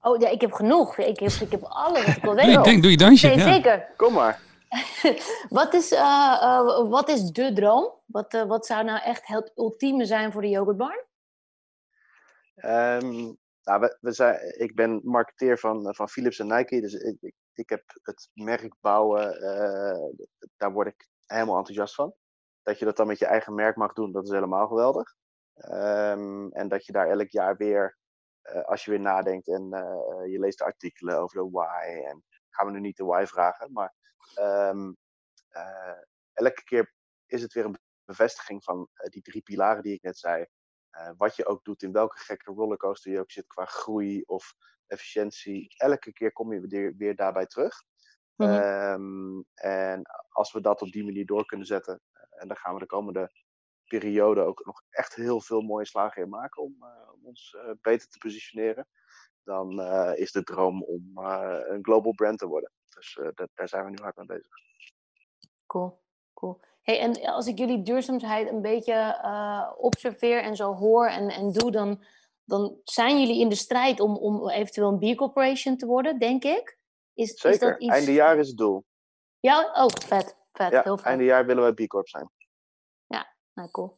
Oh 0.00 0.20
ja, 0.20 0.28
ik 0.28 0.40
heb 0.40 0.52
genoeg. 0.52 0.98
Ik 0.98 1.18
heb, 1.18 1.30
ik 1.30 1.50
heb 1.50 1.62
alles 1.62 2.04
wat 2.04 2.16
ik 2.16 2.22
wil 2.22 2.34
weten. 2.34 2.52
ik 2.52 2.64
denk, 2.64 2.82
doe 2.82 2.90
je 2.90 2.96
dansje. 2.96 3.26
Nee, 3.26 3.40
zeker. 3.40 3.86
Kom 3.96 4.12
maar. 4.12 4.40
wat, 5.48 5.74
is, 5.74 5.92
uh, 5.92 6.88
wat 6.88 7.08
is 7.08 7.30
de 7.30 7.52
droom? 7.52 7.92
Wat, 8.06 8.44
wat 8.46 8.66
zou 8.66 8.84
nou 8.84 9.00
echt 9.02 9.26
het 9.26 9.52
ultieme 9.56 10.04
zijn 10.04 10.32
voor 10.32 10.42
de 10.42 10.48
yoghurtbar? 10.48 11.06
Um, 12.64 13.38
nou, 13.68 13.80
we, 13.80 13.96
we 14.00 14.12
zijn, 14.12 14.60
ik 14.60 14.74
ben 14.74 15.00
marketeer 15.04 15.58
van, 15.58 15.94
van 15.94 16.08
Philips 16.08 16.38
en 16.38 16.46
Nike, 16.46 16.80
dus 16.80 16.94
ik, 16.94 17.16
ik, 17.20 17.34
ik 17.52 17.68
heb 17.68 17.82
het 18.02 18.28
merk 18.32 18.74
bouwen, 18.80 19.42
uh, 19.42 20.26
daar 20.56 20.72
word 20.72 20.86
ik 20.86 21.08
helemaal 21.26 21.56
enthousiast 21.56 21.94
van. 21.94 22.14
Dat 22.62 22.78
je 22.78 22.84
dat 22.84 22.96
dan 22.96 23.06
met 23.06 23.18
je 23.18 23.26
eigen 23.26 23.54
merk 23.54 23.76
mag 23.76 23.92
doen, 23.92 24.12
dat 24.12 24.24
is 24.24 24.30
helemaal 24.30 24.66
geweldig. 24.66 25.14
Um, 25.54 26.52
en 26.52 26.68
dat 26.68 26.86
je 26.86 26.92
daar 26.92 27.08
elk 27.08 27.28
jaar 27.28 27.56
weer, 27.56 27.98
uh, 28.42 28.64
als 28.64 28.84
je 28.84 28.90
weer 28.90 29.00
nadenkt 29.00 29.48
en 29.48 29.68
je 30.30 30.38
leest 30.38 30.62
artikelen 30.62 31.18
over 31.18 31.42
de 31.42 31.50
why, 31.50 32.04
en 32.04 32.24
gaan 32.50 32.66
we 32.66 32.72
nu 32.72 32.80
niet 32.80 32.96
de 32.96 33.04
why 33.04 33.24
vragen, 33.26 33.72
maar 33.72 33.94
um, 34.40 34.96
elke 36.32 36.64
keer 36.64 36.92
is 37.26 37.42
het 37.42 37.52
weer 37.52 37.64
een 37.64 37.78
bevestiging 38.04 38.64
van 38.64 38.88
die 38.94 39.22
drie 39.22 39.42
pilaren 39.42 39.82
die 39.82 39.94
ik 39.94 40.02
net 40.02 40.18
zei. 40.18 40.46
Uh, 40.92 41.10
wat 41.16 41.36
je 41.36 41.46
ook 41.46 41.64
doet, 41.64 41.82
in 41.82 41.92
welke 41.92 42.18
gekke 42.18 42.52
rollercoaster 42.52 43.12
je 43.12 43.20
ook 43.20 43.30
zit 43.30 43.46
qua 43.46 43.64
groei 43.64 44.22
of 44.26 44.54
efficiëntie, 44.86 45.74
elke 45.76 46.12
keer 46.12 46.32
kom 46.32 46.52
je 46.52 46.60
weer, 46.60 46.96
weer 46.96 47.16
daarbij 47.16 47.46
terug. 47.46 47.82
Mm 48.34 48.46
-hmm. 48.46 48.56
um, 48.56 49.44
en 49.54 50.02
als 50.28 50.52
we 50.52 50.60
dat 50.60 50.82
op 50.82 50.90
die 50.90 51.04
manier 51.04 51.26
door 51.26 51.46
kunnen 51.46 51.66
zetten, 51.66 52.00
uh, 52.12 52.42
en 52.42 52.48
daar 52.48 52.56
gaan 52.56 52.74
we 52.74 52.80
de 52.80 52.86
komende 52.86 53.32
periode 53.84 54.40
ook 54.40 54.64
nog 54.64 54.82
echt 54.90 55.14
heel 55.14 55.40
veel 55.40 55.60
mooie 55.60 55.84
slagen 55.84 56.22
in 56.22 56.28
maken 56.28 56.62
om, 56.62 56.76
uh, 56.80 57.12
om 57.12 57.26
ons 57.26 57.56
beter 57.80 58.08
te 58.08 58.18
positioneren, 58.18 58.88
dan 59.42 59.82
is 60.14 60.32
de 60.32 60.42
droom 60.42 60.82
om 60.82 61.18
een 61.18 61.84
global 61.84 62.14
brand 62.14 62.38
te 62.38 62.46
worden. 62.46 62.72
Dus 62.94 63.18
daar 63.54 63.68
zijn 63.68 63.84
we 63.84 63.90
nu 63.90 63.96
hard 63.96 64.16
mee 64.16 64.26
bezig. 64.26 64.52
Cool, 65.66 66.02
cool. 66.34 66.60
Hey, 66.88 67.00
en 67.00 67.20
als 67.20 67.46
ik 67.46 67.58
jullie 67.58 67.82
duurzaamheid 67.82 68.50
een 68.50 68.62
beetje 68.62 69.20
uh, 69.24 69.72
observeer 69.76 70.42
en 70.42 70.56
zo 70.56 70.74
hoor 70.74 71.06
en, 71.06 71.28
en 71.28 71.52
doe, 71.52 71.70
dan, 71.70 72.04
dan 72.44 72.76
zijn 72.84 73.20
jullie 73.20 73.40
in 73.40 73.48
de 73.48 73.54
strijd 73.54 74.00
om, 74.00 74.16
om 74.16 74.48
eventueel 74.48 74.88
een 74.88 75.14
B-corporation 75.14 75.76
te 75.76 75.86
worden, 75.86 76.18
denk 76.18 76.44
ik. 76.44 76.78
Is, 77.14 77.30
Zeker, 77.30 77.50
is 77.50 77.58
dat 77.58 77.80
iets... 77.80 77.92
einde 77.92 78.12
jaar 78.12 78.38
is 78.38 78.48
het 78.48 78.56
doel. 78.56 78.84
Ja, 79.40 79.70
oh, 79.74 79.86
vet, 79.86 80.36
vet, 80.52 80.72
ja, 80.72 80.82
heel 80.82 80.96
vet. 80.96 81.06
einde 81.06 81.24
jaar 81.24 81.46
willen 81.46 81.62
wij 81.62 81.86
B-corp 81.86 82.08
zijn. 82.08 82.30
Ja, 83.06 83.34
nou 83.54 83.70
cool. 83.70 83.96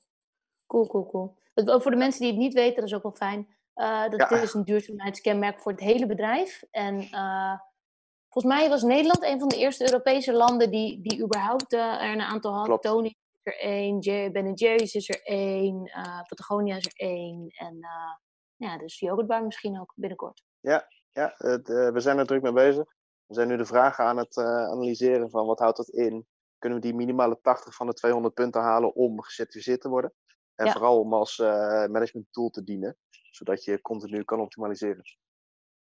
Cool, 0.66 0.86
cool, 0.86 1.06
cool. 1.10 1.36
Voor 1.80 1.90
de 1.90 1.96
mensen 1.96 2.20
die 2.20 2.30
het 2.30 2.40
niet 2.40 2.54
weten, 2.54 2.74
dat 2.74 2.84
is 2.84 2.94
ook 2.94 3.02
wel 3.02 3.12
fijn. 3.12 3.56
Uh, 3.74 4.08
dat 4.08 4.30
ja. 4.30 4.40
is 4.40 4.54
een 4.54 4.64
duurzaamheidskenmerk 4.64 5.60
voor 5.60 5.72
het 5.72 5.80
hele 5.80 6.06
bedrijf. 6.06 6.62
En 6.70 7.02
uh, 7.02 7.60
Volgens 8.30 8.54
mij 8.54 8.68
was 8.68 8.82
Nederland 8.82 9.22
een 9.22 9.38
van 9.38 9.48
de 9.48 9.56
eerste 9.56 9.84
Europese 9.84 10.32
landen 10.32 10.70
die, 10.70 11.00
die 11.00 11.22
überhaupt 11.22 11.72
uh, 11.72 12.02
er 12.02 12.12
een 12.12 12.20
aantal 12.20 12.54
had. 12.54 12.64
Klopt. 12.64 12.82
Tony 12.82 13.06
is 13.06 13.52
er 13.52 13.58
één, 13.58 14.00
Ben 14.32 14.52
Jerry's 14.52 14.94
is 14.94 15.08
er 15.08 15.22
één, 15.22 15.86
uh, 15.86 16.22
Patagonia 16.22 16.76
is 16.76 16.86
er 16.86 16.92
één. 16.94 17.48
En 17.48 17.74
uh, 17.74 18.14
ja, 18.56 18.78
dus 18.78 18.98
yoghurtbar 18.98 19.44
misschien 19.44 19.80
ook 19.80 19.92
binnenkort. 19.96 20.42
Ja, 20.60 20.88
ja 21.12 21.34
het, 21.36 21.68
we 21.68 22.00
zijn 22.00 22.18
er 22.18 22.26
druk 22.26 22.42
mee 22.42 22.52
bezig. 22.52 22.84
We 23.26 23.34
zijn 23.34 23.48
nu 23.48 23.56
de 23.56 23.64
vragen 23.64 24.04
aan 24.04 24.16
het 24.16 24.38
analyseren 24.38 25.30
van 25.30 25.46
wat 25.46 25.58
houdt 25.58 25.76
dat 25.76 25.88
in. 25.88 26.26
Kunnen 26.58 26.80
we 26.80 26.84
die 26.84 26.94
minimale 26.94 27.38
80 27.42 27.74
van 27.74 27.86
de 27.86 27.92
200 27.92 28.34
punten 28.34 28.60
halen 28.60 28.94
om 28.94 29.22
gecertificeerd 29.22 29.80
te 29.80 29.88
worden? 29.88 30.12
En 30.54 30.66
ja. 30.66 30.72
vooral 30.72 31.00
om 31.00 31.14
als 31.14 31.38
management 31.38 32.26
tool 32.30 32.50
te 32.50 32.64
dienen, 32.64 32.96
zodat 33.30 33.64
je 33.64 33.80
continu 33.80 34.24
kan 34.24 34.40
optimaliseren. 34.40 35.02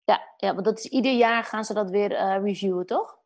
Ja, 0.07 0.35
ja, 0.37 0.53
want 0.53 0.65
dat 0.65 0.79
is 0.79 0.85
ieder 0.85 1.13
jaar 1.13 1.45
gaan 1.45 1.65
ze 1.65 1.75
dat 1.75 1.91
weer 1.91 2.13
uh, 2.13 2.43
reviewen, 2.43 2.87
toch? 2.87 3.19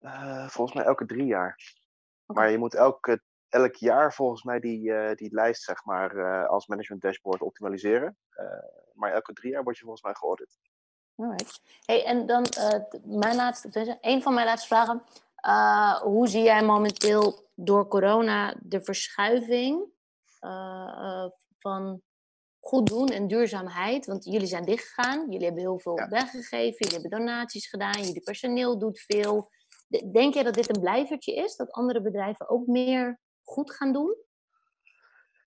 Uh, 0.00 0.48
volgens 0.48 0.76
mij 0.76 0.84
elke 0.86 1.06
drie 1.06 1.26
jaar. 1.26 1.74
Okay. 2.26 2.42
Maar 2.42 2.52
je 2.52 2.58
moet 2.58 2.74
elke, 2.74 3.22
elk 3.48 3.74
jaar 3.74 4.14
volgens 4.14 4.42
mij 4.42 4.60
die, 4.60 4.88
uh, 4.88 5.14
die 5.14 5.34
lijst 5.34 5.62
zeg 5.62 5.84
maar, 5.84 6.46
als 6.48 6.66
management 6.66 7.02
dashboard 7.02 7.42
optimaliseren. 7.42 8.16
maar 8.92 9.12
elke 9.12 9.32
drie 9.32 9.52
jaar 9.52 9.62
word 9.62 9.76
je 9.76 9.82
volgens 9.82 10.02
mij 10.02 10.14
geaudit. 10.14 10.58
Alright. 11.16 11.60
Hey, 11.84 12.04
en 12.04 12.26
dan 12.26 12.46
mijn 13.04 13.36
laatste, 13.36 13.98
een 14.00 14.22
van 14.22 14.34
mijn 14.34 14.46
laatste 14.46 14.68
vragen. 14.68 15.02
hoe 16.02 16.28
zie 16.28 16.42
jij 16.42 16.62
momenteel 16.62 17.48
door 17.54 17.88
corona 17.88 18.54
de 18.60 18.80
verschuiving 18.80 19.84
van 21.58 22.02
goed 22.66 22.86
doen 22.86 23.08
en 23.08 23.26
duurzaamheid. 23.26 24.06
Want 24.06 24.24
jullie 24.24 24.46
zijn 24.46 24.64
dichtgegaan, 24.64 25.30
jullie 25.30 25.44
hebben 25.44 25.62
heel 25.62 25.78
veel 25.78 25.98
ja. 25.98 26.08
weggegeven, 26.08 26.76
jullie 26.78 27.00
hebben 27.00 27.18
donaties 27.18 27.68
gedaan, 27.68 28.02
jullie 28.02 28.22
personeel 28.22 28.78
doet 28.78 29.00
veel. 29.00 29.50
Denk 30.12 30.34
je 30.34 30.44
dat 30.44 30.54
dit 30.54 30.68
een 30.68 30.80
blijvertje 30.80 31.34
is? 31.34 31.56
Dat 31.56 31.70
andere 31.70 32.02
bedrijven 32.02 32.48
ook 32.48 32.66
meer 32.66 33.20
goed 33.42 33.72
gaan 33.72 33.92
doen? 33.92 34.16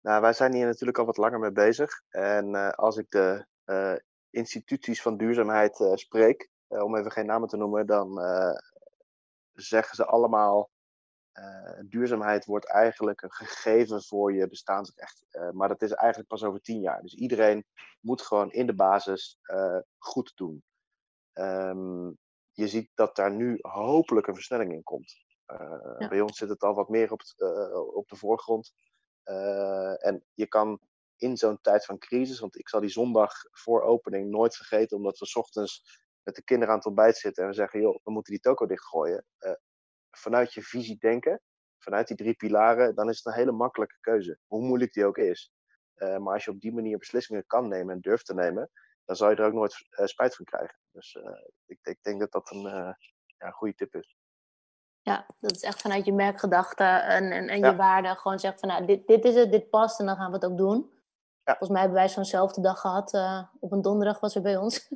Nou, 0.01 0.21
wij 0.21 0.33
zijn 0.33 0.55
hier 0.55 0.67
natuurlijk 0.67 0.99
al 0.99 1.05
wat 1.05 1.17
langer 1.17 1.39
mee 1.39 1.53
bezig. 1.53 2.03
En 2.09 2.55
uh, 2.55 2.69
als 2.71 2.97
ik 2.97 3.11
de 3.11 3.47
uh, 3.67 3.97
instituties 4.31 5.03
van 5.03 5.17
duurzaamheid 5.17 5.81
uh, 5.81 5.95
spreek, 5.95 6.51
om 6.69 6.97
even 6.97 7.13
geen 7.13 7.27
namen 7.27 7.49
te 7.49 7.57
noemen, 7.57 7.87
dan 7.87 8.21
zeggen 9.53 9.97
ze 9.97 10.07
allemaal 10.07 10.71
uh, 11.35 11.81
duurzaamheid 11.85 12.45
wordt 12.45 12.69
eigenlijk 12.69 13.23
een 13.23 13.33
gegeven 13.33 14.03
voor 14.03 14.33
je 14.33 14.49
bestaansrecht. 14.49 15.25
Uh, 15.31 15.51
maar 15.51 15.69
dat 15.69 15.83
is 15.83 15.93
eigenlijk 15.93 16.29
pas 16.29 16.43
over 16.45 16.61
tien 16.61 16.81
jaar. 16.81 17.03
Dus 17.03 17.15
iedereen 17.15 17.65
moet 18.01 18.23
gewoon 18.23 18.53
in 18.53 18.67
de 18.67 18.75
basis 18.75 19.39
uh, 19.43 19.79
goed 19.99 20.33
doen. 20.35 20.63
Um, 21.33 22.19
je 22.53 22.69
ziet 22.69 22.91
dat 22.95 23.17
daar 23.17 23.33
nu 23.33 23.59
hopelijk 23.61 24.27
een 24.27 24.35
versnelling 24.35 24.73
in 24.73 24.83
komt. 24.83 25.15
Ja. 25.99 26.09
Bij 26.09 26.21
ons 26.21 26.39
zit 26.39 26.49
het 26.49 26.63
al 26.63 26.75
wat 26.75 26.89
meer 26.89 27.13
op, 27.13 27.21
op 27.95 28.09
de 28.09 28.17
voorgrond. 28.17 28.75
en 29.99 30.25
je 30.35 30.47
kan 30.47 30.81
in 31.17 31.37
zo'n 31.37 31.61
tijd 31.61 31.85
van 31.85 31.99
crisis, 31.99 32.41
want 32.41 32.59
ik 32.59 32.69
zal 32.69 32.81
die 32.81 32.91
zondag 32.91 33.33
voor 33.51 33.83
opening 33.83 34.31
nooit 34.31 34.57
vergeten, 34.57 34.97
omdat 34.97 35.19
we 35.19 35.33
ochtends 35.35 36.01
met 36.23 36.35
de 36.35 36.43
kinderen 36.43 36.73
aan 36.73 36.79
het 36.79 36.89
ontbijt 36.89 37.17
zitten 37.17 37.43
en 37.43 37.49
we 37.49 37.55
zeggen, 37.55 37.81
joh, 37.81 37.99
we 38.05 38.11
moeten 38.11 38.33
die 38.33 38.43
toko 38.43 38.67
dichtgooien 38.67 39.25
vanuit 40.17 40.53
je 40.53 40.63
visie 40.63 40.99
denken, 40.99 41.41
vanuit 41.79 42.07
die 42.07 42.17
drie 42.17 42.35
pilaren, 42.35 42.95
dan 42.95 43.09
is 43.09 43.17
het 43.17 43.27
een 43.27 43.41
hele 43.41 43.53
makkelijke 43.53 43.97
keuze, 44.01 44.39
hoe 44.47 44.63
moeilijk 44.63 44.93
die 44.93 45.07
ook 45.07 45.19
is. 45.19 45.53
Uh, 45.97 46.17
maar 46.17 46.35
als 46.35 46.45
je 46.45 46.51
op 46.51 46.61
die 46.61 46.73
manier 46.73 46.99
beslissingen 46.99 47.47
kan 47.47 47.69
nemen 47.69 47.95
en 47.95 48.01
durft 48.01 48.27
te 48.27 48.35
nemen, 48.35 48.71
dan 49.05 49.17
zal 49.17 49.31
je 49.31 49.37
er 49.37 49.45
ook 49.45 49.53
nooit 49.53 49.89
uh, 49.91 50.07
spijt 50.07 50.37
van 50.37 50.45
krijgen. 50.45 50.79
Dus 50.91 51.15
uh, 51.15 51.23
ik, 51.67 51.79
ik, 51.83 52.03
denk 52.03 52.21
dat 52.21 52.33
dat 52.33 52.51
een, 52.51 52.97
ja, 53.39 53.51
goede 53.51 53.75
tip 53.75 53.95
is. 53.95 54.17
Ja, 55.01 55.27
dat 55.41 55.53
is 55.53 55.63
echt 55.63 55.81
vanuit 55.81 56.05
je 56.05 56.13
merkgedachte 56.13 56.85
en, 56.85 57.31
en, 57.33 57.49
en 57.49 57.59
ja. 57.59 57.71
je 57.71 57.77
waarde. 57.77 58.09
Gewoon 58.09 58.39
zeggen 58.39 58.61
van 58.61 58.69
nou, 58.69 58.87
dit, 58.87 59.07
dit 59.07 59.25
is 59.25 59.35
het, 59.35 59.51
dit 59.51 59.71
past 59.71 60.01
en 60.01 60.07
dan 60.07 60.17
gaan 60.17 60.29
we 60.29 60.35
het 60.35 60.45
ook 60.45 60.57
doen. 60.57 60.91
Ja. 61.45 61.57
Volgens 61.57 61.69
mij 61.69 61.81
hebben 61.81 61.99
wij 61.99 62.09
zo'nzelfde 62.09 62.61
dag 62.61 62.81
gehad. 62.81 63.13
op 63.61 63.73
een 63.73 63.83
donderdag 63.83 64.21
was 64.21 64.35
er 64.35 64.43
bij 64.43 64.57
ons. 64.57 64.89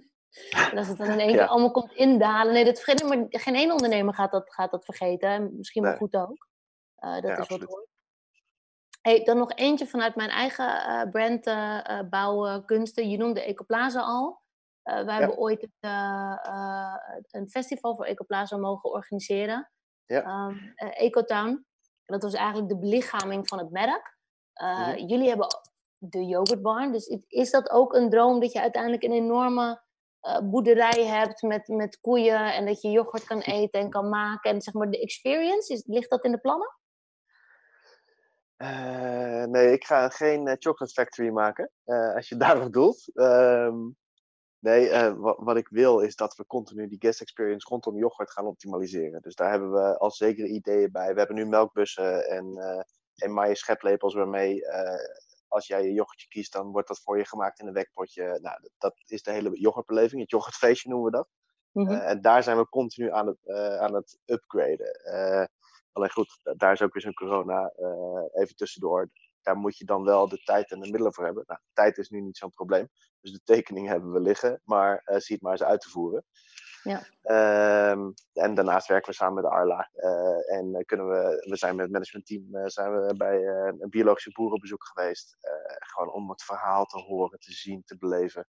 En 0.70 0.78
als 0.78 0.88
het 0.88 0.98
dan 0.98 1.10
in 1.10 1.18
één 1.18 1.32
keer 1.32 1.46
allemaal 1.46 1.70
komt 1.70 1.92
indalen. 1.92 2.52
Nee, 2.52 2.64
dat 2.64 2.80
vergeet 2.80 3.08
maar 3.08 3.26
geen 3.28 3.54
één 3.54 3.72
ondernemer 3.72 4.14
gaat 4.14 4.30
dat, 4.30 4.52
gaat 4.52 4.70
dat 4.70 4.84
vergeten. 4.84 5.56
Misschien 5.56 5.82
wel 5.82 5.90
nee. 5.90 6.00
goed 6.00 6.16
ook. 6.16 6.48
Uh, 6.98 7.14
dat 7.14 7.22
ja, 7.22 7.38
is 7.38 7.48
wat 7.48 7.60
hoor. 7.60 7.86
Hey, 9.00 9.24
dan 9.24 9.38
nog 9.38 9.52
eentje 9.54 9.86
vanuit 9.86 10.14
mijn 10.14 10.30
eigen 10.30 10.66
uh, 10.66 11.10
brand 11.10 11.46
uh, 11.46 12.00
bouwen, 12.10 12.64
kunsten. 12.64 13.10
Je 13.10 13.16
noemde 13.16 13.42
Ecoplaza 13.42 14.00
al. 14.00 14.40
wij 14.82 15.04
ja. 15.04 15.18
hebben 15.18 15.38
ooit 15.38 15.60
het, 15.60 15.90
een 17.30 17.50
festival 17.50 17.96
voor 17.96 18.04
Ecoplaza 18.04 18.56
mogen 18.56 18.90
organiseren. 18.90 19.70
Ja. 20.06 20.46
Um, 20.46 20.72
Ecotown. 20.76 21.66
Dat 22.04 22.22
was 22.22 22.34
eigenlijk 22.34 22.68
de 22.68 22.78
belichaming 22.78 23.48
van 23.48 23.58
het 23.58 23.70
merk. 23.70 24.18
jullie 24.96 25.28
hebben 25.28 25.46
de 25.98 26.24
yoghurtbarn. 26.24 26.92
Dus 26.92 27.18
is 27.26 27.50
dat 27.50 27.70
ook 27.70 27.94
een 27.94 28.10
droom 28.10 28.40
dat 28.40 28.52
je 28.52 28.60
uiteindelijk 28.60 29.02
een 29.02 29.12
enorme 29.12 29.84
boerderij 30.42 31.04
hebt 31.04 31.42
met, 31.42 31.68
met 31.68 32.00
koeien 32.00 32.54
en 32.54 32.66
dat 32.66 32.82
je 32.82 32.90
yoghurt 32.90 33.24
kan 33.24 33.40
eten 33.40 33.80
en 33.80 33.90
kan 33.90 34.08
maken? 34.08 34.50
En 34.50 34.60
zeg 34.60 34.74
maar 34.74 34.90
de 34.90 35.00
experience, 35.00 35.72
is, 35.72 35.82
ligt 35.86 36.10
dat 36.10 36.24
in 36.24 36.30
de 36.30 36.38
plannen? 36.38 36.74
Uh, 38.56 39.44
nee, 39.44 39.72
ik 39.72 39.84
ga 39.84 40.08
geen 40.08 40.46
uh, 40.46 40.54
chocolate 40.58 40.92
factory 40.92 41.28
maken, 41.28 41.70
als 42.14 42.28
je 42.28 42.36
daarop 42.46 42.72
doelt. 42.72 43.10
Ehm, 43.14 43.76
nee, 44.58 45.14
wat, 45.18 45.56
ik 45.56 45.68
wil 45.68 46.00
is 46.00 46.16
dat 46.16 46.36
we 46.36 46.46
continu 46.46 46.88
die 46.88 47.00
guest 47.00 47.20
experience 47.20 47.68
rondom 47.68 47.98
yoghurt 47.98 48.30
gaan 48.30 48.46
optimaliseren. 48.46 49.22
Dus 49.22 49.34
daar 49.34 49.50
hebben 49.50 49.72
we 49.72 49.98
al 49.98 50.10
zekere 50.10 50.48
ideeën 50.48 50.92
bij. 50.92 51.12
We 51.12 51.18
hebben 51.18 51.36
nu 51.36 51.46
melkbussen 51.46 52.28
en, 52.28 52.58
en 53.16 53.56
scheplepels 53.56 54.14
waarmee 54.14 54.62
als 55.56 55.66
jij 55.66 55.82
je 55.82 55.92
yoghurtje 55.92 56.28
kiest, 56.28 56.52
dan 56.52 56.70
wordt 56.70 56.88
dat 56.88 57.00
voor 57.00 57.18
je 57.18 57.26
gemaakt 57.26 57.60
in 57.60 57.66
een 57.66 57.72
wekpotje. 57.72 58.38
Nou, 58.42 58.58
dat 58.78 58.94
is 59.06 59.22
de 59.22 59.32
hele 59.32 59.58
yoghurtbeleving. 59.58 60.20
Het 60.20 60.30
yoghurtfeestje 60.30 60.88
noemen 60.88 61.10
we 61.10 61.16
dat. 61.16 61.28
Mhm. 61.72 61.92
en 61.92 62.20
daar 62.20 62.42
zijn 62.42 62.56
we 62.56 62.68
continu 62.68 63.12
aan 63.12 63.26
het, 63.26 63.48
aan 63.78 63.94
het 63.94 64.18
upgraden. 64.24 65.00
Alleen 65.92 66.10
goed, 66.10 66.40
daar 66.42 66.72
is 66.72 66.82
ook 66.82 66.92
weer 66.92 67.02
zo'n 67.02 67.14
corona 67.14 67.72
even 68.32 68.56
tussendoor. 68.56 69.10
Daar 69.42 69.56
moet 69.56 69.78
je 69.78 69.84
dan 69.84 70.04
wel 70.04 70.28
de 70.28 70.42
tijd 70.42 70.70
en 70.70 70.80
de 70.80 70.90
middelen 70.90 71.14
voor 71.14 71.24
hebben. 71.24 71.44
Nou, 71.46 71.60
tijd 71.72 71.98
is 71.98 72.08
nu 72.08 72.20
niet 72.20 72.36
zo'n 72.36 72.50
probleem. 72.50 72.88
Dus 73.20 73.32
de 73.32 73.40
tekening 73.44 73.88
hebben 73.88 74.12
we 74.12 74.20
liggen, 74.20 74.60
maar 74.64 75.02
zie 75.04 75.34
het 75.34 75.42
maar 75.42 75.52
eens 75.52 75.62
uit 75.62 75.80
te 75.80 75.88
voeren. 75.88 76.24
Ja. 76.86 77.02
Um, 77.90 78.14
en 78.32 78.54
daarnaast 78.54 78.88
werken 78.88 79.10
we 79.10 79.16
samen 79.16 79.34
met 79.34 79.44
de 79.44 79.50
Arla. 79.50 79.90
Uh, 79.94 80.56
en 80.56 80.84
kunnen 80.84 81.08
we, 81.08 81.46
we 81.48 81.56
zijn 81.56 81.74
met 81.74 81.84
het 81.84 81.92
managementteam 81.92 82.68
zijn 82.68 82.92
we 82.92 83.14
bij 83.16 83.46
een 83.78 83.90
biologische 83.90 84.32
boerenbezoek 84.32 84.84
geweest. 84.84 85.36
gewoon 85.78 86.12
om 86.12 86.30
het 86.30 86.42
verhaal 86.42 86.84
te 86.84 86.98
horen, 86.98 87.38
te 87.38 87.52
zien, 87.52 87.82
te 87.84 87.96
beleven. 87.96 88.48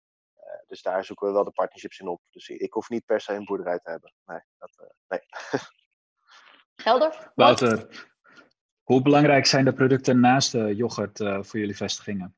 dus 0.67 0.83
daar 0.83 1.05
zoeken 1.05 1.27
we 1.27 1.33
wel 1.33 1.45
de 1.45 1.51
partnerships 1.51 1.99
in 1.99 2.09
op. 2.09 2.21
Dus 2.31 2.49
ik 2.49 2.73
hoef 2.73 2.89
niet 2.89 3.05
per 3.05 3.21
se 3.21 3.33
een 3.33 3.45
boerderij 3.45 3.79
te 3.79 3.91
hebben. 3.91 4.13
Nee, 4.27 4.41
dat, 4.59 4.93
nee. 5.09 5.21
Helder? 6.85 7.33
Wouter, 7.35 7.89
hoe 8.83 9.03
belangrijk 9.03 9.47
zijn 9.47 9.65
de 9.65 9.73
producten 9.73 10.21
naast 10.21 10.53
de 10.53 10.77
yoghurt 10.77 11.21
uh, 11.21 11.43
voor 11.43 11.59
jullie 11.59 11.77
vestigingen? 11.77 12.37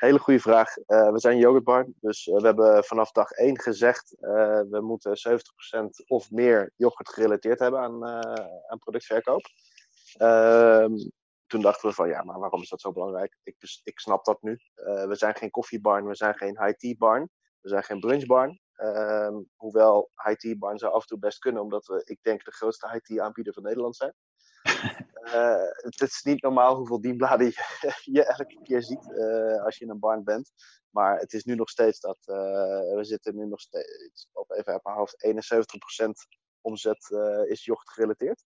Hele 0.00 0.18
goede 0.18 0.40
vraag. 0.40 0.76
Uh, 0.76 1.12
we 1.12 1.18
zijn 1.18 1.38
yoghurtbar, 1.38 1.86
dus 2.00 2.26
uh, 2.26 2.36
we 2.36 2.46
hebben 2.46 2.84
vanaf 2.84 3.12
dag 3.12 3.30
1 3.30 3.60
gezegd 3.60 4.16
we 4.70 4.78
moeten 4.82 5.18
70% 6.02 6.06
of 6.06 6.30
meer 6.30 6.72
yoghurt 6.76 7.08
gerelateerd 7.08 7.58
hebben 7.58 7.80
aan, 7.80 8.04
aan 8.68 8.78
productverkoop. 8.78 9.46
Ehm, 10.16 10.92
toen 11.46 11.60
dachten 11.60 11.88
we 11.88 11.94
van 11.94 12.08
ja, 12.08 12.22
maar 12.22 12.38
waarom 12.38 12.62
is 12.62 12.68
dat 12.68 12.80
zo 12.80 12.92
belangrijk? 12.92 13.36
Ik, 13.42 13.56
ik 13.84 13.98
snap 13.98 14.24
dat 14.24 14.42
nu. 14.42 14.58
we 14.74 15.14
zijn 15.14 15.34
geen 15.34 15.50
koffiebarn, 15.50 16.06
we 16.06 16.14
zijn 16.14 16.34
geen 16.34 16.64
high-tea 16.64 16.94
barn, 16.98 17.30
we 17.60 17.68
zijn 17.68 17.82
geen 17.84 18.00
brunchbarn. 18.00 18.60
Um, 18.82 19.48
hoewel 19.56 20.10
high 20.14 20.58
barn 20.58 20.78
zou 20.78 20.92
af 20.92 21.00
en 21.00 21.06
toe 21.06 21.18
best 21.18 21.38
kunnen, 21.38 21.62
omdat 21.62 21.86
we, 21.86 22.02
ik 22.04 22.18
denk, 22.22 22.44
de 22.44 22.52
grootste 22.52 22.88
high 22.90 23.20
aanbieder 23.20 23.52
van 23.52 23.62
Nederland 23.62 23.96
zijn. 23.96 24.14
Uh, 25.24 25.64
het 25.72 26.00
is 26.00 26.22
niet 26.22 26.42
normaal 26.42 26.76
hoeveel 26.76 27.00
dienbladen 27.00 27.46
je, 27.46 27.92
je 28.16 28.24
elke 28.24 28.58
keer 28.62 28.82
ziet 28.82 29.06
uh, 29.06 29.64
als 29.64 29.78
je 29.78 29.84
in 29.84 29.90
een 29.90 29.98
barn 29.98 30.24
bent. 30.24 30.52
Maar 30.90 31.18
het 31.18 31.32
is 31.32 31.44
nu 31.44 31.54
nog 31.54 31.68
steeds 31.70 32.00
dat, 32.00 32.18
uh, 32.26 32.36
we 32.94 33.04
zitten 33.04 33.36
nu 33.36 33.46
nog 33.46 33.60
steeds, 33.60 34.28
op 34.32 34.50
even 34.50 34.72
uit 34.72 34.84
mijn 34.84 34.96
hoofd, 34.96 35.26
71% 35.26 36.08
omzet 36.60 37.10
is 37.48 37.64
jocht 37.64 37.90
gerelateerd. 37.90 38.44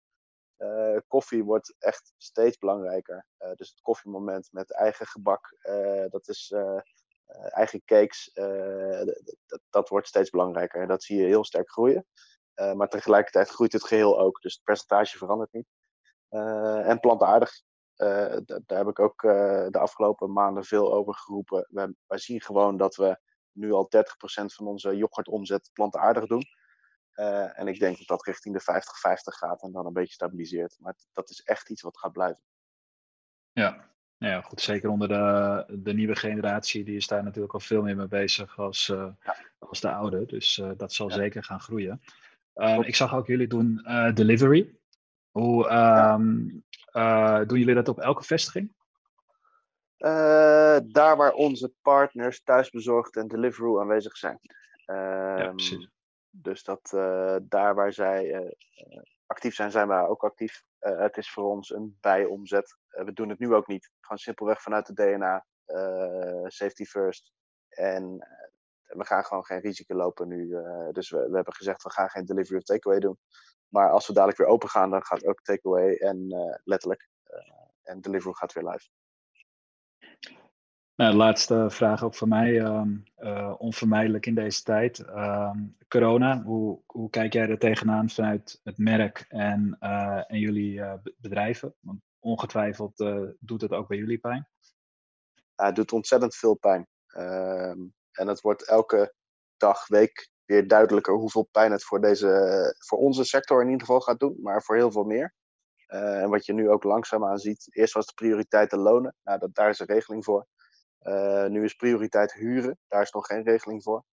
koffie 1.07 1.45
wordt 1.45 1.75
echt 1.79 2.13
steeds 2.17 2.59
belangrijker. 2.59 3.27
dus 3.55 3.71
het 3.71 3.81
koffiemoment 3.81 4.49
met 4.53 4.73
eigen 4.73 5.07
gebak, 5.07 5.57
dat 6.11 6.29
is 6.29 6.53
eh, 7.31 7.57
eigen 7.57 7.85
cakes, 7.85 8.33
eh, 8.33 9.05
dat, 9.47 9.61
dat 9.71 9.89
wordt 9.89 10.07
steeds 10.07 10.31
belangrijker. 10.31 10.83
En 10.83 10.89
dat 10.89 11.03
zie 11.03 11.21
je 11.21 11.27
heel 11.27 11.45
sterk 11.45 11.71
groeien. 11.71 12.07
Eh, 12.55 12.73
maar 12.73 12.89
tegelijkertijd 12.89 13.49
groeit 13.49 13.73
het 13.73 13.85
geheel 13.85 14.21
ook. 14.21 14.41
Dus 14.41 14.55
het 14.55 14.65
percentage 14.65 15.19
verandert 15.19 15.53
niet. 15.53 15.67
En 16.31 17.01
plantaardig. 17.01 17.63
daar 17.97 18.79
heb 18.79 18.89
ik 18.89 18.99
ook 18.99 19.23
de 19.73 19.79
afgelopen 19.79 20.33
maanden 20.33 20.65
veel 20.65 20.93
over 20.93 21.15
geroepen. 21.15 21.67
Wij, 21.71 21.95
wij 22.07 22.19
zien 22.19 22.41
gewoon 22.41 22.77
dat 22.77 22.97
we 22.97 23.19
nu 23.53 23.73
al 23.73 23.91
30% 23.97 24.01
van 24.55 24.67
onze 24.67 24.97
yoghurtomzet 24.97 25.71
plantaardig 25.73 26.27
doen. 26.27 26.45
Uh, 27.15 27.59
en 27.59 27.69
ik 27.69 27.79
denk 27.79 27.99
dat 27.99 28.07
dat 28.07 28.27
richting 28.27 28.55
de 28.55 28.63
50-50 28.63 28.65
gaat 29.23 29.63
en 29.63 29.73
dan 29.73 29.87
een 29.87 29.93
beetje 29.93 30.15
stabiliseert. 30.15 30.77
Maar 30.79 30.95
dat 31.13 31.31
is 31.31 31.43
echt 31.43 31.71
iets 31.71 31.83
wat 31.83 31.99
gaat 31.99 32.13
blijven. 32.13 32.43
Ja, 33.53 33.89
nou 34.19 34.33
ja, 34.33 34.41
goed, 34.41 34.61
zeker 34.61 34.91
onder 34.91 35.09
de, 35.09 35.65
de 35.83 35.93
nieuwe 35.93 36.17
generatie, 36.17 36.85
die 36.85 36.97
is 36.97 37.07
daar 37.07 37.23
natuurlijk 37.23 37.55
al 37.55 37.61
veel 37.61 37.83
meer 37.83 37.97
mee 37.97 38.09
bezig 38.09 38.59
als, 38.59 38.89
uh, 38.89 39.13
als 39.59 39.81
de 39.81 39.91
oude. 39.91 40.27
Dus 40.27 40.59
uh, 40.59 40.71
dat 40.77 40.93
zal 40.93 41.11
zeker 41.11 41.45
gaan 41.45 41.61
groeien. 41.61 42.03
Ik 42.81 42.97
zag 42.97 43.15
ook 43.15 43.27
jullie 43.27 43.47
doen 43.47 43.83
delivery. 44.15 44.75
Hoe 45.31 45.71
um, 45.71 46.65
doen 47.47 47.59
jullie 47.59 47.75
dat 47.75 47.89
op 47.89 47.99
elke 47.99 48.23
vestiging? 48.23 48.79
daar 50.93 51.17
waar 51.17 51.33
onze 51.33 51.73
partners 51.83 52.43
thuisbezorgd 52.43 53.17
en 53.17 53.29
Deliveroo 53.29 53.81
aanwezig 53.81 54.17
zijn. 54.17 54.39
ja, 54.85 55.37
ehm, 55.37 55.55
precies. 55.55 55.89
Dus 56.31 56.63
dat 56.63 56.89
daar 57.43 57.75
waar 57.75 57.93
zij 57.93 58.55
actief 59.27 59.55
zijn, 59.55 59.71
zijn 59.71 59.89
wij 59.89 60.07
ook 60.07 60.25
actief. 60.25 60.63
het 60.79 61.17
is 61.17 61.31
voor 61.31 61.45
ons 61.45 61.71
een 61.71 61.99
bijomzet 62.01 62.79
eh, 62.91 63.05
we 63.05 63.13
doen 63.13 63.29
het 63.29 63.39
nu 63.39 63.55
ook 63.55 63.67
niet. 63.67 63.91
Gewoon 64.01 64.19
simpelweg 64.19 64.63
vanuit 64.63 64.87
de 64.87 64.95
DNA, 64.95 65.47
eh, 65.65 66.45
safety 66.47 66.85
first. 66.85 67.33
En 67.69 68.19
eh, 68.19 68.97
we 68.99 69.05
gaan 69.05 69.25
gewoon 69.25 69.45
geen 69.45 69.61
risico 69.61 69.95
lopen 69.95 70.29
nu. 70.29 70.49
dus 70.93 71.11
we, 71.11 71.19
we 71.19 71.35
hebben 71.35 71.55
gezegd, 71.55 71.83
we 71.83 71.91
gaan 71.91 72.09
geen 72.09 72.25
delivery 72.25 72.59
of 72.59 72.65
takeaway 72.65 73.01
doen. 73.01 73.19
Maar 73.71 73.91
als 73.91 74.07
we 74.07 74.13
dadelijk 74.13 74.39
weer 74.39 74.47
open 74.47 74.69
gaan, 74.69 74.91
dan 74.91 75.05
gaat 75.05 75.25
ook 75.25 75.43
takeaway 75.43 75.95
en 75.95 76.27
letterlijk. 76.65 77.09
en 77.83 78.01
delivery 78.01 78.35
gaat 78.35 78.53
weer 78.53 78.69
live. 78.69 78.89
Nou, 81.01 81.15
laatste 81.15 81.67
vraag 81.71 82.05
ook 82.05 82.15
van 82.15 82.29
mij. 82.29 82.53
Uh, 83.19 83.55
onvermijdelijk 83.59 84.27
in 84.27 84.35
deze 84.35 84.63
tijd. 84.63 84.99
Uh, 84.99 85.51
corona, 85.89 86.43
hoe, 86.43 86.83
hoe 86.87 87.11
kijk 87.11 87.33
jij 87.33 87.49
er 87.49 87.59
tegenaan 87.59 88.11
vanuit 88.11 88.61
het 88.63 88.79
merk 88.79 89.25
en, 89.29 89.77
uh, 89.81 90.23
en 90.27 90.39
jullie 90.39 90.83
bedrijven? 91.17 91.75
Want 91.81 92.01
ongetwijfeld 92.19 92.97
doet 93.39 93.61
het 93.61 93.73
ook 93.73 93.89
bij 93.89 93.97
jullie 93.97 94.19
pijn. 94.19 94.49
Ja, 95.55 95.67
het 95.67 95.75
doet 95.75 95.93
ontzettend 95.93 96.37
veel 96.37 96.55
pijn. 96.55 96.87
Uh, 97.17 97.71
en 98.11 98.27
het 98.27 98.41
wordt 98.41 98.69
elke 98.69 99.15
dag, 99.57 99.89
week 99.89 100.30
weer 100.51 100.69
duidelijker 100.69 101.15
hoeveel 101.15 101.49
pijn 101.51 101.73
het 101.73 101.85
voor, 101.85 102.01
deze, 102.01 102.75
voor 102.79 102.99
onze 102.99 103.25
sector 103.25 103.61
in 103.61 103.69
ieder 103.69 103.87
geval 103.87 104.01
gaat 104.01 104.19
doen, 104.19 104.37
maar 104.43 104.63
voor 104.63 104.77
heel 104.77 104.91
veel 104.91 105.05
meer. 105.05 105.35
Uh, 105.89 106.23
en 106.23 106.31
wat 106.31 106.47
je 106.47 106.53
nu 106.53 106.71
ook 106.71 106.85
langzaamaan 106.85 107.39
ziet, 107.39 107.67
eerst 107.71 107.95
was 107.95 108.07
de 108.07 108.15
prioriteit 108.15 108.71
de 108.71 108.77
lonen. 108.77 109.15
Nou, 109.23 109.49
daar 109.53 109.69
is 109.69 109.79
een 109.79 109.87
regeling 109.87 110.25
voor. 110.25 110.47
Uh, 111.03 111.47
nu 111.47 111.65
is 111.65 111.75
prioriteit 111.75 112.33
huren, 112.33 112.79
daar 112.89 113.03
is 113.03 113.11
nog 113.11 113.27
geen 113.27 113.43
regeling 113.43 113.83
voor. 113.83 114.05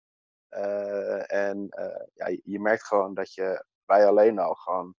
Uh, 0.50 1.34
en 1.34 1.67
ja, 2.13 2.28
je 2.43 2.60
merkt 2.60 2.86
gewoon 2.86 3.13
dat 3.13 3.34
je, 3.34 3.65
wij 3.86 4.08
alleen 4.08 4.39
al 4.39 4.54
gewoon 4.54 4.95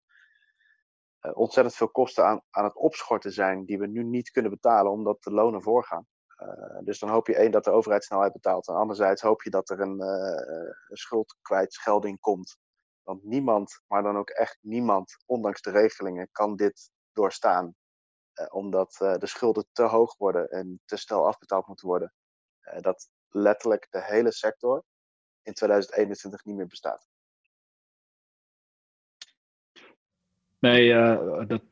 ontzettend 1.32 1.76
veel 1.76 1.90
kosten 1.90 2.24
aan, 2.24 2.42
aan 2.50 2.64
het 2.64 2.76
opschorten 2.76 3.32
zijn 3.32 3.64
die 3.64 3.78
we 3.78 3.86
nu 3.86 4.02
niet 4.02 4.30
kunnen 4.30 4.50
betalen 4.50 4.92
omdat 4.92 5.22
de 5.22 5.32
lonen 5.32 5.62
voorgaan. 5.62 6.06
Uh, 6.42 6.78
dus 6.84 6.98
dan 6.98 7.08
hoop 7.08 7.26
je 7.26 7.36
één 7.36 7.50
dat 7.50 7.64
de 7.64 7.70
overheid 7.70 8.04
snelheid 8.04 8.32
betaalt 8.32 8.68
en 8.68 8.74
anderzijds 8.74 9.22
hoop 9.22 9.42
je 9.42 9.50
dat 9.50 9.70
er 9.70 9.80
een, 9.80 10.00
uh, 10.00 10.68
een 10.88 10.96
schuldkwijtschelding 10.96 12.20
komt. 12.20 12.56
Want 13.02 13.24
niemand, 13.24 13.80
maar 13.86 14.02
dan 14.02 14.16
ook 14.16 14.30
echt 14.30 14.58
niemand, 14.60 15.16
ondanks 15.26 15.62
de 15.62 15.70
regelingen, 15.70 16.28
kan 16.32 16.56
dit 16.56 16.90
doorstaan. 17.12 17.74
omdat 18.48 18.92
de 18.92 19.26
schulden 19.26 19.66
te 19.72 19.82
hoog 19.82 20.16
worden 20.16 20.48
en 20.48 20.80
te 20.84 20.96
snel 20.96 21.26
afbetaald 21.26 21.66
moeten 21.66 21.86
worden. 21.86 22.12
dat 22.80 23.08
letterlijk 23.28 23.86
de 23.90 24.02
hele 24.02 24.32
sector 24.32 24.84
in 25.42 25.52
2021 25.52 26.44
niet 26.44 26.56
meer 26.56 26.66
bestaat. 26.66 27.08
Nee, 30.58 30.88
dat, 31.46 31.62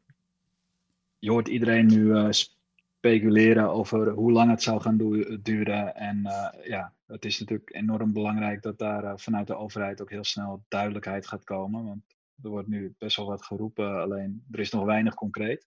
je 1.18 1.30
hoort 1.30 1.48
iedereen 1.48 1.86
nu 1.86 2.04
uh, 2.04 2.28
speculeren 3.06 3.70
over 3.70 4.08
hoe 4.10 4.32
lang 4.32 4.50
het 4.50 4.62
zou 4.62 4.80
gaan 4.80 4.96
duren. 5.42 5.94
En 5.94 6.18
uh, 6.24 6.48
ja, 6.64 6.92
het 7.06 7.24
is 7.24 7.40
natuurlijk 7.40 7.74
enorm 7.74 8.12
belangrijk 8.12 8.62
dat 8.62 8.78
daar 8.78 9.18
vanuit 9.18 9.46
de 9.46 9.56
overheid 9.56 10.00
ook 10.00 10.10
heel 10.10 10.24
snel 10.24 10.64
duidelijkheid 10.68 11.26
gaat 11.26 11.44
komen. 11.44 11.84
Want 11.84 12.02
er 12.42 12.50
wordt 12.50 12.68
nu 12.68 12.94
best 12.98 13.16
wel 13.16 13.26
wat 13.26 13.44
geroepen, 13.44 14.00
alleen 14.00 14.44
er 14.50 14.58
is 14.58 14.70
nog 14.70 14.84
weinig 14.84 15.14
concreet. 15.14 15.66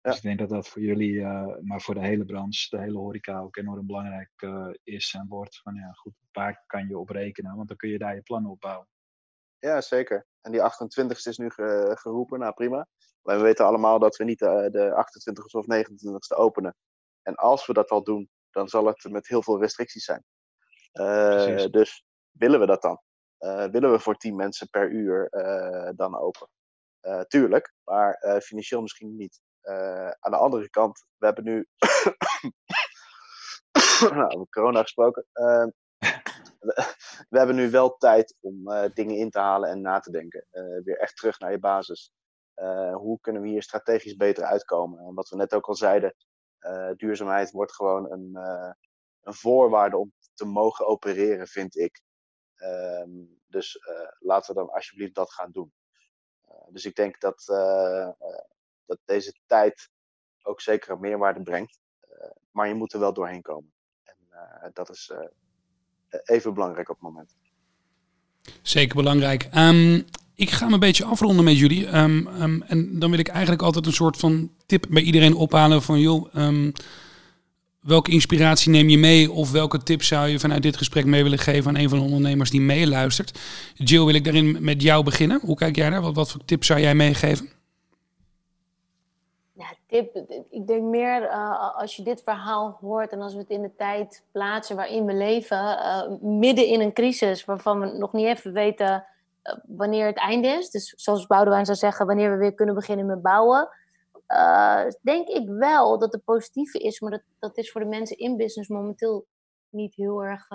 Ja. 0.00 0.10
Dus 0.10 0.16
ik 0.16 0.22
denk 0.22 0.38
dat 0.38 0.48
dat 0.48 0.68
voor 0.68 0.82
jullie, 0.82 1.20
maar 1.62 1.80
voor 1.80 1.94
de 1.94 2.00
hele 2.00 2.24
branche, 2.24 2.76
de 2.76 2.82
hele 2.82 2.98
horeca 2.98 3.38
ook 3.38 3.56
enorm 3.56 3.86
belangrijk 3.86 4.46
is 4.82 5.14
en 5.18 5.26
wordt. 5.28 5.60
Van 5.62 5.74
ja, 5.74 5.92
goed, 5.92 6.14
waar 6.32 6.64
kan 6.66 6.88
je 6.88 6.98
op 6.98 7.08
rekenen? 7.08 7.56
Want 7.56 7.68
dan 7.68 7.76
kun 7.76 7.88
je 7.88 7.98
daar 7.98 8.14
je 8.14 8.22
plan 8.22 8.46
op 8.46 8.60
bouwen. 8.60 8.86
Ja, 9.62 9.80
zeker. 9.80 10.26
En 10.40 10.52
die 10.52 10.60
28ste 10.60 11.28
is 11.28 11.36
nu 11.36 11.50
geroepen, 11.94 12.38
nou 12.38 12.52
prima. 12.52 12.86
Maar 13.22 13.36
we 13.36 13.42
weten 13.42 13.64
allemaal 13.64 13.98
dat 13.98 14.16
we 14.16 14.24
niet 14.24 14.38
de, 14.38 14.68
de 14.70 14.90
28ste 14.90 15.56
of 15.56 15.64
29ste 15.64 16.36
openen. 16.36 16.76
En 17.22 17.34
als 17.34 17.66
we 17.66 17.72
dat 17.72 17.90
al 17.90 18.02
doen, 18.02 18.30
dan 18.50 18.68
zal 18.68 18.86
het 18.86 19.04
met 19.10 19.28
heel 19.28 19.42
veel 19.42 19.60
restricties 19.60 20.04
zijn. 20.04 20.24
Uh, 20.92 21.66
dus 21.70 22.04
willen 22.30 22.60
we 22.60 22.66
dat 22.66 22.82
dan? 22.82 23.00
Uh, 23.38 23.64
willen 23.64 23.92
we 23.92 23.98
voor 23.98 24.16
10 24.16 24.36
mensen 24.36 24.70
per 24.70 24.90
uur 24.90 25.28
uh, 25.30 25.90
dan 25.96 26.18
open? 26.18 26.48
tuurlijk, 27.26 27.74
maar 27.84 28.40
financieel 28.42 28.80
misschien 28.80 29.16
niet. 29.16 29.40
aan 30.20 30.30
de 30.30 30.36
andere 30.36 30.70
kant, 30.70 31.04
we 31.16 31.26
hebben 31.26 31.44
nu 31.44 31.66
nou, 34.20 34.46
corona 34.50 34.82
gesproken. 34.82 35.26
We, 37.28 37.38
hebben 37.38 37.56
nu 37.56 37.70
wel 37.70 37.96
tijd 37.96 38.36
om 38.40 38.68
uh, 38.68 38.84
dingen 38.94 39.16
in 39.16 39.30
te 39.30 39.38
halen 39.38 39.70
en 39.70 39.80
na 39.80 40.00
te 40.00 40.10
denken. 40.10 40.46
Uh, 40.52 40.84
weer 40.84 40.98
echt 40.98 41.16
terug 41.16 41.38
naar 41.38 41.50
je 41.50 41.58
basis. 41.58 42.12
hoe 42.92 43.20
kunnen 43.20 43.42
we 43.42 43.48
hier 43.48 43.62
strategisch 43.62 44.16
beter 44.16 44.44
uitkomen? 44.44 44.98
En 44.98 45.14
wat 45.14 45.28
we 45.28 45.36
net 45.36 45.54
ook 45.54 45.66
al 45.66 45.74
zeiden, 45.74 46.14
duurzaamheid 46.96 47.50
wordt 47.50 47.74
gewoon 47.74 48.10
een, 48.12 48.36
een 49.22 49.34
voorwaarde 49.34 49.96
om 49.96 50.12
te 50.34 50.44
mogen 50.44 50.86
opereren, 50.86 51.46
vind 51.46 51.76
ik. 51.76 52.02
Ehm, 52.54 53.10
dus 53.46 53.78
laten 54.18 54.54
we 54.54 54.60
dan 54.60 54.70
alsjeblieft 54.70 55.14
dat 55.14 55.32
gaan 55.32 55.50
doen. 55.50 55.72
dus 56.68 56.84
ik 56.84 56.94
denk 56.94 57.20
dat, 57.20 57.44
dat 58.86 58.98
deze 59.04 59.34
tijd 59.46 59.90
ook 60.42 60.60
zeker 60.60 60.90
een 60.90 61.00
meerwaarde 61.00 61.42
brengt. 61.42 61.80
maar 62.50 62.68
je 62.68 62.74
moet 62.74 62.92
er 62.92 63.00
wel 63.00 63.12
doorheen 63.12 63.42
komen. 63.42 63.72
Eh, 64.32 64.68
dat 64.72 64.88
is 64.90 65.10
eh, 65.10 65.28
even 66.24 66.54
belangrijk 66.54 66.88
op 66.90 66.94
het 66.94 67.04
moment. 67.04 67.34
Zeker 68.62 68.96
belangrijk. 68.96 69.48
Um, 69.54 70.04
ik 70.34 70.50
ga 70.50 70.66
me 70.66 70.72
een 70.72 70.80
beetje 70.80 71.04
afronden 71.04 71.44
met 71.44 71.58
jullie. 71.58 71.96
Um, 71.96 72.28
um, 72.40 72.62
en 72.62 72.98
dan 72.98 73.10
wil 73.10 73.18
ik 73.18 73.28
eigenlijk 73.28 73.62
altijd 73.62 73.86
een 73.86 73.92
soort 73.92 74.16
van 74.16 74.50
tip 74.66 74.86
bij 74.88 75.02
iedereen 75.02 75.34
ophalen 75.34 75.82
van 75.82 76.00
joh, 76.00 76.34
welke 77.82 78.10
inspiratie 78.10 78.70
neem 78.70 78.88
je 78.88 78.98
mee 78.98 79.30
of 79.30 79.50
welke 79.50 79.82
tip 79.82 80.02
zou 80.02 80.28
je 80.28 80.38
vanuit 80.38 80.62
dit 80.62 80.76
gesprek 80.76 81.04
mee 81.04 81.22
willen 81.22 81.38
geven 81.38 81.68
aan 81.68 81.82
een 81.82 81.88
van 81.88 81.98
de 81.98 82.04
ondernemers 82.04 82.50
die 82.50 82.60
meeluistert? 82.60 83.38
Jill, 83.74 84.04
wil 84.04 84.14
ik 84.14 84.24
daarin 84.24 84.56
met 84.60 84.82
jou 84.82 85.04
beginnen? 85.04 85.40
Hoe 85.42 85.56
kijk 85.56 85.76
jij 85.76 85.90
daar? 85.90 86.00
Wat, 86.00 86.14
wat 86.14 86.30
voor 86.30 86.44
tips 86.44 86.66
zou 86.66 86.80
jij 86.80 86.94
meegeven? 86.94 87.48
Ik 90.50 90.66
denk 90.66 90.82
meer 90.82 91.22
uh, 91.22 91.76
als 91.76 91.96
je 91.96 92.02
dit 92.02 92.22
verhaal 92.22 92.78
hoort 92.80 93.12
en 93.12 93.20
als 93.20 93.32
we 93.32 93.38
het 93.38 93.50
in 93.50 93.62
de 93.62 93.74
tijd 93.76 94.24
plaatsen 94.30 94.76
waarin 94.76 95.04
we 95.04 95.14
leven, 95.14 95.58
uh, 95.58 96.02
midden 96.20 96.66
in 96.66 96.80
een 96.80 96.92
crisis 96.92 97.44
waarvan 97.44 97.80
we 97.80 97.86
nog 97.86 98.12
niet 98.12 98.26
even 98.26 98.52
weten 98.52 99.06
uh, 99.44 99.54
wanneer 99.66 100.06
het 100.06 100.16
einde 100.16 100.48
is. 100.48 100.70
Dus 100.70 100.94
zoals 100.96 101.26
Boudewijn 101.26 101.64
zou 101.64 101.78
zeggen, 101.78 102.06
wanneer 102.06 102.30
we 102.30 102.36
weer 102.36 102.54
kunnen 102.54 102.74
beginnen 102.74 103.06
met 103.06 103.22
bouwen. 103.22 103.68
denk 105.02 105.28
ik 105.28 105.48
wel 105.48 105.98
dat 105.98 106.12
het 106.12 106.24
positieve 106.24 106.78
is, 106.78 107.00
maar 107.00 107.10
dat, 107.10 107.22
dat 107.38 107.56
is 107.56 107.70
voor 107.70 107.80
de 107.80 107.86
mensen 107.86 108.18
in 108.18 108.36
business 108.36 108.68
momenteel 108.68 109.26
niet 109.68 109.94
heel 109.94 110.24
erg 110.24 110.48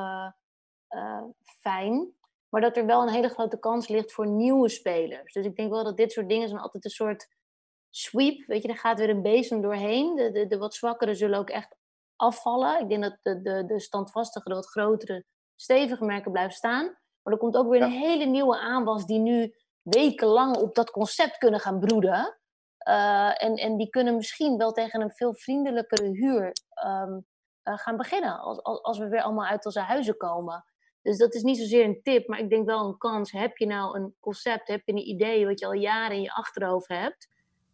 fijn. 1.62 2.12
Maar 2.50 2.62
dat 2.62 2.78
er 2.78 2.86
wel 2.86 3.02
een 3.02 3.14
hele 3.14 3.30
grote 3.30 3.60
kans 3.60 3.88
ligt 3.88 4.14
voor 4.14 4.28
nieuwe 4.28 4.70
spelers. 4.70 5.34
Dus 5.34 5.46
ik 5.46 5.56
denk 5.56 5.72
wel 5.72 5.84
dat 5.84 5.98
dit 5.98 6.12
soort 6.12 6.30
dingen 6.30 6.48
zijn 6.48 6.62
altijd 6.62 6.86
een 6.86 6.92
soort 6.92 7.28
sweep, 7.98 8.46
weet 8.48 8.64
je, 8.64 8.68
er 8.68 8.78
gaat 8.78 9.00
weer 9.00 9.10
een 9.10 9.22
bezem 9.22 9.62
doorheen. 9.62 10.16
De, 10.16 10.32
de, 10.32 10.48
de 10.48 10.58
wat 10.58 10.76
zwakkere 10.76 11.14
zullen 11.14 11.40
ook 11.40 11.50
echt 11.50 11.76
afvallen. 12.16 12.82
Ik 12.82 12.90
denk 12.90 13.04
dat 13.04 13.18
de, 13.22 13.42
de, 13.42 13.66
de 13.66 13.80
standvastige, 13.80 14.50
de 14.50 14.56
wat 14.56 14.70
grotere, 14.70 15.26
stevige 15.56 16.06
merken 16.06 16.32
blijven 16.32 16.54
staan. 16.54 16.86
Maar 17.22 17.34
er 17.34 17.40
komt 17.40 17.58
ook 17.58 17.70
weer 17.70 17.82
een 17.82 17.92
hele 17.92 18.26
nieuwe 18.26 18.58
aanwas 18.58 19.06
die 19.06 19.20
nu 19.20 19.54
wekenlang 19.82 20.58
op 20.58 20.76
dat 20.76 20.92
concept 20.92 21.38
kunnen 21.38 21.60
gaan 21.60 21.80
broeden. 21.80 22.40
Uh, 22.88 23.44
en, 23.44 23.56
en 23.56 23.78
die 23.78 23.90
kunnen 23.90 24.16
misschien 24.16 24.58
wel 24.58 24.72
tegen 24.72 25.02
een 25.02 25.12
veel 25.12 25.36
vriendelijkere 25.36 26.10
huur 26.10 26.52
um, 26.86 27.26
uh, 27.64 27.78
gaan 27.78 27.98
beginnen. 27.98 28.40
Als, 28.40 28.64
als, 28.64 28.82
als 28.82 28.98
we 28.98 29.08
weer 29.08 29.22
allemaal 29.22 29.46
uit 29.46 29.66
onze 29.66 29.80
huizen 29.80 30.18
komen. 30.18 30.66
Dus 31.02 31.18
dat 31.18 31.34
is 31.34 31.42
niet 31.42 31.58
zozeer 31.58 31.86
een 31.86 32.02
tip, 32.04 32.28
maar 32.28 32.40
ik 32.40 32.50
denk 32.50 32.66
wel 32.66 32.88
een 32.88 32.98
kans. 32.98 33.32
Heb 33.32 33.58
je 33.58 33.66
nou 33.66 34.00
een 34.00 34.16
concept, 34.20 34.68
heb 34.68 34.82
je 34.86 34.92
een 34.92 35.08
idee 35.08 35.46
wat 35.46 35.60
je 35.60 35.66
al 35.66 35.74
jaren 35.74 36.16
in 36.16 36.22
je 36.22 36.34
achterhoofd 36.34 36.88
hebt? 36.88 37.28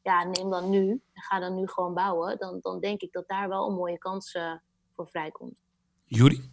Ja, 0.03 0.23
neem 0.23 0.49
dan 0.49 0.69
nu 0.69 0.89
en 0.89 1.21
ga 1.21 1.39
dan 1.39 1.55
nu 1.55 1.67
gewoon 1.67 1.93
bouwen, 1.93 2.37
dan, 2.37 2.59
dan 2.61 2.79
denk 2.79 3.01
ik 3.01 3.11
dat 3.11 3.27
daar 3.27 3.49
wel 3.49 3.67
een 3.67 3.75
mooie 3.75 3.97
kans 3.97 4.33
uh, 4.33 4.53
voor 4.95 5.07
vrijkomt. 5.07 5.63
Juri? 6.05 6.51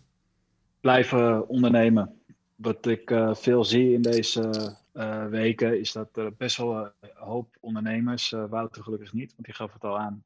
Blijven 0.80 1.48
ondernemen. 1.48 2.22
Wat 2.54 2.86
ik 2.86 3.10
uh, 3.10 3.34
veel 3.34 3.64
zie 3.64 3.92
in 3.92 4.02
deze 4.02 4.76
uh, 4.92 5.26
weken 5.26 5.80
is 5.80 5.92
dat 5.92 6.16
er 6.16 6.34
best 6.36 6.56
wel 6.56 6.84
een 6.84 7.10
hoop 7.14 7.56
ondernemers, 7.60 8.30
Wouter 8.30 8.82
gelukkig 8.82 9.12
niet, 9.12 9.30
want 9.34 9.44
die 9.44 9.54
gaf 9.54 9.72
het 9.72 9.84
al 9.84 9.98
aan, 9.98 10.24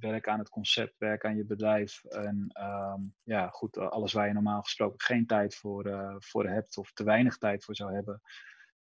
werken 0.00 0.32
aan 0.32 0.38
het 0.38 0.48
concept, 0.48 0.98
werken 0.98 1.28
aan 1.28 1.36
je 1.36 1.44
bedrijf 1.44 2.04
en 2.04 2.46
ehm, 2.52 3.00
ja, 3.22 3.48
goed, 3.48 3.78
alles 3.78 4.12
waar 4.12 4.26
je 4.26 4.32
normaal 4.32 4.62
gesproken 4.62 5.00
geen 5.00 5.26
tijd 5.26 5.54
voor, 5.54 6.14
voor 6.18 6.48
hebt 6.48 6.76
of 6.76 6.92
te 6.92 7.04
weinig 7.04 7.38
tijd 7.38 7.64
voor 7.64 7.76
zou 7.76 7.94
hebben. 7.94 8.20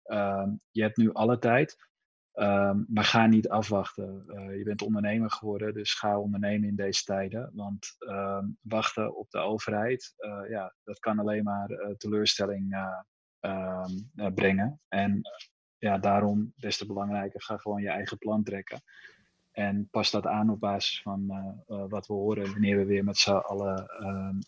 Ehm, 0.04 0.50
je 0.72 0.82
hebt 0.82 0.98
nu 0.98 1.14
alle 1.14 1.40
tijd. 1.40 1.78
Um, 2.36 2.86
maar 2.90 3.04
ga 3.04 3.26
niet 3.26 3.50
afwachten. 3.50 4.24
Uh, 4.28 4.58
je 4.58 4.64
bent 4.64 4.82
ondernemer 4.82 5.32
geworden, 5.32 5.74
dus 5.74 5.94
ga 5.94 6.20
ondernemen 6.20 6.68
in 6.68 6.76
deze 6.76 7.04
tijden. 7.04 7.52
Want 7.54 7.96
um, 8.00 8.58
wachten 8.62 9.18
op 9.18 9.30
de 9.30 9.38
overheid, 9.38 10.14
uh, 10.18 10.50
ja, 10.50 10.74
dat 10.84 11.00
kan 11.00 11.20
alleen 11.20 11.44
maar 11.44 11.70
uh, 11.70 11.96
teleurstelling 11.96 12.76
um, 13.42 14.34
brengen. 14.34 14.80
En 14.88 15.22
ja, 15.78 15.98
daarom 15.98 16.54
des 16.56 16.78
te 16.78 16.86
belangrijker, 16.86 17.42
ga 17.42 17.58
gewoon 17.58 17.82
je 17.82 17.90
eigen 17.90 18.18
plan 18.18 18.44
trekken. 18.44 18.82
En 19.52 19.88
pas 19.92 20.12
dat 20.12 20.28
aan 20.28 20.50
op 20.50 20.60
basis 20.60 21.02
van 21.02 21.28
wat 21.66 22.08
we 22.08 22.14
horen 22.14 22.52
wanneer 22.52 22.78
we 22.78 22.86
weer 22.86 23.04
met 23.04 23.18
z'n 23.18 23.32
allen 23.32 23.86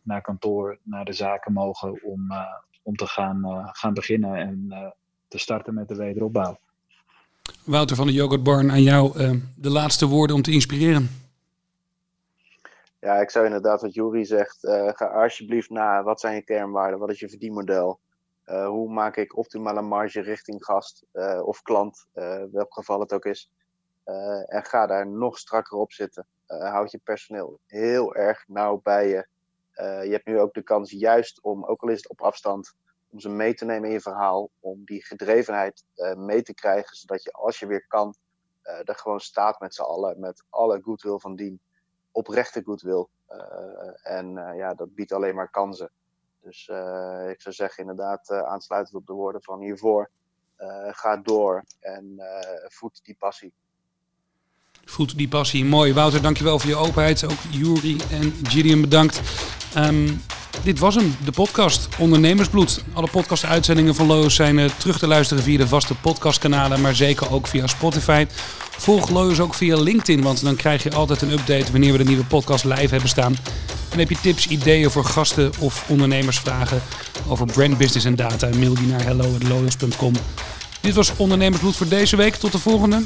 naar 0.03 0.21
kantoor, 0.21 0.79
naar 0.83 1.05
de 1.05 1.13
zaken 1.13 1.53
mogen 1.53 2.03
om, 2.03 2.27
om 2.83 2.95
te 2.95 3.07
gaan, 3.07 3.69
gaan 3.71 3.93
beginnen 3.93 4.35
en 4.35 4.67
te 5.27 5.37
starten 5.37 5.73
met 5.73 5.87
de 5.87 5.95
wederopbouw. 5.95 6.59
Wouter 7.65 7.95
van 7.95 8.07
de 8.07 8.13
Yogurt 8.13 8.43
Barn, 8.43 8.71
aan 8.71 8.81
jou 8.81 9.19
uh, 9.19 9.31
de 9.55 9.69
laatste 9.69 10.07
woorden 10.07 10.35
om 10.35 10.41
te 10.41 10.51
inspireren. 10.51 11.09
Ja, 12.99 13.15
ik 13.15 13.29
zou 13.29 13.45
inderdaad 13.45 13.81
wat 13.81 13.93
Jury 13.93 14.23
zegt, 14.23 14.63
uh, 14.63 14.89
ga 14.93 15.05
alsjeblieft 15.05 15.69
na, 15.69 16.03
wat 16.03 16.19
zijn 16.19 16.35
je 16.35 16.41
kernwaarden, 16.41 16.99
wat 16.99 17.09
is 17.09 17.19
je 17.19 17.29
verdienmodel? 17.29 17.99
Uh, 18.45 18.67
hoe 18.67 18.89
maak 18.89 19.17
ik 19.17 19.37
optimale 19.37 19.81
marge 19.81 20.21
richting 20.21 20.65
gast 20.65 21.05
of 21.43 21.61
klant, 21.61 22.07
welk 22.51 22.73
geval 22.73 22.99
het 22.99 23.13
ook 23.13 23.25
is. 23.25 23.51
en 24.45 24.65
ga 24.65 24.87
daar 24.87 25.07
nog 25.07 25.37
strakker 25.37 25.77
op 25.77 25.91
zitten. 25.91 26.27
houd 26.47 26.91
je 26.91 26.99
personeel 27.03 27.59
heel 27.65 28.15
erg 28.15 28.43
nauw 28.47 28.79
bij 28.83 29.07
je. 29.07 29.27
je 30.05 30.11
hebt 30.11 30.25
nu 30.25 30.39
ook 30.39 30.53
de 30.53 30.63
kans 30.63 30.91
juist 30.91 31.41
om, 31.41 31.65
ook 31.65 31.81
al 31.81 31.89
is 31.89 31.97
het 31.97 32.09
op 32.09 32.21
afstand, 32.21 32.73
om 33.09 33.19
ze 33.19 33.29
mee 33.29 33.53
te 33.53 33.65
nemen 33.65 33.87
in 33.87 33.93
je 33.93 34.01
verhaal, 34.01 34.49
om 34.59 34.81
die 34.85 35.05
gedrevenheid 35.05 35.83
uh, 35.95 36.13
mee 36.13 36.41
te 36.41 36.53
krijgen, 36.53 36.97
zodat 36.97 37.23
je 37.23 37.31
als 37.31 37.59
je 37.59 37.67
weer 37.67 37.87
kan, 37.87 38.15
uh, 38.63 38.79
er 38.83 38.95
gewoon 38.95 39.19
staat 39.19 39.59
met 39.59 39.75
z'n 39.75 39.81
allen, 39.81 40.19
met 40.19 40.43
alle 40.49 40.81
goodwill 40.81 41.17
van 41.17 41.35
dien, 41.35 41.59
oprechte 42.11 42.61
goodwill. 42.63 43.07
Uh, 43.29 44.15
en 44.17 44.33
ja, 44.55 44.73
dat 44.73 44.95
biedt 44.95 45.11
alleen 45.11 45.35
maar 45.35 45.49
kansen. 45.49 45.91
Dus 46.41 46.67
ik 47.29 47.41
zou 47.41 47.55
zeggen, 47.55 47.81
inderdaad, 47.81 48.31
aansluitend 48.31 48.95
op 48.95 49.05
de 49.05 49.13
woorden 49.13 49.43
van 49.43 49.61
hiervoor, 49.61 50.09
ga 50.91 51.17
door 51.17 51.63
en 51.79 52.15
voed 52.67 52.99
die 53.03 53.15
passie. 53.19 53.53
Voed 54.85 55.17
die 55.17 55.27
passie. 55.27 55.65
Mooi. 55.65 55.93
Wouter, 55.93 56.21
dankjewel 56.21 56.59
voor 56.59 56.69
je 56.69 56.75
openheid. 56.75 57.23
Ook 57.23 57.39
Juri 57.51 57.97
en 58.11 58.31
Gideon 58.43 58.81
bedankt. 58.81 59.21
Um, 59.77 60.21
dit 60.63 60.79
was 60.79 60.95
hem, 60.95 61.15
de 61.23 61.31
podcast 61.31 61.87
Ondernemersbloed. 61.97 62.83
Alle 62.93 63.07
podcast-uitzendingen 63.11 63.95
van 63.95 64.07
Loos 64.07 64.35
zijn 64.35 64.57
uh, 64.57 64.69
terug 64.77 64.99
te 64.99 65.07
luisteren 65.07 65.43
via 65.43 65.57
de 65.57 65.67
vaste 65.67 65.95
podcastkanalen, 65.95 66.81
maar 66.81 66.95
zeker 66.95 67.31
ook 67.31 67.47
via 67.47 67.67
Spotify. 67.67 68.25
Volg 68.77 69.09
Loos 69.09 69.39
ook 69.39 69.53
via 69.53 69.77
LinkedIn, 69.77 70.21
want 70.21 70.43
dan 70.43 70.55
krijg 70.55 70.83
je 70.83 70.91
altijd 70.91 71.21
een 71.21 71.31
update 71.31 71.71
wanneer 71.71 71.91
we 71.91 71.97
de 71.97 72.03
nieuwe 72.03 72.25
podcast 72.25 72.63
live 72.63 72.89
hebben 72.89 73.09
staan. 73.09 73.37
En 73.89 73.99
heb 73.99 74.09
je 74.09 74.17
tips, 74.21 74.47
ideeën 74.47 74.91
voor 74.91 75.05
gasten 75.05 75.51
of 75.59 75.83
ondernemersvragen 75.87 76.81
over 77.27 77.45
brand, 77.45 77.77
business 77.77 78.05
en 78.05 78.15
data, 78.15 78.49
mail 78.57 78.73
die 78.73 78.87
naar 78.87 79.03
hello.loyals.com. 79.03 80.13
Dit 80.81 80.95
was 80.95 81.11
Ondernemersbloed 81.17 81.75
voor 81.75 81.87
deze 81.87 82.15
week. 82.15 82.35
Tot 82.35 82.51
de 82.51 82.59
volgende. 82.59 83.01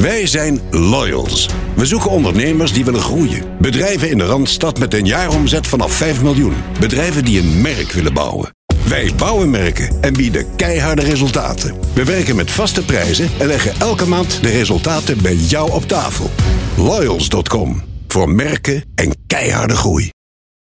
Wij 0.00 0.26
zijn 0.26 0.60
Loyals. 0.70 1.48
We 1.76 1.86
zoeken 1.86 2.10
ondernemers 2.10 2.72
die 2.72 2.84
willen 2.84 3.00
groeien. 3.00 3.42
Bedrijven 3.58 4.10
in 4.10 4.18
de 4.18 4.24
Randstad 4.24 4.78
met 4.78 4.94
een 4.94 5.06
jaaromzet 5.06 5.66
vanaf 5.66 5.92
5 5.92 6.22
miljoen. 6.22 6.54
Bedrijven 6.78 7.24
die 7.24 7.40
een 7.40 7.60
merk 7.60 7.92
willen 7.92 8.12
bouwen. 8.12 8.54
Wij 8.88 9.12
bouwen 9.16 9.50
merken 9.50 10.02
en 10.02 10.12
bieden 10.12 10.56
keiharde 10.56 11.02
resultaten. 11.02 11.74
We 11.94 12.04
werken 12.04 12.36
met 12.36 12.50
vaste 12.50 12.84
prijzen 12.84 13.30
en 13.38 13.46
leggen 13.46 13.80
elke 13.80 14.06
maand 14.06 14.42
de 14.42 14.50
resultaten 14.50 15.22
bij 15.22 15.34
jou 15.34 15.72
op 15.72 15.88
tafel. 15.88 16.30
Loyals.com 16.76 17.82
voor 18.08 18.30
merken 18.30 18.84
en 18.94 19.12
keiharde 19.26 19.76
groei. 19.76 20.10